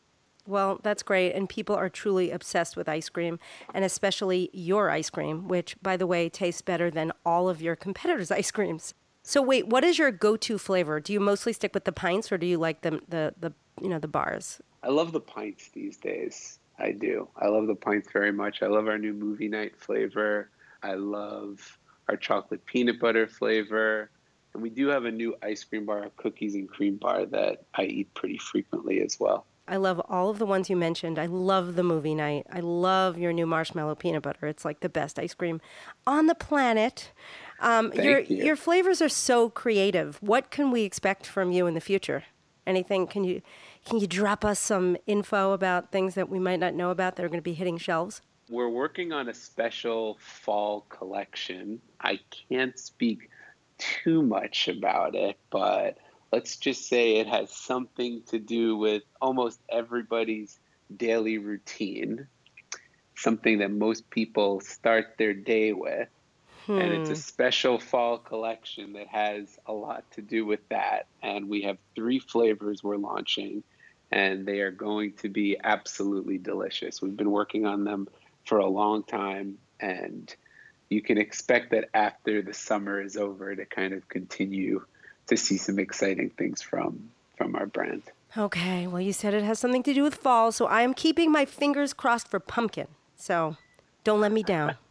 Well, 0.47 0.79
that's 0.81 1.03
great. 1.03 1.33
And 1.33 1.47
people 1.47 1.75
are 1.75 1.89
truly 1.89 2.31
obsessed 2.31 2.75
with 2.75 2.89
ice 2.89 3.09
cream, 3.09 3.39
and 3.73 3.85
especially 3.85 4.49
your 4.53 4.89
ice 4.89 5.09
cream, 5.09 5.47
which, 5.47 5.75
by 5.81 5.97
the 5.97 6.07
way, 6.07 6.29
tastes 6.29 6.61
better 6.61 6.89
than 6.89 7.11
all 7.25 7.49
of 7.49 7.61
your 7.61 7.75
competitors' 7.75 8.31
ice 8.41 8.51
creams. 8.51 8.93
So, 9.23 9.41
wait, 9.41 9.67
what 9.67 9.83
is 9.83 9.99
your 9.99 10.09
go-to 10.11 10.57
flavor? 10.57 10.99
Do 10.99 11.13
you 11.13 11.19
mostly 11.19 11.53
stick 11.53 11.75
with 11.75 11.85
the 11.85 11.91
pints, 11.91 12.31
or 12.31 12.37
do 12.37 12.47
you 12.47 12.57
like 12.57 12.81
the 12.81 13.01
the, 13.07 13.35
the 13.39 13.53
you 13.81 13.87
know 13.87 13.99
the 13.99 14.07
bars? 14.07 14.59
I 14.83 14.89
love 14.89 15.11
the 15.11 15.19
pints 15.19 15.69
these 15.69 15.97
days. 15.97 16.57
I 16.79 16.91
do. 16.91 17.29
I 17.37 17.47
love 17.47 17.67
the 17.67 17.75
pints 17.75 18.09
very 18.11 18.31
much. 18.31 18.63
I 18.63 18.67
love 18.67 18.87
our 18.87 18.97
new 18.97 19.13
movie 19.13 19.47
night 19.47 19.77
flavor. 19.77 20.49
I 20.83 20.95
love 20.95 21.77
our 22.09 22.17
chocolate 22.17 22.65
peanut 22.65 22.99
butter 22.99 23.27
flavor. 23.27 24.09
And 24.53 24.61
we 24.61 24.69
do 24.69 24.87
have 24.87 25.05
a 25.05 25.11
new 25.11 25.35
ice 25.41 25.63
cream 25.63 25.85
bar, 25.85 26.09
cookies 26.17 26.55
and 26.55 26.69
cream 26.69 26.97
bar 26.97 27.25
that 27.27 27.63
I 27.73 27.83
eat 27.83 28.13
pretty 28.13 28.37
frequently 28.37 29.01
as 29.01 29.19
well. 29.19 29.45
I 29.67 29.77
love 29.77 30.01
all 30.09 30.29
of 30.29 30.39
the 30.39 30.45
ones 30.45 30.69
you 30.69 30.75
mentioned. 30.75 31.17
I 31.17 31.27
love 31.27 31.75
the 31.75 31.83
movie 31.83 32.15
night. 32.15 32.45
I 32.51 32.59
love 32.59 33.17
your 33.17 33.31
new 33.31 33.45
marshmallow 33.45 33.95
peanut 33.95 34.23
butter. 34.23 34.47
It's 34.47 34.65
like 34.65 34.81
the 34.81 34.89
best 34.89 35.17
ice 35.17 35.33
cream 35.33 35.61
on 36.05 36.25
the 36.25 36.35
planet. 36.35 37.11
Um, 37.61 37.91
Thank 37.91 38.03
your 38.03 38.19
you. 38.19 38.43
your 38.43 38.55
flavors 38.57 39.01
are 39.01 39.09
so 39.09 39.49
creative. 39.49 40.17
What 40.21 40.51
can 40.51 40.71
we 40.71 40.83
expect 40.83 41.25
from 41.25 41.51
you 41.51 41.67
in 41.67 41.73
the 41.73 41.79
future? 41.79 42.23
Anything? 42.67 43.07
Can 43.07 43.23
you 43.23 43.41
can 43.85 43.99
you 43.99 44.07
drop 44.07 44.43
us 44.43 44.59
some 44.59 44.97
info 45.07 45.53
about 45.53 45.91
things 45.91 46.15
that 46.15 46.27
we 46.27 46.39
might 46.39 46.59
not 46.59 46.73
know 46.73 46.89
about 46.89 47.15
that 47.15 47.23
are 47.23 47.29
going 47.29 47.39
to 47.39 47.43
be 47.43 47.53
hitting 47.53 47.77
shelves? 47.77 48.21
We're 48.51 48.67
working 48.67 49.13
on 49.13 49.29
a 49.29 49.33
special 49.33 50.17
fall 50.19 50.81
collection. 50.89 51.79
I 52.01 52.19
can't 52.49 52.77
speak 52.77 53.29
too 53.77 54.21
much 54.21 54.67
about 54.67 55.15
it, 55.15 55.39
but 55.49 55.97
let's 56.33 56.57
just 56.57 56.89
say 56.89 57.15
it 57.15 57.27
has 57.27 57.49
something 57.49 58.23
to 58.23 58.39
do 58.39 58.75
with 58.75 59.03
almost 59.21 59.61
everybody's 59.69 60.59
daily 60.97 61.37
routine, 61.37 62.27
something 63.15 63.59
that 63.59 63.71
most 63.71 64.09
people 64.09 64.59
start 64.59 65.15
their 65.17 65.33
day 65.33 65.71
with. 65.71 66.09
And 66.67 66.91
it's 66.91 67.09
a 67.09 67.13
hmm. 67.13 67.19
special 67.19 67.79
fall 67.79 68.17
collection 68.17 68.93
that 68.93 69.07
has 69.07 69.57
a 69.65 69.71
lot 69.71 70.03
to 70.11 70.21
do 70.21 70.45
with 70.45 70.67
that. 70.67 71.07
And 71.23 71.47
we 71.47 71.61
have 71.61 71.77
three 71.95 72.19
flavors 72.19 72.83
we're 72.83 72.97
launching, 72.97 73.63
and 74.11 74.45
they 74.45 74.59
are 74.59 74.71
going 74.71 75.13
to 75.21 75.29
be 75.29 75.57
absolutely 75.63 76.37
delicious. 76.37 77.01
We've 77.01 77.15
been 77.15 77.31
working 77.31 77.65
on 77.65 77.85
them 77.85 78.09
for 78.45 78.57
a 78.59 78.67
long 78.67 79.03
time, 79.03 79.57
and 79.79 80.33
you 80.89 81.01
can 81.01 81.17
expect 81.17 81.71
that 81.71 81.89
after 81.93 82.41
the 82.41 82.53
summer 82.53 83.01
is 83.01 83.17
over 83.17 83.55
to 83.55 83.65
kind 83.65 83.93
of 83.93 84.07
continue 84.09 84.83
to 85.27 85.37
see 85.37 85.57
some 85.57 85.79
exciting 85.79 86.29
things 86.31 86.61
from 86.61 87.09
from 87.37 87.55
our 87.55 87.65
brand. 87.65 88.03
Okay. 88.37 88.87
Well, 88.87 89.01
you 89.01 89.13
said 89.13 89.33
it 89.33 89.43
has 89.43 89.59
something 89.59 89.83
to 89.83 89.93
do 89.93 90.03
with 90.03 90.15
fall, 90.15 90.51
so 90.51 90.65
I 90.65 90.81
am 90.81 90.93
keeping 90.93 91.31
my 91.31 91.45
fingers 91.45 91.93
crossed 91.93 92.27
for 92.29 92.39
pumpkin. 92.39 92.87
So, 93.15 93.57
don't 94.03 94.21
let 94.21 94.31
me 94.31 94.43
down. 94.43 94.75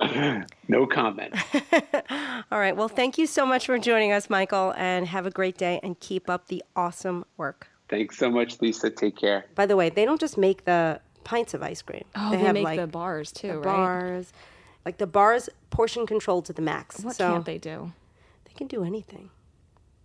No 0.70 0.86
comment. 0.86 1.34
All 2.52 2.58
right. 2.58 2.76
Well, 2.76 2.88
thank 2.88 3.16
you 3.16 3.26
so 3.26 3.46
much 3.46 3.64
for 3.64 3.78
joining 3.78 4.12
us, 4.12 4.28
Michael, 4.28 4.74
and 4.76 5.06
have 5.06 5.24
a 5.24 5.30
great 5.30 5.56
day 5.56 5.80
and 5.82 5.98
keep 5.98 6.28
up 6.28 6.48
the 6.48 6.62
awesome 6.76 7.24
work. 7.38 7.68
Thanks 7.88 8.18
so 8.18 8.30
much, 8.30 8.60
Lisa. 8.60 8.90
Take 8.90 9.16
care. 9.16 9.46
By 9.54 9.64
the 9.64 9.76
way, 9.76 9.88
they 9.88 10.04
don't 10.04 10.20
just 10.20 10.36
make 10.36 10.66
the 10.66 11.00
pints 11.28 11.52
of 11.52 11.62
ice 11.62 11.82
cream. 11.82 12.04
Oh, 12.14 12.30
they, 12.30 12.38
have 12.38 12.54
make 12.54 12.64
like 12.64 12.80
the 12.80 12.86
bars 12.86 13.30
too, 13.30 13.48
the 13.48 13.54
right? 13.58 13.64
bars, 13.64 14.32
like 14.86 14.96
the 14.96 15.06
bars 15.06 15.50
portion 15.68 16.06
controlled 16.06 16.46
to 16.46 16.54
the 16.54 16.62
max. 16.62 17.00
What 17.00 17.16
so 17.16 17.32
can't 17.32 17.44
they 17.44 17.58
do? 17.58 17.92
they 18.46 18.54
can 18.54 18.66
do 18.66 18.82
anything. 18.82 19.28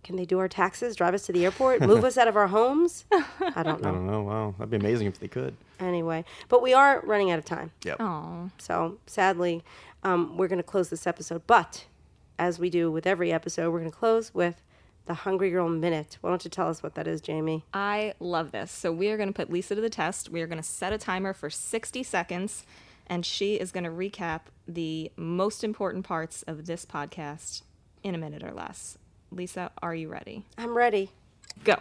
Can 0.02 0.16
they 0.16 0.26
do 0.26 0.38
our 0.38 0.48
taxes? 0.48 0.94
Drive 0.94 1.14
us 1.14 1.24
to 1.24 1.32
the 1.32 1.46
airport? 1.46 1.80
Move 1.80 2.04
us 2.04 2.18
out 2.18 2.28
of 2.28 2.36
our 2.36 2.48
homes? 2.48 3.06
I 3.12 3.62
don't 3.62 3.80
know. 3.80 3.88
I 3.88 3.92
know. 3.92 3.94
don't 3.94 4.06
know. 4.06 4.22
Wow, 4.22 4.54
that'd 4.58 4.70
be 4.70 4.76
amazing 4.76 5.06
if 5.06 5.18
they 5.18 5.28
could. 5.28 5.56
Anyway, 5.80 6.26
but 6.50 6.60
we 6.60 6.74
are 6.74 7.00
running 7.04 7.30
out 7.30 7.38
of 7.38 7.46
time. 7.46 7.70
Yep. 7.84 7.96
Oh, 8.00 8.50
So 8.58 8.98
sadly, 9.06 9.64
um, 10.02 10.36
we're 10.36 10.48
going 10.48 10.58
to 10.58 10.62
close 10.62 10.90
this 10.90 11.06
episode. 11.06 11.46
But 11.46 11.86
as 12.38 12.58
we 12.58 12.68
do 12.68 12.92
with 12.92 13.06
every 13.06 13.32
episode, 13.32 13.72
we're 13.72 13.80
going 13.80 13.90
to 13.90 13.96
close 13.96 14.34
with 14.34 14.60
the 15.06 15.14
Hungry 15.14 15.50
Girl 15.50 15.68
Minute. 15.68 16.18
Why 16.20 16.30
don't 16.30 16.44
you 16.44 16.50
tell 16.50 16.68
us 16.68 16.82
what 16.82 16.94
that 16.94 17.06
is, 17.06 17.20
Jamie? 17.20 17.64
I 17.72 18.14
love 18.20 18.52
this. 18.52 18.70
So 18.70 18.90
we 18.92 19.08
are 19.08 19.16
going 19.16 19.28
to 19.28 19.34
put 19.34 19.50
Lisa 19.50 19.74
to 19.74 19.80
the 19.80 19.90
test. 19.90 20.30
We 20.30 20.40
are 20.40 20.46
going 20.46 20.60
to 20.60 20.68
set 20.68 20.92
a 20.92 20.98
timer 20.98 21.32
for 21.32 21.50
60 21.50 22.02
seconds, 22.02 22.64
and 23.06 23.26
she 23.26 23.56
is 23.56 23.70
going 23.72 23.84
to 23.84 23.90
recap 23.90 24.40
the 24.66 25.10
most 25.16 25.62
important 25.62 26.04
parts 26.04 26.42
of 26.44 26.66
this 26.66 26.86
podcast 26.86 27.62
in 28.02 28.14
a 28.14 28.18
minute 28.18 28.42
or 28.42 28.52
less. 28.52 28.98
Lisa, 29.30 29.70
are 29.82 29.94
you 29.94 30.08
ready? 30.08 30.44
I'm 30.56 30.76
ready. 30.76 31.10
Go. 31.62 31.76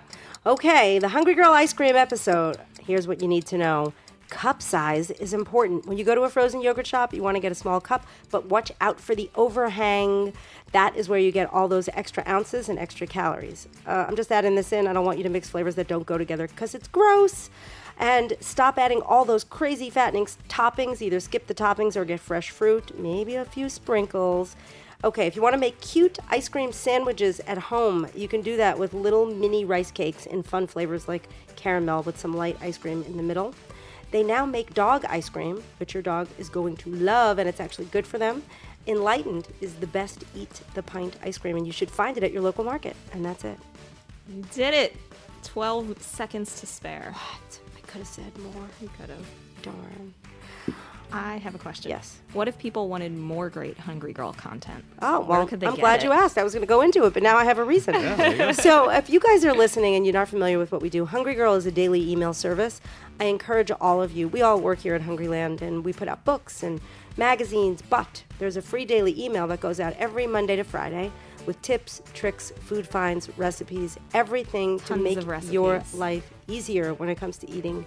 Okay, 0.45 0.99
the 0.99 1.09
Hungry 1.09 1.33
Girl 1.33 1.51
ice 1.51 1.73
cream 1.73 1.95
episode. 1.95 2.57
Here's 2.81 3.07
what 3.07 3.21
you 3.21 3.27
need 3.27 3.45
to 3.47 3.57
know. 3.57 3.93
Cup 4.33 4.63
size 4.63 5.11
is 5.11 5.31
important. 5.31 5.85
When 5.85 5.99
you 5.99 6.03
go 6.03 6.15
to 6.15 6.21
a 6.21 6.29
frozen 6.29 6.59
yogurt 6.59 6.87
shop, 6.87 7.13
you 7.13 7.21
want 7.21 7.35
to 7.35 7.39
get 7.39 7.51
a 7.51 7.55
small 7.55 7.79
cup, 7.79 8.03
but 8.31 8.47
watch 8.47 8.71
out 8.81 8.99
for 8.99 9.13
the 9.13 9.29
overhang. 9.35 10.33
That 10.71 10.95
is 10.95 11.07
where 11.07 11.19
you 11.19 11.31
get 11.31 11.53
all 11.53 11.67
those 11.67 11.87
extra 11.89 12.23
ounces 12.27 12.67
and 12.67 12.79
extra 12.79 13.05
calories. 13.05 13.67
Uh, 13.85 14.05
I'm 14.07 14.15
just 14.15 14.31
adding 14.31 14.55
this 14.55 14.73
in. 14.73 14.87
I 14.87 14.93
don't 14.93 15.05
want 15.05 15.19
you 15.19 15.23
to 15.23 15.29
mix 15.29 15.51
flavors 15.51 15.75
that 15.75 15.87
don't 15.87 16.07
go 16.07 16.17
together 16.17 16.47
because 16.47 16.73
it's 16.73 16.87
gross. 16.87 17.51
And 17.99 18.33
stop 18.39 18.79
adding 18.79 19.03
all 19.03 19.23
those 19.23 19.43
crazy 19.43 19.91
fattening 19.91 20.25
toppings. 20.49 20.99
Either 21.03 21.19
skip 21.19 21.45
the 21.45 21.53
toppings 21.53 21.95
or 21.95 22.03
get 22.03 22.19
fresh 22.19 22.49
fruit, 22.49 22.97
maybe 22.97 23.35
a 23.35 23.45
few 23.45 23.69
sprinkles. 23.69 24.55
Okay, 25.03 25.27
if 25.27 25.35
you 25.35 25.43
want 25.43 25.53
to 25.53 25.59
make 25.59 25.79
cute 25.79 26.17
ice 26.29 26.49
cream 26.49 26.71
sandwiches 26.71 27.39
at 27.41 27.59
home, 27.59 28.07
you 28.15 28.27
can 28.27 28.41
do 28.41 28.57
that 28.57 28.79
with 28.79 28.95
little 28.95 29.27
mini 29.27 29.63
rice 29.63 29.91
cakes 29.91 30.25
in 30.25 30.41
fun 30.41 30.65
flavors 30.65 31.07
like 31.07 31.29
caramel 31.55 32.01
with 32.01 32.17
some 32.17 32.35
light 32.35 32.57
ice 32.61 32.79
cream 32.79 33.03
in 33.03 33.15
the 33.15 33.23
middle. 33.23 33.53
They 34.13 34.21
now 34.21 34.45
make 34.45 34.75
dog 34.75 35.05
ice 35.09 35.27
cream, 35.27 35.63
which 35.79 35.95
your 35.95 36.03
dog 36.03 36.27
is 36.37 36.47
going 36.47 36.77
to 36.77 36.89
love, 36.91 37.39
and 37.39 37.49
it's 37.49 37.59
actually 37.59 37.85
good 37.85 38.05
for 38.05 38.19
them. 38.19 38.43
Enlightened 38.85 39.47
is 39.59 39.73
the 39.73 39.87
best 39.87 40.23
eat 40.35 40.61
the 40.75 40.83
pint 40.83 41.17
ice 41.23 41.39
cream, 41.39 41.57
and 41.57 41.65
you 41.65 41.73
should 41.73 41.89
find 41.89 42.15
it 42.15 42.23
at 42.23 42.31
your 42.31 42.43
local 42.43 42.63
market. 42.63 42.95
And 43.11 43.25
that's 43.25 43.43
it. 43.43 43.57
You 44.29 44.43
did 44.53 44.75
it. 44.75 44.95
12 45.41 45.99
seconds 45.99 46.59
to 46.59 46.67
spare. 46.67 47.11
What? 47.11 47.59
I 47.75 47.79
could 47.87 47.99
have 47.99 48.07
said 48.07 48.37
more. 48.37 48.67
You 48.79 48.89
could 48.99 49.09
have. 49.09 49.25
Darn. 49.63 50.13
I 51.13 51.37
have 51.37 51.53
a 51.53 51.59
question. 51.59 51.91
Yes. 51.91 52.19
What 52.33 52.47
if 52.47 52.57
people 52.57 52.89
wanted 52.89 53.15
more 53.15 53.47
great 53.47 53.77
Hungry 53.77 54.13
Girl 54.13 54.33
content? 54.33 54.83
Oh, 54.99 55.19
Where 55.19 55.37
well, 55.39 55.47
could 55.47 55.59
they 55.59 55.67
I'm 55.67 55.75
get 55.75 55.81
glad 55.81 55.99
it? 55.99 56.05
you 56.05 56.11
asked. 56.11 56.39
I 56.39 56.43
was 56.43 56.53
going 56.53 56.63
to 56.63 56.67
go 56.67 56.81
into 56.81 57.05
it, 57.05 57.13
but 57.13 57.21
now 57.21 57.37
I 57.37 57.45
have 57.45 57.59
a 57.59 57.63
reason. 57.63 57.93
so, 58.55 58.89
if 58.89 59.11
you 59.11 59.19
guys 59.19 59.45
are 59.45 59.53
listening 59.53 59.93
and 59.93 60.05
you're 60.07 60.13
not 60.13 60.27
familiar 60.27 60.57
with 60.57 60.71
what 60.71 60.81
we 60.81 60.89
do, 60.89 61.05
Hungry 61.05 61.35
Girl 61.35 61.53
is 61.53 61.67
a 61.67 61.71
daily 61.71 62.11
email 62.11 62.33
service. 62.33 62.81
I 63.19 63.25
encourage 63.25 63.69
all 63.79 64.01
of 64.01 64.11
you. 64.11 64.27
We 64.27 64.41
all 64.41 64.59
work 64.59 64.79
here 64.79 64.95
at 64.95 65.03
Hungryland 65.03 65.61
and 65.61 65.85
we 65.85 65.93
put 65.93 66.07
out 66.07 66.25
books 66.25 66.63
and 66.63 66.81
magazines, 67.15 67.83
but 67.83 68.23
there's 68.39 68.57
a 68.57 68.61
free 68.61 68.85
daily 68.85 69.23
email 69.23 69.45
that 69.47 69.59
goes 69.59 69.79
out 69.79 69.93
every 69.99 70.25
Monday 70.25 70.55
to 70.55 70.63
Friday 70.63 71.11
with 71.45 71.61
tips, 71.61 72.01
tricks, 72.15 72.51
food 72.61 72.87
finds, 72.87 73.29
recipes, 73.37 73.99
everything 74.15 74.79
to 74.79 74.95
make 74.95 75.19
your 75.51 75.83
life 75.93 76.33
easier 76.47 76.95
when 76.95 77.09
it 77.09 77.15
comes 77.15 77.37
to 77.37 77.49
eating 77.51 77.85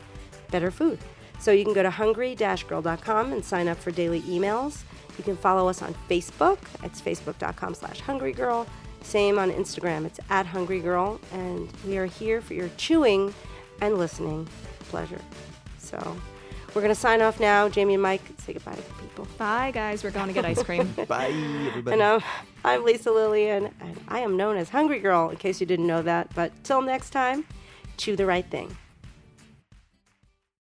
better 0.53 0.71
food. 0.71 0.99
So 1.39 1.53
you 1.53 1.65
can 1.65 1.75
go 1.75 1.83
to 1.83 1.91
hungry-girl.com 1.91 3.33
and 3.33 3.45
sign 3.45 3.69
up 3.69 3.79
for 3.79 3.91
daily 3.91 4.23
emails. 4.23 4.83
You 5.19 5.25
can 5.25 5.37
follow 5.37 5.69
us 5.69 5.83
on 5.83 5.95
Facebook. 6.09 6.59
It's 6.83 7.01
facebook.com 7.01 7.75
slash 7.75 8.01
hungrygirl. 8.03 8.67
Same 9.03 9.39
on 9.39 9.51
Instagram. 9.51 10.05
It's 10.05 10.21
at 10.31 10.47
hungrygirl. 10.47 11.21
And 11.33 11.73
we 11.87 11.97
are 11.99 12.07
here 12.07 12.41
for 12.41 12.55
your 12.55 12.69
chewing 12.77 13.33
and 13.81 13.99
listening 13.99 14.49
pleasure. 14.89 15.21
So 15.79 16.17
we're 16.75 16.83
going 16.83 16.95
to 16.95 17.01
sign 17.01 17.23
off 17.23 17.41
now. 17.41 17.69
Jamie 17.69 17.95
and 17.95 18.03
Mike, 18.03 18.23
say 18.39 18.53
goodbye 18.53 18.75
to 18.75 18.83
the 18.83 18.95
people. 18.95 19.29
Bye, 19.39 19.71
guys. 19.71 20.05
We're 20.05 20.11
going 20.11 20.29
to 20.29 20.35
get 20.35 20.45
ice 20.45 20.63
cream. 20.63 20.93
Bye, 21.09 21.29
everybody. 21.69 21.95
And 21.95 22.03
um, 22.03 22.23
I'm 22.65 22.85
Lisa 22.85 23.11
Lillien, 23.11 23.73
and 23.81 24.01
I 24.09 24.21
am 24.21 24.37
known 24.37 24.57
as 24.57 24.69
Hungry 24.69 24.99
Girl, 24.99 25.31
in 25.31 25.37
case 25.37 25.61
you 25.61 25.67
didn't 25.67 25.87
know 25.87 26.03
that. 26.03 26.35
But 26.35 26.53
till 26.65 26.83
next 26.83 27.11
time, 27.11 27.47
chew 27.97 28.17
the 28.17 28.27
right 28.27 28.45
thing. 28.45 28.77